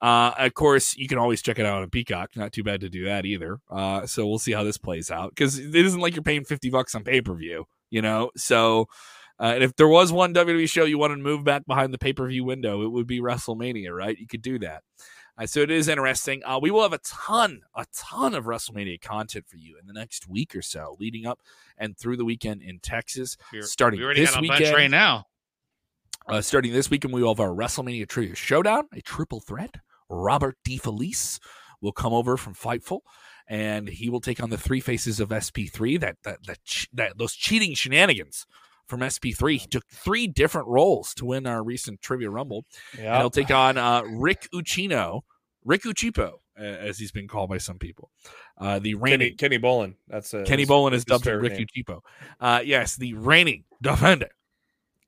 Uh, 0.00 0.32
of 0.38 0.54
course, 0.54 0.96
you 0.96 1.06
can 1.06 1.18
always 1.18 1.42
check 1.42 1.58
it 1.58 1.66
out 1.66 1.82
on 1.82 1.90
Peacock. 1.90 2.30
Not 2.34 2.52
too 2.52 2.64
bad 2.64 2.80
to 2.80 2.88
do 2.88 3.04
that 3.04 3.26
either. 3.26 3.58
Uh, 3.70 4.06
so 4.06 4.26
we'll 4.26 4.38
see 4.38 4.52
how 4.52 4.64
this 4.64 4.78
plays 4.78 5.10
out 5.10 5.30
because 5.30 5.58
it 5.58 5.74
isn't 5.74 6.00
like 6.00 6.16
you're 6.16 6.22
paying 6.22 6.44
fifty 6.44 6.70
bucks 6.70 6.94
on 6.94 7.04
pay 7.04 7.20
per 7.20 7.34
view, 7.34 7.66
you 7.90 8.02
know. 8.02 8.30
So. 8.36 8.86
Uh, 9.42 9.54
and 9.54 9.64
if 9.64 9.74
there 9.74 9.88
was 9.88 10.12
one 10.12 10.32
WWE 10.32 10.70
show 10.70 10.84
you 10.84 10.98
wanted 10.98 11.16
to 11.16 11.22
move 11.22 11.42
back 11.42 11.66
behind 11.66 11.92
the 11.92 11.98
pay 11.98 12.12
per 12.12 12.28
view 12.28 12.44
window, 12.44 12.82
it 12.82 12.92
would 12.92 13.08
be 13.08 13.20
WrestleMania, 13.20 13.90
right? 13.90 14.16
You 14.16 14.28
could 14.28 14.40
do 14.40 14.60
that. 14.60 14.84
Uh, 15.36 15.46
so 15.46 15.60
it 15.60 15.70
is 15.70 15.88
interesting. 15.88 16.42
Uh, 16.44 16.60
we 16.62 16.70
will 16.70 16.82
have 16.82 16.92
a 16.92 17.00
ton, 17.04 17.62
a 17.74 17.84
ton 17.92 18.34
of 18.34 18.44
WrestleMania 18.44 19.00
content 19.00 19.46
for 19.48 19.56
you 19.56 19.76
in 19.80 19.88
the 19.88 19.92
next 19.92 20.28
week 20.28 20.54
or 20.54 20.62
so, 20.62 20.96
leading 21.00 21.26
up 21.26 21.40
and 21.76 21.98
through 21.98 22.18
the 22.18 22.24
weekend 22.24 22.62
in 22.62 22.78
Texas. 22.78 23.36
We're- 23.52 23.64
starting 23.64 23.98
we 23.98 24.04
already 24.04 24.20
this 24.20 24.30
got 24.30 24.38
a 24.38 24.42
weekend, 24.42 24.76
right 24.76 24.90
now. 24.90 25.26
uh, 26.28 26.40
starting 26.40 26.72
this 26.72 26.88
weekend, 26.88 27.12
we 27.12 27.22
will 27.22 27.34
have 27.34 27.40
our 27.40 27.48
WrestleMania 27.48 28.08
Trivia 28.08 28.36
Showdown, 28.36 28.84
a 28.92 29.00
triple 29.00 29.40
threat. 29.40 29.76
Robert 30.08 30.56
DeFelice 30.64 31.40
will 31.80 31.92
come 31.92 32.12
over 32.12 32.36
from 32.36 32.54
Fightful, 32.54 33.00
and 33.48 33.88
he 33.88 34.08
will 34.08 34.20
take 34.20 34.40
on 34.40 34.50
the 34.50 34.58
three 34.58 34.80
faces 34.80 35.18
of 35.18 35.30
SP3. 35.30 35.98
That 35.98 36.18
that 36.22 36.46
that, 36.46 36.58
that 36.92 37.18
those 37.18 37.34
cheating 37.34 37.74
shenanigans 37.74 38.46
from 38.92 39.00
SP3. 39.00 39.58
He 39.58 39.66
took 39.66 39.88
three 39.88 40.26
different 40.26 40.68
roles 40.68 41.14
to 41.14 41.24
win 41.24 41.46
our 41.46 41.62
recent 41.62 42.02
Trivia 42.02 42.28
Rumble. 42.28 42.66
And 42.92 43.04
Yeah, 43.04 43.18
he'll 43.18 43.30
take 43.30 43.50
on 43.50 43.78
uh, 43.78 44.02
Rick 44.04 44.48
Ucchino, 44.52 45.22
Rick 45.64 45.84
Uchipo, 45.84 46.40
as 46.58 46.98
he's 46.98 47.10
been 47.10 47.26
called 47.26 47.48
by 47.48 47.56
some 47.56 47.78
people. 47.78 48.10
Uh, 48.58 48.80
the 48.80 48.92
Kenny, 48.92 48.94
reigning 48.94 49.36
Kenny 49.38 49.58
Bolin. 49.58 49.94
That's 50.08 50.34
a, 50.34 50.42
Kenny 50.44 50.66
Bolin 50.66 50.92
is 50.92 51.06
dubbed 51.06 51.24
Rick 51.24 51.54
name. 51.54 51.66
Cheapo. 51.74 52.00
Uh, 52.38 52.60
yes, 52.62 52.96
the 52.96 53.14
reigning 53.14 53.64
defender, 53.82 54.28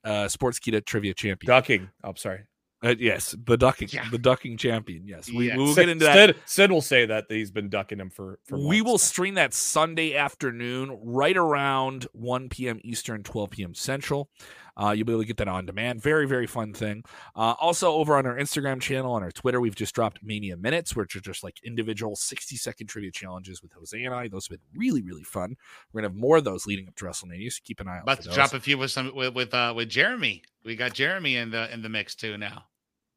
uh, 0.02 0.28
Sportskeeda 0.28 0.82
trivia 0.86 1.12
champion. 1.12 1.46
Ducking. 1.46 1.90
Oh, 2.02 2.14
sorry. 2.16 2.44
Uh, 2.84 2.94
yes, 2.98 3.34
the 3.46 3.56
ducking, 3.56 3.88
Yeah. 3.90 4.08
the 4.10 4.18
ducking 4.18 4.56
champion. 4.58 5.06
Yes, 5.06 5.30
we, 5.30 5.48
Yeah. 5.48 5.56
we 5.56 5.62
will 5.64 5.74
Sid, 5.74 5.82
get 5.86 5.88
into 5.88 6.04
that. 6.04 6.28
Sid, 6.28 6.36
Sid 6.44 6.70
will 6.70 6.82
say 6.82 7.06
that 7.06 7.24
he's 7.30 7.50
been 7.50 7.68
ducking 7.70 7.98
him 7.98 8.10
for. 8.10 8.38
for 8.44 8.58
we 8.58 8.78
months. 8.78 8.90
will 8.90 8.98
stream 8.98 9.34
that 9.34 9.54
Sunday 9.54 10.14
afternoon, 10.14 10.98
right 11.02 11.36
around 11.36 12.06
1 12.12 12.48
p.m. 12.50 12.80
Eastern, 12.84 13.22
12 13.22 13.50
p.m. 13.50 13.74
Central. 13.74 14.28
Uh, 14.76 14.90
you'll 14.90 15.06
be 15.06 15.12
able 15.12 15.22
to 15.22 15.26
get 15.26 15.36
that 15.36 15.46
on 15.46 15.64
demand. 15.64 16.02
Very, 16.02 16.26
very 16.26 16.48
fun 16.48 16.72
thing. 16.74 17.04
Uh, 17.36 17.54
also, 17.60 17.92
over 17.92 18.16
on 18.16 18.26
our 18.26 18.36
Instagram 18.36 18.80
channel, 18.80 19.12
on 19.12 19.22
our 19.22 19.30
Twitter, 19.30 19.60
we've 19.60 19.76
just 19.76 19.94
dropped 19.94 20.18
Mania 20.20 20.56
Minutes, 20.56 20.96
which 20.96 21.14
are 21.14 21.20
just 21.20 21.44
like 21.44 21.58
individual 21.64 22.16
60 22.16 22.56
second 22.56 22.88
trivia 22.88 23.12
challenges 23.12 23.62
with 23.62 23.72
Jose 23.72 24.02
and 24.02 24.12
I. 24.12 24.26
Those 24.26 24.48
have 24.48 24.58
been 24.58 24.80
really, 24.80 25.00
really 25.00 25.22
fun. 25.22 25.54
We're 25.92 26.00
going 26.00 26.10
to 26.10 26.14
have 26.16 26.20
more 26.20 26.38
of 26.38 26.44
those 26.44 26.66
leading 26.66 26.88
up 26.88 26.96
to 26.96 27.04
WrestleMania, 27.04 27.52
so 27.52 27.60
keep 27.64 27.78
an 27.78 27.86
eye 27.86 27.98
out. 27.98 28.02
About 28.02 28.16
for 28.16 28.22
to 28.24 28.28
those. 28.30 28.34
drop 28.34 28.52
a 28.52 28.58
few 28.58 28.76
with 28.76 28.90
some 28.90 29.14
with 29.14 29.32
with, 29.34 29.54
uh, 29.54 29.72
with 29.76 29.88
Jeremy. 29.90 30.42
We 30.64 30.74
got 30.74 30.92
Jeremy 30.92 31.36
in 31.36 31.50
the 31.52 31.72
in 31.72 31.80
the 31.82 31.88
mix 31.88 32.16
too 32.16 32.36
now. 32.36 32.64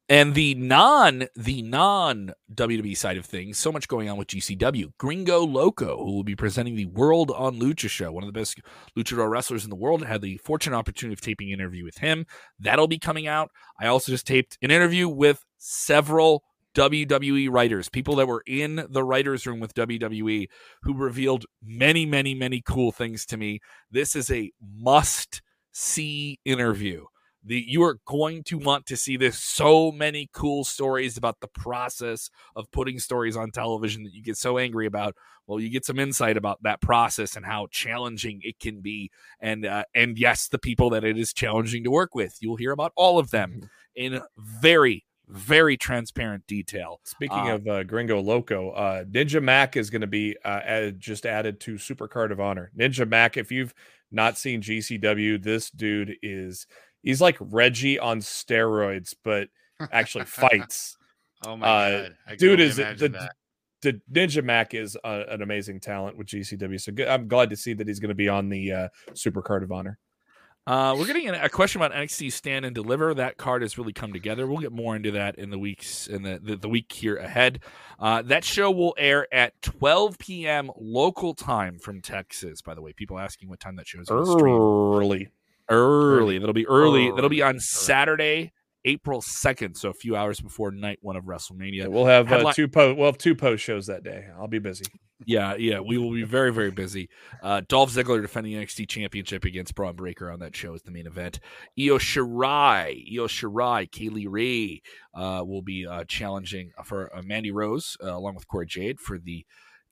And 0.10 0.36
the 0.36 0.56
non 0.56 1.28
the 1.36 1.62
non 1.62 2.32
WWE 2.54 2.96
side 2.96 3.17
of 3.17 3.26
things, 3.26 3.58
so 3.58 3.74
much 3.74 3.89
going 3.89 4.10
on 4.10 4.17
with 4.17 4.30
GCW. 4.30 4.93
Gringo 4.98 5.46
Loco, 5.46 5.98
who 5.98 6.15
will 6.15 6.24
be 6.24 6.36
presenting 6.36 6.76
the 6.76 6.86
World 6.86 7.30
on 7.32 7.60
Lucha 7.60 7.89
show, 7.89 8.12
one 8.13 8.24
of 8.24 8.28
the 8.28 8.39
best 8.39 8.62
luchador 8.98 9.30
wrestlers 9.30 9.65
in 9.65 9.70
the 9.70 9.76
world. 9.76 10.06
Had 10.06 10.22
the 10.22 10.38
fortunate 10.38 10.78
opportunity 10.78 11.13
of 11.13 11.20
taping 11.20 11.52
an 11.52 11.60
interview 11.60 11.84
with 11.84 11.98
him. 11.98 12.26
That'll 12.58 12.88
be 12.88 13.00
coming 13.00 13.28
out. 13.28 13.52
I 13.82 13.88
also 13.88 14.13
just 14.13 14.26
taped 14.26 14.58
an 14.62 14.72
interview 14.72 15.10
with 15.10 15.43
several 15.58 16.43
WWE 16.74 17.50
writers, 17.52 17.89
people 17.89 18.15
that 18.15 18.28
were 18.28 18.43
in 18.48 18.86
the 18.89 19.04
writers' 19.04 19.46
room 19.46 19.60
with 19.60 19.74
WWE, 19.74 20.48
who 20.84 20.93
revealed 20.93 21.46
many, 21.62 22.06
many, 22.06 22.34
many 22.34 22.62
cool 22.62 22.93
things 22.93 23.26
to 23.26 23.36
me. 23.36 23.60
This 23.91 24.15
is 24.15 24.32
a 24.32 24.52
must 24.62 25.41
see 25.74 26.39
interview 26.46 27.04
the 27.47 27.63
you 27.67 27.81
are 27.83 27.99
going 28.05 28.43
to 28.43 28.57
want 28.57 28.86
to 28.88 28.97
see 28.97 29.17
this 29.17 29.39
so 29.39 29.91
many 29.91 30.29
cool 30.33 30.63
stories 30.63 31.17
about 31.17 31.39
the 31.39 31.47
process 31.47 32.29
of 32.55 32.69
putting 32.71 32.99
stories 32.99 33.38
on 33.38 33.51
television 33.51 34.03
that 34.03 34.13
you 34.13 34.21
get 34.21 34.38
so 34.38 34.57
angry 34.57 34.86
about. 34.86 35.15
Well 35.47 35.60
you 35.60 35.69
get 35.69 35.86
some 35.86 35.99
insight 35.99 36.38
about 36.38 36.62
that 36.63 36.81
process 36.81 37.36
and 37.36 37.45
how 37.45 37.67
challenging 37.71 38.41
it 38.43 38.60
can 38.60 38.81
be. 38.81 39.12
And 39.39 39.65
uh, 39.65 39.86
and 39.95 40.17
yes 40.17 40.47
the 40.47 40.60
people 40.60 40.89
that 40.91 41.03
it 41.03 41.17
is 41.17 41.33
challenging 41.33 41.83
to 41.86 41.91
work 41.91 42.13
with. 42.13 42.38
You'll 42.41 42.57
hear 42.57 42.71
about 42.71 42.91
all 42.95 43.17
of 43.17 43.31
them 43.31 43.69
in 43.95 44.21
very 44.38 45.05
very 45.29 45.75
transparent 45.77 46.47
detail. 46.47 46.99
Speaking 47.03 47.38
Uh, 47.38 47.55
of 47.55 47.67
uh, 47.67 47.83
Gringo 47.83 48.21
Loco, 48.21 48.71
uh, 48.71 49.03
Ninja 49.03 49.41
Mack 49.41 49.75
is 49.75 49.89
going 49.89 50.01
to 50.01 50.07
be 50.07 50.38
uh, 50.45 50.62
added, 50.63 50.99
just 50.99 51.25
added 51.25 51.60
to 51.62 51.75
Supercard 51.75 52.31
of 52.31 52.39
Honor. 52.39 52.71
Ninja 52.77 53.07
Mack, 53.07 53.36
if 53.36 53.51
you've 53.51 53.73
not 54.10 54.38
seen 54.38 54.62
GCW, 54.62 55.41
this 55.41 55.69
dude 55.69 56.15
is 56.21 56.65
he's 57.08 57.22
like 57.22 57.38
Reggie 57.39 57.98
on 58.00 58.20
steroids, 58.20 59.15
but 59.24 59.48
actually 59.91 60.26
fights. 60.43 60.98
Oh 61.46 61.56
my 61.58 61.67
Uh, 61.67 62.02
god, 62.04 62.17
I 62.28 62.36
dude 62.36 62.60
is 62.60 62.78
imagine 62.80 63.12
the- 63.13 63.17
that. 63.20 63.32
The 63.84 64.02
Ninja 64.12 64.43
Mack 64.43 64.74
is 64.74 64.98
uh, 65.04 65.24
an 65.30 65.43
amazing 65.43 65.80
talent 65.80 66.17
with 66.17 66.26
GCW, 66.28 66.82
so 66.82 66.91
good. 66.91 67.08
I'm 67.08 67.28
glad 67.28 67.52
to 67.52 67.56
see 67.56 67.74
that 67.76 67.88
he's 67.88 68.00
going 68.00 68.10
to 68.10 68.15
be 68.15 68.28
on 68.28 68.50
the 68.50 68.72
uh, 68.72 68.88
Supercard 69.12 69.62
of 69.62 69.72
Honor. 69.72 70.00
Uh, 70.65 70.96
we're 70.98 71.06
getting 71.06 71.30
a 71.30 71.48
question 71.48 71.80
about 71.80 71.96
NXT 71.96 72.32
Stand 72.34 72.65
and 72.65 72.74
Deliver. 72.74 73.13
That 73.13 73.38
card 73.38 73.62
has 73.62 73.78
really 73.78 73.93
come 73.93 74.12
together. 74.13 74.48
We'll 74.48 74.58
get 74.58 74.72
more 74.72 74.96
into 74.96 75.12
that 75.12 75.36
in 75.36 75.52
the 75.52 75.60
weeks 75.60 76.08
in 76.08 76.24
the 76.24 76.39
the, 76.41 76.56
the 76.56 76.67
week 76.67 76.91
here 76.91 77.17
ahead. 77.17 77.60
Uh, 78.00 78.24
that 78.24 78.43
show 78.43 78.72
will 78.72 78.96
air 78.98 79.32
at 79.32 79.62
12 79.62 80.17
p.m. 80.17 80.72
local 80.76 81.36
time 81.36 81.78
from 81.78 82.02
Texas. 82.02 82.63
By 82.63 82.74
the 82.74 82.82
way, 82.82 82.93
people 82.93 83.20
asking 83.20 83.48
what 83.48 83.60
time 83.60 83.76
that 83.76 83.88
show 83.88 84.00
is 84.02 84.08
going 84.10 84.26
stream. 84.26 84.56
Early. 84.56 85.30
Early. 85.69 86.39
That'll 86.39 86.53
be 86.53 86.67
early. 86.67 87.12
That'll 87.12 87.30
be 87.30 87.41
Early. 87.41 87.56
on 87.56 87.60
Saturday, 87.60 88.53
April 88.86 89.21
2nd, 89.21 89.75
so 89.77 89.89
a 89.89 89.93
few 89.93 90.15
hours 90.15 90.39
before 90.39 90.71
night 90.71 90.99
one 91.01 91.15
of 91.15 91.25
WrestleMania. 91.25 91.73
Yeah, 91.73 91.88
we'll 91.88 92.06
have 92.06 92.32
uh, 92.32 92.53
two 92.53 92.67
po- 92.67 92.93
we'll 92.93 93.08
have 93.08 93.17
two 93.17 93.36
post 93.36 93.63
shows 93.63 93.88
that 93.88 94.03
day. 94.03 94.27
I'll 94.39 94.47
be 94.47 94.60
busy. 94.60 94.86
Yeah, 95.25 95.56
yeah, 95.56 95.80
we 95.80 95.97
will 95.97 96.13
be 96.13 96.23
very, 96.23 96.53
very 96.53 96.69
busy. 96.69 97.10
Uh, 97.41 97.62
Dolph 97.67 97.91
Ziggler 97.91 98.21
defending 98.21 98.53
the 98.53 98.63
NXT 98.63 98.88
Championship 98.88 99.45
against 99.45 99.73
Bron 99.73 99.95
Breakker 99.95 100.32
on 100.32 100.39
that 100.39 100.56
show 100.56 100.75
is 100.75 100.84
the 100.84 100.91
main 100.91 101.08
event. 101.08 101.39
Io 101.77 101.97
Shirai, 101.97 103.03
Io 103.17 103.25
Shirai, 103.27 103.91
Kay 103.91 104.10
Lee 104.10 104.27
Ray 104.27 104.82
uh, 105.15 105.43
will 105.45 105.63
be 105.63 105.88
uh, 105.88 106.03
challenging 106.08 106.71
for 106.86 107.13
uh, 107.15 107.23
Mandy 107.23 107.51
Rose 107.51 107.97
uh, 108.03 108.15
along 108.15 108.36
with 108.36 108.47
Cora 108.47 108.67
Jade 108.67 108.99
for 108.99 109.17
the 109.17 109.43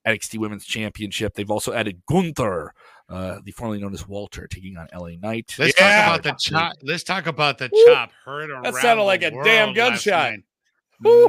NXT 0.08 0.38
Women's 0.38 0.66
Championship. 0.66 1.34
They've 1.34 1.50
also 1.50 1.74
added 1.74 2.04
Gunther, 2.08 2.74
uh, 3.10 3.40
the 3.44 3.52
formerly 3.52 3.80
known 3.80 3.94
as 3.94 4.08
Walter, 4.08 4.48
taking 4.48 4.78
on 4.78 4.88
LA 4.94 5.12
Knight. 5.20 5.54
Let's 5.60 5.80
Yeah. 5.80 6.06
talk 6.06 6.08
about 6.20 6.24
the 6.24 6.32
chop. 6.40 6.74
Let's 6.82 7.04
talk 7.04 7.28
about 7.28 7.58
the 7.58 7.70
Woo. 7.72 7.86
chop. 7.88 8.12
Heard 8.26 8.50
around 8.50 8.64
That 8.64 8.74
sounded 8.76 9.04
like 9.04 9.22
a 9.24 9.32
damn 9.32 9.68
world 9.74 9.78
last 9.78 10.06
gunshot. 10.06 10.40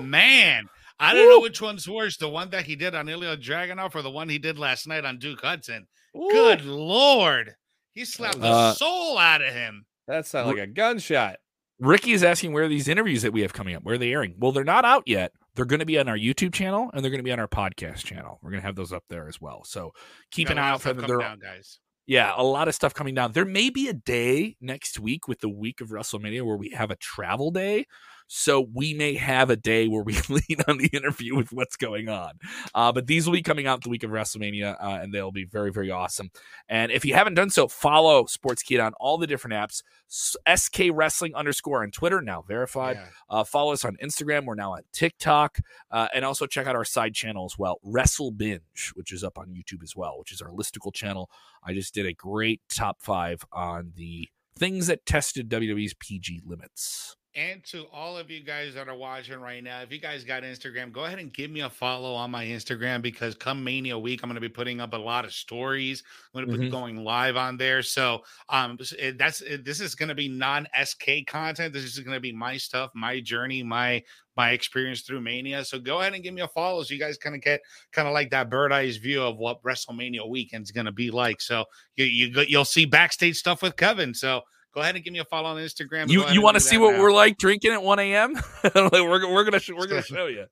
Man, 0.02 0.64
I 0.98 1.12
don't 1.14 1.28
know 1.28 1.40
which 1.40 1.60
one's 1.60 1.88
worse: 1.88 2.16
the 2.16 2.28
one 2.28 2.50
that 2.50 2.64
he 2.64 2.76
did 2.76 2.94
on 2.94 3.06
Ilja 3.06 3.36
Dragunov 3.42 3.94
or 3.94 4.02
the 4.02 4.10
one 4.10 4.28
he 4.28 4.38
did 4.38 4.58
last 4.58 4.86
night 4.86 5.04
on 5.04 5.18
Duke 5.18 5.40
Hudson. 5.42 5.86
Good 6.14 6.64
lord, 6.64 7.56
he 7.92 8.04
slapped 8.04 8.40
the 8.40 8.46
Uh, 8.46 8.72
soul 8.74 9.18
out 9.18 9.42
of 9.42 9.52
him. 9.52 9.84
That 10.06 10.26
sounded 10.26 10.52
like 10.56 10.62
a 10.62 10.66
gunshot. 10.66 11.36
Ricky 11.78 12.12
is 12.12 12.24
asking 12.24 12.52
where 12.54 12.64
are 12.64 12.68
these 12.68 12.88
interviews 12.88 13.20
that 13.22 13.32
we 13.34 13.42
have 13.42 13.52
coming 13.52 13.74
up? 13.74 13.82
Where 13.82 13.96
are 13.96 13.98
they 13.98 14.12
airing? 14.12 14.36
Well, 14.38 14.52
they're 14.52 14.64
not 14.64 14.86
out 14.86 15.02
yet. 15.06 15.32
They're 15.56 15.64
going 15.64 15.80
to 15.80 15.86
be 15.86 15.98
on 15.98 16.08
our 16.08 16.16
YouTube 16.16 16.52
channel 16.52 16.90
and 16.92 17.02
they're 17.02 17.10
going 17.10 17.18
to 17.18 17.24
be 17.24 17.32
on 17.32 17.40
our 17.40 17.48
podcast 17.48 18.04
channel. 18.04 18.38
We're 18.42 18.50
going 18.50 18.60
to 18.60 18.66
have 18.66 18.76
those 18.76 18.92
up 18.92 19.04
there 19.08 19.26
as 19.26 19.40
well. 19.40 19.64
So 19.64 19.92
keep 20.30 20.48
Got 20.48 20.58
an 20.58 20.62
eye 20.62 20.70
out 20.70 20.82
for 20.82 20.92
them. 20.92 21.06
They're- 21.06 21.18
down, 21.18 21.38
guys. 21.38 21.80
Yeah, 22.08 22.32
a 22.36 22.44
lot 22.44 22.68
of 22.68 22.74
stuff 22.76 22.94
coming 22.94 23.16
down. 23.16 23.32
There 23.32 23.44
may 23.44 23.68
be 23.68 23.88
a 23.88 23.92
day 23.92 24.54
next 24.60 25.00
week 25.00 25.26
with 25.26 25.40
the 25.40 25.48
week 25.48 25.80
of 25.80 25.88
WrestleMania 25.88 26.46
where 26.46 26.56
we 26.56 26.70
have 26.70 26.92
a 26.92 26.96
travel 26.96 27.50
day. 27.50 27.86
So 28.28 28.66
we 28.74 28.94
may 28.94 29.14
have 29.14 29.50
a 29.50 29.56
day 29.56 29.86
where 29.88 30.02
we 30.02 30.18
lean 30.28 30.60
on 30.66 30.78
the 30.78 30.90
interview 30.92 31.36
with 31.36 31.52
what's 31.52 31.76
going 31.76 32.08
on. 32.08 32.32
Uh, 32.74 32.92
but 32.92 33.06
these 33.06 33.26
will 33.26 33.32
be 33.32 33.42
coming 33.42 33.66
out 33.66 33.82
the 33.82 33.88
week 33.88 34.02
of 34.02 34.10
WrestleMania, 34.10 34.76
uh, 34.80 34.98
and 35.02 35.12
they'll 35.12 35.32
be 35.32 35.44
very, 35.44 35.72
very 35.72 35.90
awesome. 35.90 36.30
And 36.68 36.90
if 36.90 37.04
you 37.04 37.14
haven't 37.14 37.34
done 37.34 37.50
so, 37.50 37.68
follow 37.68 38.24
Sportskeeda 38.24 38.84
on 38.84 38.92
all 38.98 39.18
the 39.18 39.26
different 39.26 39.54
apps. 39.54 39.82
SK 40.08 40.92
Wrestling 40.92 41.34
underscore 41.34 41.82
on 41.82 41.90
Twitter, 41.90 42.20
now 42.20 42.42
verified. 42.46 42.96
Yeah. 42.96 43.06
Uh, 43.28 43.44
follow 43.44 43.72
us 43.72 43.84
on 43.84 43.96
Instagram. 44.02 44.44
We're 44.44 44.54
now 44.54 44.72
on 44.72 44.82
TikTok. 44.92 45.58
Uh, 45.90 46.08
and 46.14 46.24
also 46.24 46.46
check 46.46 46.66
out 46.66 46.76
our 46.76 46.84
side 46.84 47.14
channel 47.14 47.44
as 47.44 47.58
well, 47.58 47.78
Wrestle 47.82 48.30
Binge, 48.30 48.92
which 48.94 49.12
is 49.12 49.22
up 49.22 49.38
on 49.38 49.48
YouTube 49.48 49.82
as 49.82 49.94
well, 49.94 50.18
which 50.18 50.32
is 50.32 50.40
our 50.40 50.50
listicle 50.50 50.92
channel. 50.92 51.30
I 51.64 51.74
just 51.74 51.94
did 51.94 52.06
a 52.06 52.12
great 52.12 52.60
top 52.68 52.98
five 53.00 53.44
on 53.52 53.92
the 53.96 54.28
things 54.58 54.86
that 54.86 55.04
tested 55.06 55.48
WWE's 55.48 55.94
PG 55.94 56.42
limits. 56.44 57.16
And 57.36 57.62
to 57.64 57.84
all 57.92 58.16
of 58.16 58.30
you 58.30 58.42
guys 58.42 58.72
that 58.72 58.88
are 58.88 58.96
watching 58.96 59.38
right 59.38 59.62
now, 59.62 59.82
if 59.82 59.92
you 59.92 59.98
guys 59.98 60.24
got 60.24 60.42
Instagram, 60.42 60.90
go 60.90 61.04
ahead 61.04 61.18
and 61.18 61.30
give 61.30 61.50
me 61.50 61.60
a 61.60 61.68
follow 61.68 62.14
on 62.14 62.30
my 62.30 62.46
Instagram 62.46 63.02
because 63.02 63.34
come 63.34 63.62
Mania 63.62 63.98
week, 63.98 64.20
I'm 64.22 64.30
going 64.30 64.36
to 64.36 64.40
be 64.40 64.48
putting 64.48 64.80
up 64.80 64.94
a 64.94 64.96
lot 64.96 65.26
of 65.26 65.34
stories. 65.34 66.02
I'm 66.34 66.46
going 66.46 66.50
to 66.50 66.58
be 66.62 66.68
Mhm. 66.68 66.70
going 66.70 67.04
live 67.04 67.36
on 67.36 67.58
there. 67.58 67.82
So 67.82 68.24
um, 68.48 68.78
that's 69.16 69.42
this 69.60 69.80
is 69.82 69.94
going 69.94 70.08
to 70.08 70.14
be 70.14 70.28
non 70.28 70.66
SK 70.82 71.26
content. 71.26 71.74
This 71.74 71.84
is 71.84 71.98
going 71.98 72.14
to 72.14 72.20
be 72.20 72.32
my 72.32 72.56
stuff, 72.56 72.90
my 72.94 73.20
journey, 73.20 73.62
my 73.62 74.02
my 74.38 74.52
experience 74.52 75.02
through 75.02 75.20
Mania. 75.20 75.62
So 75.62 75.78
go 75.78 76.00
ahead 76.00 76.14
and 76.14 76.22
give 76.22 76.32
me 76.32 76.40
a 76.40 76.48
follow 76.48 76.82
so 76.84 76.94
you 76.94 77.00
guys 77.00 77.18
kind 77.18 77.34
of 77.34 77.42
get 77.42 77.60
kind 77.92 78.08
of 78.08 78.14
like 78.14 78.30
that 78.30 78.48
bird 78.48 78.72
eyes 78.72 78.96
view 78.96 79.22
of 79.22 79.36
what 79.36 79.62
WrestleMania 79.62 80.26
weekend's 80.26 80.70
going 80.70 80.86
to 80.86 80.92
be 80.92 81.10
like. 81.10 81.42
So 81.42 81.66
you 81.96 82.06
you 82.06 82.44
you'll 82.48 82.64
see 82.64 82.86
backstage 82.86 83.36
stuff 83.36 83.60
with 83.60 83.76
Kevin. 83.76 84.14
So. 84.14 84.40
Go 84.76 84.82
ahead 84.82 84.94
and 84.94 85.02
give 85.02 85.14
me 85.14 85.20
a 85.20 85.24
follow 85.24 85.48
on 85.48 85.56
Instagram. 85.56 86.10
You 86.10 86.28
you 86.28 86.42
want 86.42 86.56
to 86.56 86.60
see 86.60 86.76
what 86.76 86.96
now. 86.96 87.00
we're 87.00 87.12
like 87.12 87.38
drinking 87.38 87.72
at 87.72 87.82
1 87.82 87.98
a.m.? 87.98 88.34
we're, 88.74 88.90
we're 88.92 89.44
gonna 89.44 89.58
we're 89.74 89.86
gonna 89.86 90.02
show 90.02 90.26
you. 90.26 90.44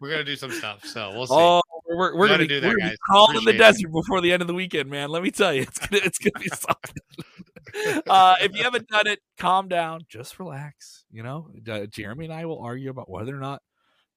We're 0.00 0.10
gonna 0.10 0.24
do 0.24 0.34
some 0.34 0.50
stuff, 0.50 0.84
so 0.84 1.12
we'll 1.12 1.28
see. 1.28 1.34
Oh, 1.36 1.62
we're, 1.86 2.16
we're 2.16 2.26
Gotta 2.26 2.38
gonna, 2.38 2.48
do 2.48 2.60
that, 2.60 2.68
we're 2.68 2.76
guys. 2.76 2.96
crawling 3.08 3.36
in 3.36 3.44
the 3.44 3.54
it. 3.54 3.58
desert 3.58 3.92
before 3.92 4.20
the 4.20 4.32
end 4.32 4.42
of 4.42 4.48
the 4.48 4.54
weekend, 4.54 4.90
man. 4.90 5.10
Let 5.10 5.22
me 5.22 5.30
tell 5.30 5.54
you, 5.54 5.62
it's 5.62 5.78
gonna 5.78 6.02
it's 6.04 6.18
gonna 6.18 6.42
be 6.42 6.48
something. 7.76 8.02
uh, 8.08 8.34
if 8.40 8.56
you 8.56 8.64
haven't 8.64 8.88
done 8.88 9.06
it, 9.06 9.20
calm 9.38 9.68
down, 9.68 10.00
just 10.08 10.40
relax. 10.40 11.04
You 11.12 11.22
know, 11.22 11.48
uh, 11.70 11.86
Jeremy 11.86 12.24
and 12.24 12.34
I 12.34 12.46
will 12.46 12.58
argue 12.58 12.90
about 12.90 13.08
whether 13.08 13.32
or 13.32 13.38
not 13.40 13.62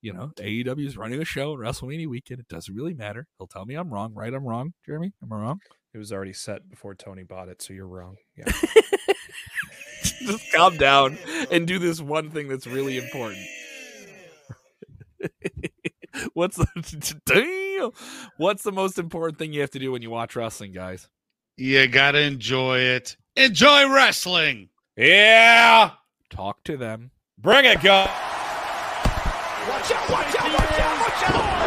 you 0.02 0.12
know 0.12 0.32
AEW 0.38 0.88
is 0.88 0.98
running 0.98 1.22
a 1.22 1.26
show 1.26 1.54
on 1.54 1.60
WrestleMania 1.60 2.08
weekend. 2.08 2.40
It 2.40 2.48
doesn't 2.48 2.74
really 2.74 2.96
matter. 2.96 3.28
He'll 3.38 3.46
tell 3.46 3.66
me 3.66 3.76
I'm 3.76 3.94
wrong. 3.94 4.16
Right? 4.16 4.34
I'm 4.34 4.44
wrong. 4.44 4.74
Jeremy, 4.88 5.14
am 5.22 5.32
I 5.32 5.36
wrong? 5.36 5.60
It 5.94 6.00
was 6.00 6.12
already 6.12 6.34
set 6.34 6.68
before 6.68 6.96
Tony 6.96 7.24
bought 7.24 7.50
it, 7.50 7.62
so 7.62 7.74
you're 7.74 7.88
wrong. 7.88 8.16
Yeah. 8.36 8.52
just 10.26 10.52
calm 10.54 10.78
down 10.78 11.18
and 11.52 11.68
do 11.68 11.78
this 11.80 12.02
one 12.02 12.30
thing 12.32 12.48
that's 12.48 12.66
really 12.68 12.98
important. 12.98 13.46
What's 16.34 16.58
the 16.58 17.22
damn? 17.26 17.92
What's 18.38 18.64
the 18.64 18.72
most 18.72 18.98
important 19.00 19.38
thing 19.40 19.54
you 19.54 19.62
have 19.62 19.72
to 19.72 19.80
do 19.80 19.92
when 19.92 20.02
you 20.02 20.10
watch 20.10 20.36
wrestling, 20.36 20.72
guys? 20.74 21.08
you 21.58 21.88
gotta 21.88 22.20
enjoy 22.22 22.80
it. 22.80 23.16
Enjoy 23.36 23.90
wrestling. 23.92 24.70
yeah. 24.98 25.92
Talk 26.30 26.64
to 26.64 26.78
them. 26.78 27.12
Bring 27.38 27.66
it, 27.66 27.82
go. 27.82 27.92
Watch 27.92 28.10
out, 29.92 30.10
watch 30.10 30.36
out, 30.36 30.54
watch 30.54 30.80
out, 30.80 31.02
watch 31.02 31.24
out! 31.30 31.61